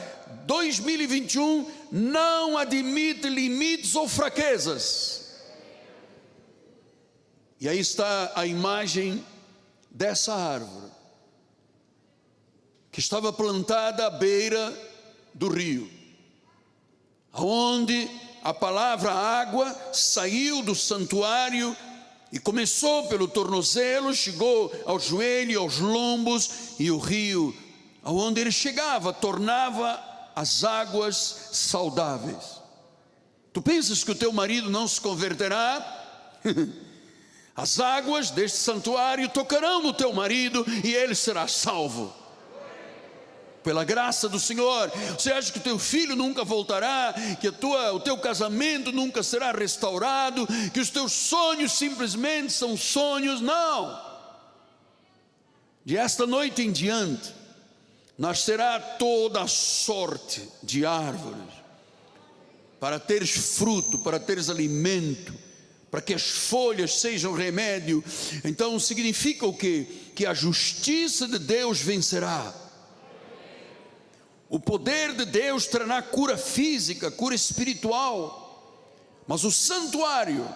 2021 0.45 1.69
não 1.91 2.57
admite 2.57 3.29
limites 3.29 3.95
ou 3.95 4.09
fraquezas. 4.09 5.21
E 7.61 7.69
aí 7.69 7.79
está 7.79 8.31
a 8.35 8.45
imagem 8.45 9.23
dessa 9.91 10.33
árvore, 10.33 10.89
que 12.91 12.99
estava 12.99 13.31
plantada 13.31 14.07
à 14.07 14.09
beira 14.09 14.73
do 15.33 15.49
rio, 15.49 15.91
aonde 17.33 18.09
a 18.43 18.53
palavra 18.53 19.11
água 19.11 19.75
saiu 19.93 20.63
do 20.63 20.73
santuário 20.73 21.75
e 22.31 22.39
começou 22.39 23.07
pelo 23.07 23.27
tornozelo, 23.27 24.13
chegou 24.13 24.73
ao 24.85 24.99
joelho, 24.99 25.59
aos 25.59 25.77
lombos, 25.77 26.49
e 26.79 26.89
o 26.89 26.97
rio, 26.97 27.55
aonde 28.01 28.39
ele 28.39 28.51
chegava, 28.51 29.11
tornava 29.13 30.01
as 30.35 30.63
águas 30.63 31.49
saudáveis. 31.51 32.61
Tu 33.51 33.61
pensas 33.61 34.03
que 34.03 34.11
o 34.11 34.15
teu 34.15 34.31
marido 34.31 34.69
não 34.69 34.87
se 34.87 34.99
converterá? 35.01 36.39
As 37.61 37.79
águas 37.79 38.31
deste 38.31 38.57
santuário 38.57 39.29
tocarão 39.29 39.83
no 39.83 39.93
teu 39.93 40.11
marido 40.11 40.65
e 40.83 40.95
ele 40.95 41.13
será 41.13 41.47
salvo. 41.47 42.11
Pela 43.63 43.83
graça 43.83 44.27
do 44.27 44.39
Senhor, 44.39 44.91
você 45.15 45.31
acha 45.31 45.51
que 45.51 45.59
o 45.59 45.61
teu 45.61 45.77
filho 45.77 46.15
nunca 46.15 46.43
voltará, 46.43 47.13
que 47.39 47.51
tua, 47.51 47.93
o 47.93 47.99
teu 47.99 48.17
casamento 48.17 48.91
nunca 48.91 49.21
será 49.21 49.51
restaurado, 49.51 50.47
que 50.73 50.79
os 50.79 50.89
teus 50.89 51.11
sonhos 51.11 51.73
simplesmente 51.73 52.51
são 52.51 52.75
sonhos? 52.75 53.39
Não. 53.39 54.01
De 55.85 55.95
esta 55.95 56.25
noite 56.25 56.63
em 56.63 56.71
diante, 56.71 57.31
nascerá 58.17 58.79
toda 58.79 59.45
sorte 59.45 60.49
de 60.63 60.83
árvores, 60.83 61.53
para 62.79 62.99
teres 62.99 63.29
fruto, 63.55 63.99
para 63.99 64.19
teres 64.19 64.49
alimento 64.49 65.50
para 65.91 66.01
que 66.01 66.13
as 66.13 66.23
folhas 66.23 67.01
sejam 67.01 67.33
remédio. 67.33 68.01
Então 68.45 68.79
significa 68.79 69.45
o 69.45 69.53
que? 69.53 69.83
Que 70.15 70.25
a 70.25 70.33
justiça 70.33 71.27
de 71.27 71.37
Deus 71.37 71.81
vencerá. 71.81 72.55
O 74.49 74.57
poder 74.57 75.13
de 75.13 75.25
Deus 75.25 75.65
trará 75.67 76.01
cura 76.01 76.37
física, 76.37 77.11
cura 77.11 77.35
espiritual, 77.35 79.21
mas 79.27 79.43
o 79.43 79.51
santuário 79.51 80.47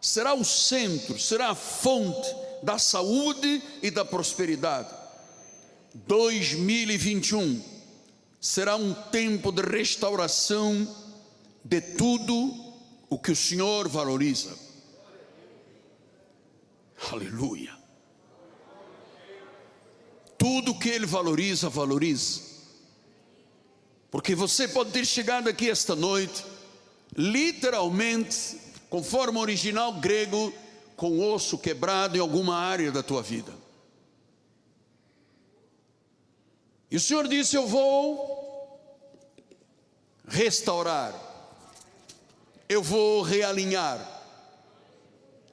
será 0.00 0.34
o 0.34 0.44
centro, 0.44 1.18
será 1.18 1.50
a 1.50 1.54
fonte 1.54 2.28
da 2.62 2.78
saúde 2.78 3.62
e 3.82 3.90
da 3.90 4.04
prosperidade. 4.04 4.94
2021 5.94 7.62
será 8.40 8.76
um 8.76 8.94
tempo 8.94 9.50
de 9.50 9.62
restauração 9.62 10.86
de 11.64 11.80
tudo 11.80 12.67
o 13.08 13.18
que 13.18 13.32
o 13.32 13.36
Senhor 13.36 13.88
valoriza. 13.88 14.56
Aleluia. 17.10 17.76
Tudo 20.36 20.78
que 20.78 20.88
Ele 20.88 21.06
valoriza, 21.06 21.68
valoriza. 21.68 22.42
Porque 24.10 24.34
você 24.34 24.66
pode 24.68 24.90
ter 24.90 25.04
chegado 25.04 25.48
aqui 25.48 25.68
esta 25.68 25.94
noite, 25.94 26.44
literalmente, 27.16 28.58
conforme 28.88 29.38
o 29.38 29.40
original 29.40 29.92
grego, 29.94 30.52
com 30.96 31.20
osso 31.32 31.58
quebrado 31.58 32.16
em 32.16 32.20
alguma 32.20 32.56
área 32.56 32.90
da 32.90 33.02
tua 33.02 33.22
vida. 33.22 33.52
E 36.90 36.96
o 36.96 37.00
Senhor 37.00 37.28
disse: 37.28 37.56
Eu 37.56 37.66
vou 37.66 38.38
restaurar 40.26 41.27
eu 42.68 42.82
vou 42.82 43.22
realinhar. 43.22 44.16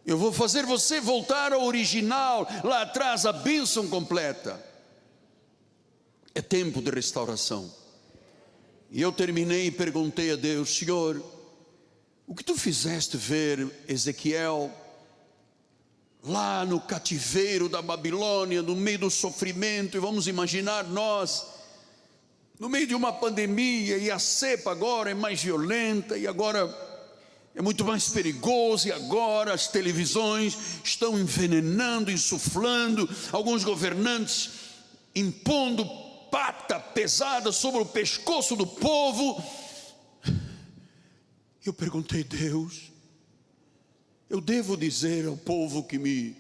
Eu 0.06 0.18
vou 0.18 0.32
fazer 0.32 0.66
você 0.66 1.00
voltar 1.00 1.54
ao 1.54 1.64
original, 1.64 2.48
lá 2.64 2.84
atrás, 2.84 3.26
a 3.26 3.32
bênção 3.32 3.88
completa. 3.88 4.64
É 6.36 6.42
tempo 6.42 6.82
de 6.82 6.92
restauração. 6.92 7.74
E 8.92 9.02
eu 9.02 9.12
terminei 9.12 9.68
e 9.68 9.72
perguntei 9.72 10.32
a 10.32 10.36
Deus: 10.36 10.78
Senhor, 10.78 11.24
o 12.28 12.36
que 12.36 12.44
tu 12.44 12.56
fizeste 12.56 13.18
ver 13.18 13.68
Ezequiel 13.88 14.72
lá 16.24 16.66
no 16.66 16.80
cativeiro 16.80 17.70
da 17.70 17.82
Babilônia, 17.82 18.62
no 18.62 18.76
meio 18.76 19.00
do 19.00 19.10
sofrimento, 19.10 19.96
e 19.96 20.00
vamos 20.00 20.28
imaginar 20.28 20.84
nós, 20.84 21.48
no 22.60 22.68
meio 22.68 22.88
de 22.88 22.96
uma 22.96 23.14
pandemia, 23.14 23.98
e 23.98 24.12
a 24.12 24.20
cepa 24.20 24.72
agora 24.72 25.12
é 25.12 25.14
mais 25.14 25.42
violenta, 25.42 26.18
e 26.18 26.28
agora 26.28 26.66
é 27.56 27.62
muito 27.62 27.86
mais 27.86 28.10
perigoso 28.10 28.90
e 28.90 28.92
agora 28.92 29.54
as 29.54 29.70
televisões 29.70 30.58
estão 30.84 31.18
envenenando, 31.18 32.12
insuflando, 32.12 33.10
alguns 33.32 33.64
governantes 33.64 34.52
impondo 35.16 35.86
pata 36.30 36.78
pesada 36.78 37.54
sobre 37.54 37.82
o 37.82 37.86
pescoço 37.86 38.58
do 38.58 38.68
povo. 38.68 39.42
Eu 41.66 41.74
perguntei, 41.74 42.26
Deus, 42.26 42.92
eu 44.30 44.42
devo 44.42 44.76
dizer 44.76 45.26
ao 45.26 45.38
povo 45.38 45.82
que 45.84 45.98
me 45.98 46.36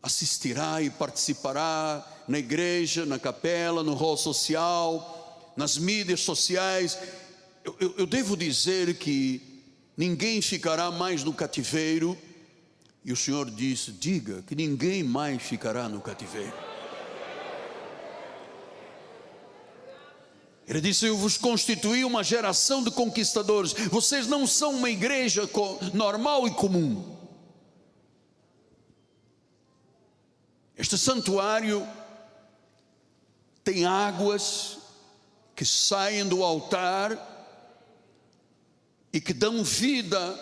assistirá 0.00 0.80
e 0.80 0.88
participará 0.88 2.06
na 2.28 2.38
igreja, 2.38 3.04
na 3.04 3.18
capela, 3.18 3.82
no 3.82 3.94
hall 3.94 4.16
social, 4.16 5.52
nas 5.56 5.76
mídias 5.76 6.20
sociais, 6.20 6.96
eu, 7.64 7.76
eu, 7.80 7.94
eu 7.98 8.06
devo 8.06 8.36
dizer 8.36 8.94
que 8.98 9.55
ninguém 9.96 10.42
ficará 10.42 10.90
mais 10.90 11.24
no 11.24 11.32
cativeiro 11.32 12.16
E 13.04 13.12
o 13.12 13.16
Senhor 13.16 13.48
disse: 13.48 13.92
Diga 13.92 14.42
que 14.42 14.56
ninguém 14.56 15.04
mais 15.04 15.40
ficará 15.40 15.88
no 15.88 16.00
cativeiro. 16.00 16.52
Ele 20.66 20.80
disse: 20.80 21.06
Eu 21.06 21.16
vos 21.16 21.38
constituí 21.38 22.04
uma 22.04 22.24
geração 22.24 22.82
de 22.82 22.90
conquistadores. 22.90 23.72
Vocês 23.72 24.26
não 24.26 24.44
são 24.44 24.72
uma 24.72 24.90
igreja 24.90 25.48
normal 25.94 26.48
e 26.48 26.50
comum. 26.50 27.16
Este 30.76 30.98
santuário 30.98 31.86
tem 33.62 33.86
águas 33.86 34.78
que 35.54 35.64
saem 35.64 36.26
do 36.26 36.42
altar 36.42 37.35
e 39.16 39.20
que 39.20 39.32
dão 39.32 39.64
vida 39.64 40.38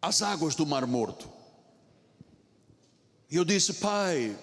às 0.00 0.22
águas 0.22 0.54
do 0.54 0.64
Mar 0.64 0.86
Morto. 0.86 1.28
E 3.28 3.34
eu 3.34 3.44
disse, 3.44 3.72
Pai, 3.72 4.38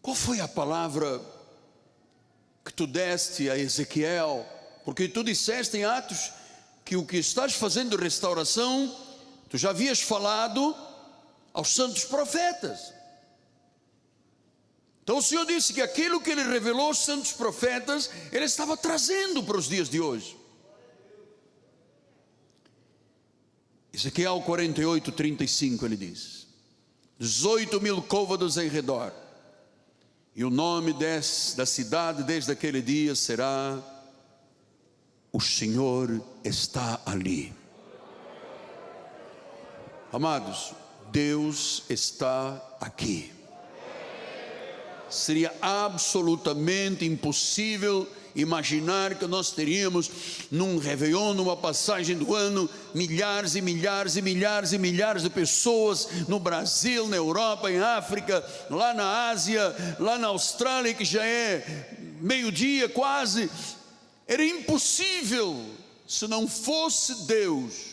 qual 0.00 0.14
foi 0.14 0.38
a 0.38 0.46
palavra 0.46 1.20
que 2.64 2.72
tu 2.72 2.86
deste 2.86 3.50
a 3.50 3.58
Ezequiel? 3.58 4.46
Porque 4.84 5.08
tu 5.08 5.24
disseste 5.24 5.78
em 5.78 5.84
Atos 5.84 6.30
que 6.84 6.94
o 6.94 7.04
que 7.04 7.16
estás 7.16 7.54
fazendo 7.54 7.96
de 7.96 8.04
restauração, 8.04 8.96
tu 9.48 9.58
já 9.58 9.70
havias 9.70 10.00
falado 10.00 10.72
aos 11.52 11.74
santos 11.74 12.04
profetas. 12.04 12.94
Então 15.02 15.18
o 15.18 15.22
Senhor 15.22 15.44
disse 15.44 15.72
que 15.72 15.80
aquilo 15.80 16.20
que 16.20 16.30
ele 16.30 16.42
revelou 16.42 16.86
aos 16.86 16.98
santos 16.98 17.32
profetas, 17.32 18.10
ele 18.30 18.44
estava 18.44 18.76
trazendo 18.76 19.42
para 19.42 19.56
os 19.56 19.68
dias 19.68 19.88
de 19.88 20.00
hoje. 20.00 20.36
Ezequiel 23.92 24.40
48, 24.42 25.10
35, 25.12 25.84
ele 25.84 25.96
diz: 25.96 26.46
18 27.18 27.80
mil 27.80 28.00
côvados 28.02 28.56
em 28.56 28.68
redor 28.68 29.12
e 30.34 30.44
o 30.44 30.50
nome 30.50 30.94
da 31.56 31.66
cidade 31.66 32.22
desde 32.22 32.52
aquele 32.52 32.80
dia 32.80 33.14
será: 33.14 33.78
O 35.32 35.40
Senhor 35.40 36.22
está 36.44 37.00
ali. 37.04 37.52
Amados, 40.12 40.72
Deus 41.10 41.84
está 41.88 42.76
aqui. 42.80 43.32
Seria 45.10 45.52
absolutamente 45.60 47.04
impossível 47.04 48.06
imaginar 48.34 49.16
que 49.16 49.26
nós 49.26 49.50
teríamos 49.50 50.10
num 50.50 50.78
Réveillon, 50.78 51.34
numa 51.34 51.56
passagem 51.56 52.16
do 52.16 52.34
ano, 52.34 52.68
milhares 52.94 53.54
e 53.54 53.60
milhares 53.60 54.16
e 54.16 54.22
milhares 54.22 54.72
e 54.72 54.78
milhares 54.78 55.22
de 55.22 55.30
pessoas 55.30 56.08
no 56.28 56.38
Brasil, 56.38 57.08
na 57.08 57.16
Europa, 57.16 57.70
em 57.70 57.78
África, 57.78 58.44
lá 58.70 58.94
na 58.94 59.30
Ásia, 59.30 59.74
lá 59.98 60.18
na 60.18 60.28
Austrália, 60.28 60.94
que 60.94 61.04
já 61.04 61.24
é 61.24 61.88
meio-dia 62.20 62.88
quase. 62.88 63.50
Era 64.26 64.44
impossível 64.44 65.64
se 66.06 66.26
não 66.28 66.46
fosse 66.46 67.26
Deus 67.26 67.90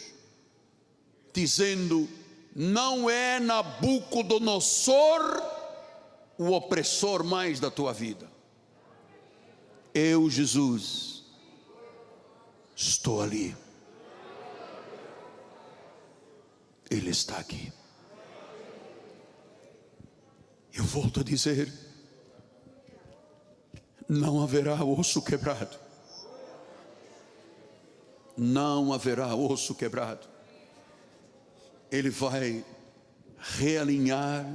dizendo: 1.34 2.08
não 2.56 3.10
é 3.10 3.40
Nabucodonosor 3.40 5.57
o 6.38 6.52
opressor 6.52 7.24
mais 7.24 7.60
da 7.60 7.72
tua 7.72 7.94
vida 7.94 8.38
eu, 9.98 10.30
Jesus, 10.30 11.24
estou 12.76 13.20
ali. 13.20 13.56
Ele 16.88 17.10
está 17.10 17.38
aqui. 17.40 17.74
Eu 20.72 20.84
volto 20.84 21.22
a 21.22 21.24
dizer: 21.24 21.74
não 24.08 24.44
haverá 24.44 24.84
osso 24.84 25.20
quebrado. 25.24 25.76
Não 28.38 28.94
haverá 28.94 29.34
osso 29.34 29.74
quebrado. 29.74 30.28
Ele 31.92 32.12
vai 32.12 32.64
realinhar 33.58 34.46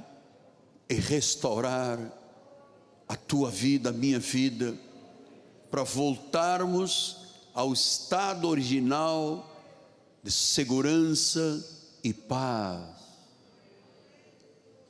e 0.93 0.95
restaurar 0.95 1.99
a 3.09 3.17
tua 3.17 3.51
vida, 3.51 3.89
a 3.89 3.93
minha 3.93 4.19
vida 4.19 4.79
para 5.71 5.85
voltarmos 5.85 7.17
ao 7.55 7.73
estado 7.73 8.47
original 8.47 9.49
de 10.23 10.31
segurança 10.31 11.67
e 12.05 12.13
paz. 12.13 12.95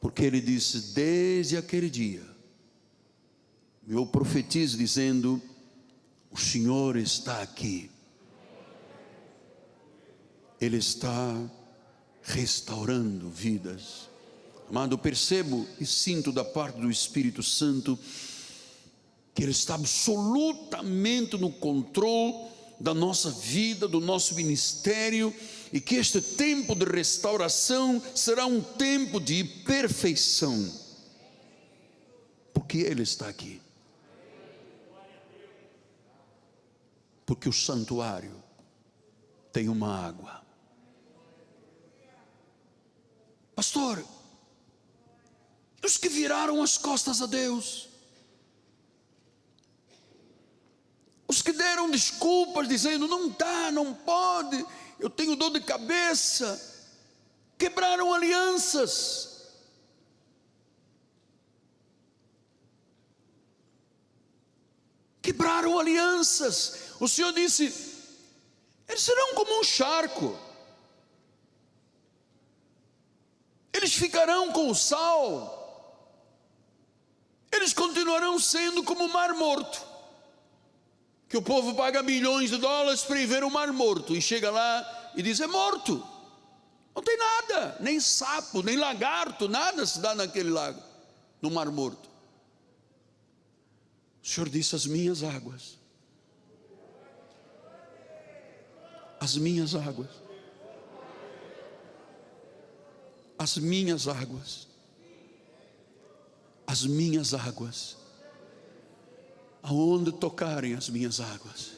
Porque 0.00 0.24
ele 0.24 0.40
disse: 0.40 0.92
desde 0.92 1.56
aquele 1.56 1.88
dia, 1.88 2.26
eu 3.86 4.04
profetizo 4.04 4.76
dizendo: 4.76 5.40
o 6.32 6.36
Senhor 6.36 6.96
está 6.96 7.42
aqui. 7.42 7.88
Ele 10.60 10.78
está 10.78 11.48
restaurando 12.22 13.30
vidas. 13.30 14.11
Amado, 14.72 14.96
percebo 14.96 15.68
e 15.78 15.84
sinto 15.84 16.32
da 16.32 16.42
parte 16.42 16.80
do 16.80 16.90
Espírito 16.90 17.42
Santo 17.42 17.98
que 19.34 19.42
Ele 19.42 19.50
está 19.50 19.74
absolutamente 19.74 21.36
no 21.36 21.52
controle 21.52 22.50
da 22.80 22.94
nossa 22.94 23.30
vida, 23.30 23.86
do 23.86 24.00
nosso 24.00 24.34
ministério, 24.34 25.32
e 25.74 25.78
que 25.78 25.96
este 25.96 26.22
tempo 26.22 26.74
de 26.74 26.86
restauração 26.86 28.02
será 28.14 28.46
um 28.46 28.62
tempo 28.62 29.20
de 29.20 29.44
perfeição, 29.44 30.72
porque 32.54 32.78
Ele 32.78 33.02
está 33.02 33.28
aqui. 33.28 33.60
Porque 37.26 37.46
o 37.46 37.52
santuário 37.52 38.42
tem 39.52 39.68
uma 39.68 39.94
água. 39.94 40.42
Pastor, 43.54 44.02
os 45.84 45.96
que 45.96 46.08
viraram 46.08 46.62
as 46.62 46.78
costas 46.78 47.20
a 47.20 47.26
Deus, 47.26 47.88
Os 51.32 51.40
que 51.40 51.52
deram 51.52 51.90
desculpas 51.90 52.68
dizendo 52.68 53.08
não 53.08 53.30
dá, 53.30 53.70
não 53.72 53.94
pode, 53.94 54.66
eu 55.00 55.08
tenho 55.08 55.34
dor 55.34 55.50
de 55.50 55.62
cabeça, 55.62 56.60
quebraram 57.56 58.12
alianças. 58.12 59.30
Quebraram 65.22 65.78
alianças. 65.78 66.92
O 67.00 67.08
Senhor 67.08 67.32
disse: 67.32 67.64
eles 68.86 69.00
serão 69.00 69.34
como 69.34 69.58
um 69.58 69.64
charco. 69.64 70.38
Eles 73.72 73.94
ficarão 73.94 74.52
com 74.52 74.68
o 74.68 74.74
sal. 74.74 75.61
Eles 77.52 77.74
continuarão 77.74 78.38
sendo 78.40 78.82
como 78.82 79.04
o 79.04 79.12
mar 79.12 79.34
morto. 79.34 79.86
Que 81.28 81.36
o 81.36 81.42
povo 81.42 81.74
paga 81.74 82.02
milhões 82.02 82.50
de 82.50 82.56
dólares 82.56 83.02
para 83.02 83.20
ir 83.20 83.26
ver 83.26 83.44
o 83.44 83.50
mar 83.50 83.70
morto. 83.72 84.16
E 84.16 84.22
chega 84.22 84.50
lá 84.50 85.12
e 85.14 85.22
diz: 85.22 85.38
é 85.40 85.46
morto. 85.46 86.04
Não 86.94 87.02
tem 87.02 87.16
nada, 87.16 87.76
nem 87.80 87.98
sapo, 88.00 88.62
nem 88.62 88.76
lagarto, 88.76 89.48
nada 89.48 89.86
se 89.86 89.98
dá 90.00 90.14
naquele 90.14 90.50
lago, 90.50 90.82
no 91.40 91.50
mar 91.50 91.70
morto. 91.70 92.10
O 94.22 94.26
Senhor 94.26 94.48
disse: 94.48 94.74
as 94.76 94.86
minhas 94.86 95.22
águas, 95.22 95.78
as 99.18 99.36
minhas 99.36 99.74
águas, 99.74 100.10
as 103.38 103.56
minhas 103.56 104.06
águas, 104.06 104.68
as 106.66 106.84
minhas 106.84 107.34
águas. 107.34 107.96
Aonde 109.62 110.10
tocarem 110.10 110.74
as 110.74 110.88
minhas 110.88 111.20
águas, 111.20 111.70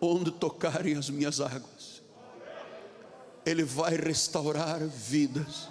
onde 0.00 0.30
tocarem 0.30 0.96
as 0.96 1.08
minhas 1.08 1.40
águas, 1.40 2.02
Ele 3.46 3.64
vai 3.64 3.96
restaurar 3.96 4.80
vidas, 4.86 5.68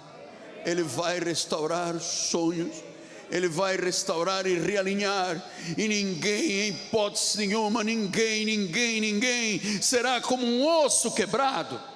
Ele 0.66 0.82
vai 0.82 1.20
restaurar 1.20 2.00
sonhos, 2.00 2.82
Ele 3.30 3.48
vai 3.48 3.76
restaurar 3.76 4.44
e 4.44 4.58
realinhar, 4.58 5.40
e 5.78 5.86
ninguém, 5.86 6.50
em 6.50 6.68
hipótese 6.70 7.38
nenhuma, 7.38 7.84
ninguém, 7.84 8.44
ninguém, 8.44 9.00
ninguém 9.00 9.60
será 9.80 10.20
como 10.20 10.44
um 10.44 10.66
osso 10.84 11.12
quebrado. 11.12 11.93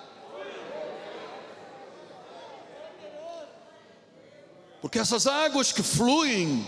Porque 4.80 4.98
essas 4.98 5.26
águas 5.26 5.72
que 5.72 5.82
fluem 5.82 6.64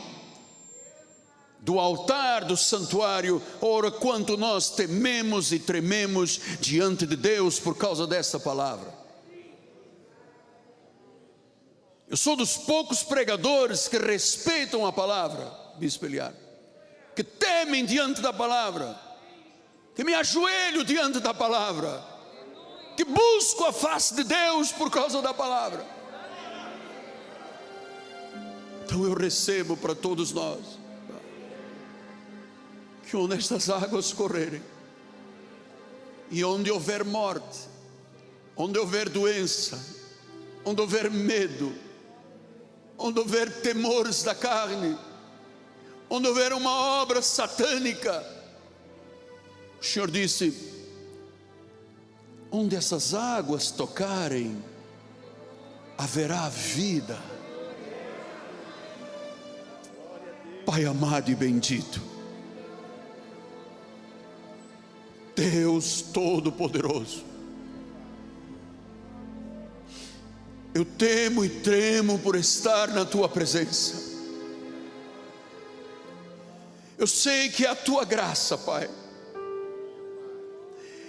do 1.61 1.78
altar 1.78 2.44
do 2.44 2.56
santuário, 2.56 3.42
ora 3.61 3.90
quanto 3.90 4.36
nós 4.36 4.70
tememos 4.70 5.52
e 5.52 5.58
trememos 5.58 6.40
diante 6.58 7.06
de 7.06 7.16
Deus 7.16 7.61
por 7.61 7.76
causa 7.76 8.06
dessa 8.06 8.40
palavra. 8.40 8.98
Eu 12.08 12.16
sou 12.16 12.34
dos 12.34 12.56
poucos 12.56 13.02
pregadores 13.04 13.86
que 13.86 13.98
respeitam 13.98 14.84
a 14.84 14.92
palavra, 14.92 15.52
Bispo 15.76 16.06
Eliar, 16.06 16.34
que 17.14 17.22
temem 17.22 17.84
diante 17.84 18.20
da 18.20 18.32
palavra, 18.32 18.98
que 19.94 20.02
me 20.02 20.14
ajoelho 20.14 20.82
diante 20.82 21.20
da 21.20 21.32
palavra, 21.32 22.02
que 22.96 23.04
busco 23.04 23.64
a 23.64 23.72
face 23.72 24.14
de 24.14 24.24
Deus 24.24 24.72
por 24.72 24.90
causa 24.90 25.22
da 25.22 25.32
palavra. 25.32 25.99
Então 28.91 29.05
eu 29.05 29.14
recebo 29.14 29.76
para 29.76 29.95
todos 29.95 30.32
nós 30.32 30.80
que 33.09 33.16
onde 33.16 33.36
estas 33.36 33.70
águas 33.70 34.12
correrem, 34.12 34.61
e 36.28 36.43
onde 36.43 36.72
houver 36.72 37.05
morte, 37.05 37.68
onde 38.57 38.80
houver 38.80 39.09
doença, 39.09 39.80
onde 40.64 40.80
houver 40.80 41.09
medo, 41.09 41.72
onde 42.99 43.20
houver 43.20 43.62
temores 43.62 44.24
da 44.24 44.34
carne, 44.34 44.99
onde 46.09 46.26
houver 46.26 46.53
uma 46.53 46.72
obra 47.01 47.22
satânica, 47.22 48.26
o 49.80 49.84
Senhor 49.84 50.11
disse: 50.11 50.53
onde 52.51 52.74
essas 52.74 53.14
águas 53.14 53.70
tocarem, 53.70 54.61
haverá 55.97 56.49
vida. 56.49 57.30
Pai 60.70 60.84
amado 60.84 61.28
e 61.28 61.34
bendito, 61.34 62.00
Deus 65.34 66.00
Todo-Poderoso. 66.00 67.24
Eu 70.72 70.84
temo 70.84 71.44
e 71.44 71.48
tremo 71.48 72.20
por 72.20 72.36
estar 72.36 72.86
na 72.90 73.04
tua 73.04 73.28
presença. 73.28 74.16
Eu 76.96 77.08
sei 77.08 77.48
que 77.48 77.66
é 77.66 77.70
a 77.70 77.74
tua 77.74 78.04
graça, 78.04 78.56
Pai. 78.56 78.88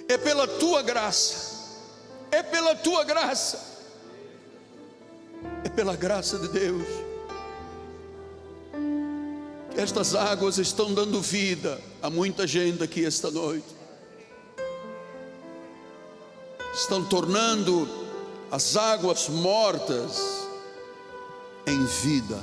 É 0.10 0.18
pela 0.18 0.48
tua 0.48 0.82
graça. 0.82 1.86
É 2.32 2.42
pela 2.42 2.76
tua 2.76 3.04
graça. 3.04 3.60
É 5.64 5.70
pela 5.70 5.96
graça 5.96 6.40
de 6.40 6.48
Deus. 6.48 7.11
Estas 9.76 10.16
águas 10.16 10.58
estão 10.58 10.94
dando 10.94 11.22
vida 11.22 11.80
a 12.02 12.10
muita 12.10 12.46
gente 12.46 12.84
aqui 12.84 13.06
esta 13.06 13.32
noite 13.32 13.82
estão 16.74 17.04
tornando 17.04 17.88
as 18.50 18.76
águas 18.76 19.28
mortas 19.28 20.48
em 21.68 21.86
vida. 21.86 22.40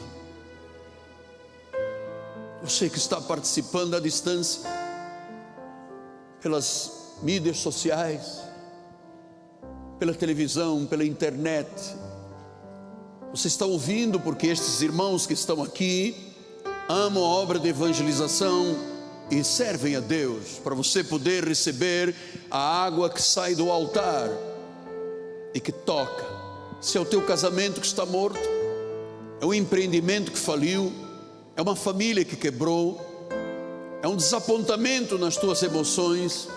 Você 2.63 2.91
que 2.91 2.99
está 2.99 3.21
participando 3.21 3.95
à 3.95 4.01
distância, 4.01 4.63
pelas 6.41 7.15
mídias 7.23 7.59
sociais, 7.59 8.43
pela 9.99 10.15
televisão, 10.15 10.87
pela 10.87 11.05
internet, 11.05 11.69
você 13.31 13.49
está 13.49 13.65
ouvindo 13.65 14.21
porque 14.21 14.47
estes 14.49 14.83
irmãos 14.83 15.27
que 15.27 15.33
estão 15.33 15.63
aqui 15.63 16.28
amam 16.89 17.23
a 17.23 17.29
obra 17.29 17.59
de 17.59 17.69
evangelização 17.69 18.77
e 19.31 19.45
servem 19.45 19.95
a 19.95 20.01
Deus, 20.01 20.59
para 20.65 20.75
você 20.75 21.05
poder 21.05 21.45
receber 21.45 22.15
a 22.51 22.85
água 22.85 23.11
que 23.11 23.21
sai 23.21 23.55
do 23.55 23.71
altar 23.71 24.31
e 25.53 25.61
que 25.61 25.71
toca. 25.71 26.25
Se 26.81 26.97
é 26.97 27.01
o 27.01 27.05
teu 27.05 27.21
casamento 27.21 27.81
que 27.81 27.87
está 27.87 28.07
morto, 28.07 28.41
é 29.39 29.45
um 29.45 29.53
empreendimento 29.53 30.33
que 30.33 30.39
faliu, 30.39 30.91
é 31.55 31.61
uma 31.61 31.77
família 31.77 32.25
que 32.25 32.37
quebrou, 32.37 32.99
é 34.01 34.09
um 34.09 34.17
desapontamento 34.17 35.19
nas 35.19 35.37
tuas 35.37 35.63
emoções, 35.63 36.49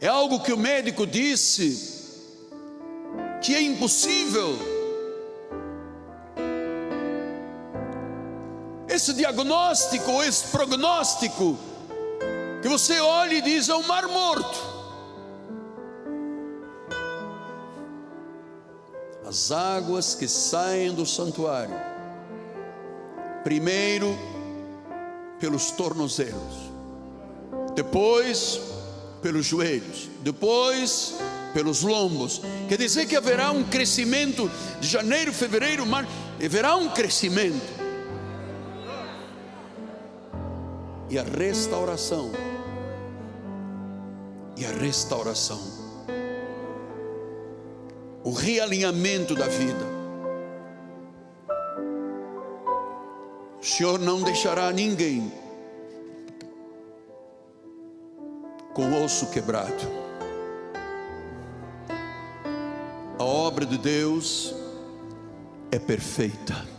é 0.00 0.08
algo 0.08 0.40
que 0.40 0.52
o 0.52 0.56
médico 0.56 1.06
disse 1.06 1.92
que 3.42 3.54
é 3.54 3.60
impossível 3.60 4.71
esse 8.92 9.14
diagnóstico, 9.14 10.22
esse 10.22 10.48
prognóstico, 10.48 11.58
que 12.60 12.68
você 12.68 13.00
olha 13.00 13.34
e 13.34 13.42
diz: 13.42 13.68
é 13.68 13.74
um 13.74 13.86
mar 13.86 14.06
morto. 14.06 14.72
As 19.26 19.50
águas 19.50 20.14
que 20.14 20.28
saem 20.28 20.92
do 20.92 21.06
santuário, 21.06 21.74
primeiro 23.42 24.16
pelos 25.40 25.70
tornozelos, 25.70 26.70
depois 27.74 28.60
pelos 29.22 29.46
joelhos, 29.46 30.10
depois 30.20 31.14
pelos 31.54 31.80
lombos. 31.80 32.42
Quer 32.68 32.76
dizer 32.76 33.06
que 33.06 33.16
haverá 33.16 33.50
um 33.52 33.64
crescimento 33.64 34.50
de 34.80 34.88
janeiro, 34.88 35.32
fevereiro, 35.32 35.86
março, 35.86 36.10
haverá 36.44 36.76
um 36.76 36.90
crescimento. 36.90 37.81
E 41.12 41.18
a 41.18 41.22
restauração. 41.24 42.32
E 44.56 44.64
a 44.64 44.70
restauração. 44.70 45.60
O 48.24 48.32
realinhamento 48.32 49.34
da 49.34 49.46
vida. 49.46 49.84
O 53.60 53.62
Senhor 53.62 53.98
não 53.98 54.22
deixará 54.22 54.72
ninguém 54.72 55.30
com 58.72 59.04
osso 59.04 59.26
quebrado. 59.26 59.86
A 63.18 63.22
obra 63.22 63.66
de 63.66 63.76
Deus 63.76 64.54
é 65.70 65.78
perfeita. 65.78 66.71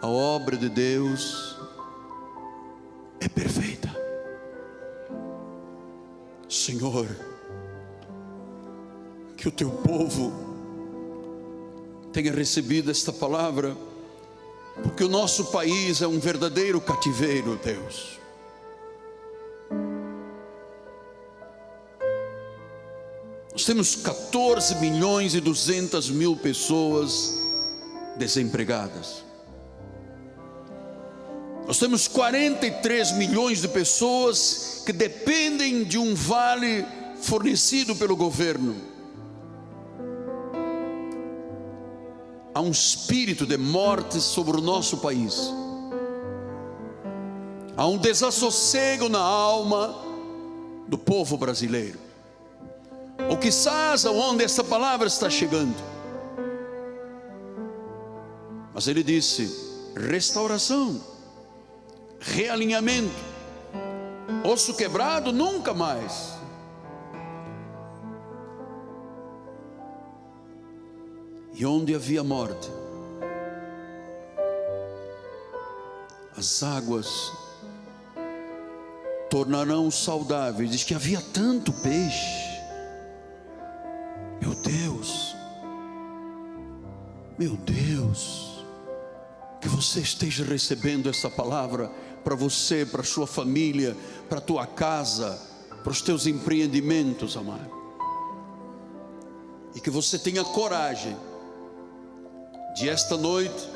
A 0.00 0.06
obra 0.06 0.56
de 0.56 0.68
Deus 0.68 1.56
é 3.20 3.28
perfeita. 3.28 3.88
Senhor, 6.48 7.08
que 9.36 9.48
o 9.48 9.52
teu 9.52 9.70
povo 9.70 10.32
tenha 12.12 12.32
recebido 12.32 12.90
esta 12.90 13.12
palavra, 13.12 13.76
porque 14.82 15.02
o 15.02 15.08
nosso 15.08 15.46
país 15.46 16.00
é 16.00 16.06
um 16.06 16.20
verdadeiro 16.20 16.80
cativeiro, 16.80 17.58
Deus. 17.62 18.18
Nós 23.52 23.64
temos 23.64 23.96
14 23.96 24.76
milhões 24.76 25.34
e 25.34 25.40
200 25.40 26.08
mil 26.10 26.36
pessoas 26.36 27.34
desempregadas. 28.16 29.27
Nós 31.68 31.78
temos 31.78 32.08
43 32.08 33.12
milhões 33.12 33.60
de 33.60 33.68
pessoas 33.68 34.82
que 34.86 34.92
dependem 34.92 35.84
de 35.84 35.98
um 35.98 36.14
vale 36.14 36.82
fornecido 37.20 37.94
pelo 37.94 38.16
governo. 38.16 38.74
Há 42.54 42.62
um 42.62 42.70
espírito 42.70 43.44
de 43.44 43.58
morte 43.58 44.18
sobre 44.18 44.56
o 44.56 44.62
nosso 44.62 44.96
país. 44.96 45.52
Há 47.76 47.86
um 47.86 47.98
desassossego 47.98 49.10
na 49.10 49.20
alma 49.20 49.94
do 50.88 50.96
povo 50.96 51.36
brasileiro. 51.36 51.98
Ou 53.28 53.36
quizás 53.36 54.06
aonde 54.06 54.42
essa 54.42 54.64
palavra 54.64 55.06
está 55.06 55.28
chegando. 55.28 55.76
Mas 58.72 58.88
ele 58.88 59.02
disse: 59.02 59.54
restauração 59.94 61.17
realinhamento. 62.20 63.14
Osso 64.44 64.74
quebrado, 64.74 65.32
nunca 65.32 65.74
mais. 65.74 66.34
E 71.54 71.66
onde 71.66 71.94
havia 71.94 72.22
morte, 72.22 72.70
as 76.36 76.62
águas 76.62 77.32
tornarão 79.28 79.90
saudáveis. 79.90 80.70
Diz 80.70 80.84
que 80.84 80.94
havia 80.94 81.20
tanto 81.20 81.72
peixe. 81.72 82.48
Meu 84.40 84.54
Deus, 84.54 85.34
Meu 87.38 87.56
Deus, 87.56 88.64
que 89.60 89.68
você 89.68 90.00
esteja 90.00 90.44
recebendo 90.44 91.08
essa 91.08 91.30
palavra 91.30 91.88
para 92.24 92.34
você, 92.34 92.84
para 92.84 93.02
sua 93.02 93.26
família, 93.26 93.96
para 94.28 94.40
tua 94.40 94.66
casa, 94.66 95.40
para 95.82 95.92
os 95.92 96.02
teus 96.02 96.26
empreendimentos, 96.26 97.36
amado. 97.36 97.70
E 99.74 99.80
que 99.80 99.90
você 99.90 100.18
tenha 100.18 100.44
coragem 100.44 101.16
de 102.74 102.88
esta 102.88 103.16
noite, 103.16 103.68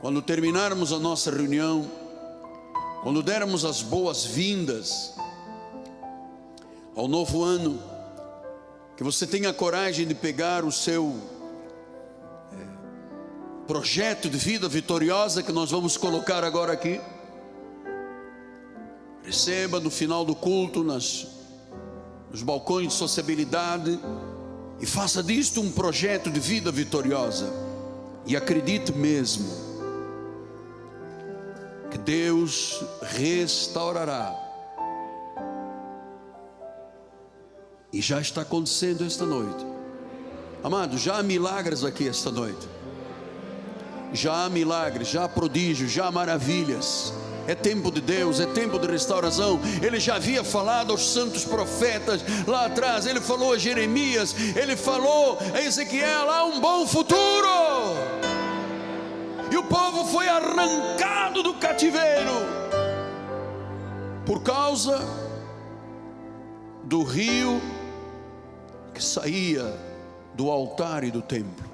quando 0.00 0.20
terminarmos 0.20 0.92
a 0.92 0.98
nossa 0.98 1.30
reunião, 1.30 1.90
quando 3.02 3.22
dermos 3.22 3.64
as 3.64 3.82
boas-vindas 3.82 5.14
ao 6.96 7.06
novo 7.06 7.42
ano, 7.42 7.82
que 8.96 9.02
você 9.02 9.26
tenha 9.26 9.52
coragem 9.52 10.06
de 10.06 10.14
pegar 10.14 10.64
o 10.64 10.70
seu 10.70 11.14
é, 12.52 13.66
projeto 13.66 14.30
de 14.30 14.38
vida 14.38 14.68
vitoriosa 14.68 15.42
que 15.42 15.52
nós 15.52 15.70
vamos 15.70 15.96
colocar 15.96 16.44
agora 16.44 16.72
aqui. 16.72 17.00
Receba 19.24 19.80
no 19.80 19.90
final 19.90 20.24
do 20.24 20.34
culto, 20.34 20.84
nas, 20.84 21.26
nos 22.30 22.42
balcões 22.42 22.88
de 22.88 22.94
sociabilidade, 22.94 23.98
e 24.80 24.86
faça 24.86 25.22
disto 25.22 25.60
um 25.60 25.72
projeto 25.72 26.30
de 26.30 26.38
vida 26.38 26.70
vitoriosa. 26.70 27.52
E 28.26 28.36
acredite 28.36 28.92
mesmo 28.92 29.48
que 31.90 31.98
Deus 31.98 32.82
restaurará 33.02 34.44
E 37.94 38.02
já 38.02 38.20
está 38.20 38.40
acontecendo 38.40 39.04
esta 39.04 39.24
noite. 39.24 39.64
Amado, 40.64 40.98
já 40.98 41.18
há 41.18 41.22
milagres 41.22 41.84
aqui 41.84 42.08
esta 42.08 42.28
noite. 42.28 42.68
Já 44.12 44.44
há 44.44 44.50
milagres, 44.50 45.06
já 45.06 45.22
há 45.22 45.28
prodígios, 45.28 45.92
já 45.92 46.06
há 46.06 46.10
maravilhas. 46.10 47.14
É 47.46 47.54
tempo 47.54 47.90
de 47.90 48.00
Deus, 48.00 48.40
é 48.40 48.46
tempo 48.46 48.78
de 48.78 48.86
restauração. 48.86 49.60
Ele 49.82 50.00
já 50.00 50.16
havia 50.16 50.42
falado 50.42 50.92
aos 50.92 51.12
santos 51.12 51.44
profetas 51.44 52.22
lá 52.46 52.66
atrás. 52.66 53.06
Ele 53.06 53.20
falou 53.20 53.52
a 53.52 53.58
Jeremias, 53.58 54.34
ele 54.56 54.76
falou 54.76 55.38
a 55.54 55.60
Ezequiel: 55.60 56.30
há 56.30 56.44
um 56.44 56.60
bom 56.60 56.86
futuro. 56.86 57.48
E 59.50 59.56
o 59.56 59.62
povo 59.64 60.04
foi 60.06 60.26
arrancado 60.28 61.42
do 61.42 61.54
cativeiro 61.54 62.32
por 64.26 64.42
causa 64.42 64.98
do 66.82 67.02
rio 67.02 67.60
que 68.92 69.02
saía 69.02 69.78
do 70.34 70.50
altar 70.50 71.04
e 71.04 71.10
do 71.10 71.20
templo. 71.20 71.64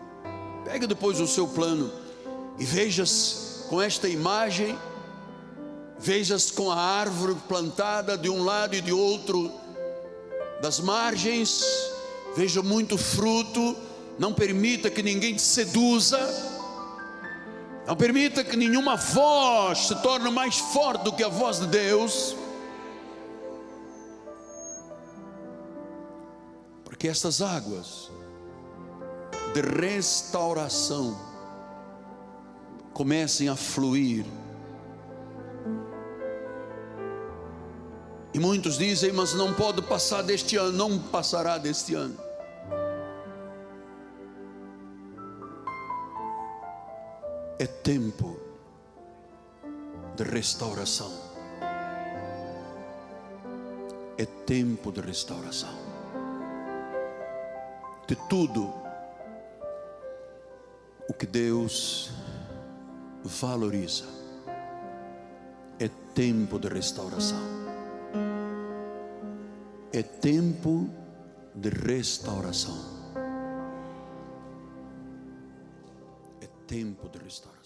Pega 0.65 0.87
depois 0.87 1.21
o 1.21 1.27
seu 1.27 1.47
plano 1.47 1.91
e 2.59 2.65
veja-se 2.65 3.65
com 3.69 3.81
esta 3.81 4.09
imagem, 4.09 4.77
veja-se 6.01 6.53
com 6.53 6.71
a 6.71 6.77
árvore 6.77 7.37
plantada 7.47 8.19
de 8.19 8.29
um 8.29 8.43
lado 8.43 8.75
e 8.75 8.81
de 8.81 8.93
outro 8.93 9.53
das 10.61 10.81
margens, 10.81 11.63
veja 12.37 12.63
muito 12.63 12.99
fruto, 12.99 13.77
não 14.19 14.35
permita 14.35 14.91
que 14.91 15.03
ninguém 15.03 15.35
te 15.35 15.43
seduza, 15.43 16.19
não 17.87 17.97
permita 17.97 18.43
que 18.43 18.57
nenhuma 18.57 18.97
voz 18.97 19.87
se 19.87 19.95
torne 20.03 20.31
mais 20.31 20.57
forte 20.57 21.05
do 21.05 21.13
que 21.13 21.23
a 21.23 21.29
voz 21.29 21.61
de 21.61 21.67
Deus. 21.67 22.37
que 27.01 27.09
estas 27.09 27.41
águas 27.41 28.11
de 29.55 29.63
restauração 29.63 31.19
comecem 32.93 33.49
a 33.49 33.57
fluir. 33.57 34.27
E 38.33 38.39
muitos 38.39 38.79
dizem, 38.79 39.13
mas 39.13 39.35
não 39.35 39.53
pode 39.53 39.83
passar 39.83 40.23
deste 40.23 40.57
ano, 40.57 40.73
não 40.73 40.99
passará 40.99 41.59
deste 41.59 41.95
ano. 41.95 42.17
É 47.59 47.67
tempo 47.67 48.41
de 50.17 50.25
restauração. 50.25 51.13
É 54.17 54.25
tempo 54.25 54.93
de 54.93 55.01
restauração 55.01 55.91
de 58.11 58.17
tudo 58.29 58.75
o 61.09 61.15
que 61.15 61.25
Deus 61.25 62.11
valoriza. 63.23 64.05
É 65.79 65.89
tempo 66.13 66.59
de 66.59 66.67
restauração. 66.67 67.70
É 69.93 70.03
tempo 70.03 70.89
de 71.53 71.69
restauração. 71.69 72.79
É 76.41 76.47
tempo 76.69 77.09
de 77.09 77.19
restauração. 77.19 77.60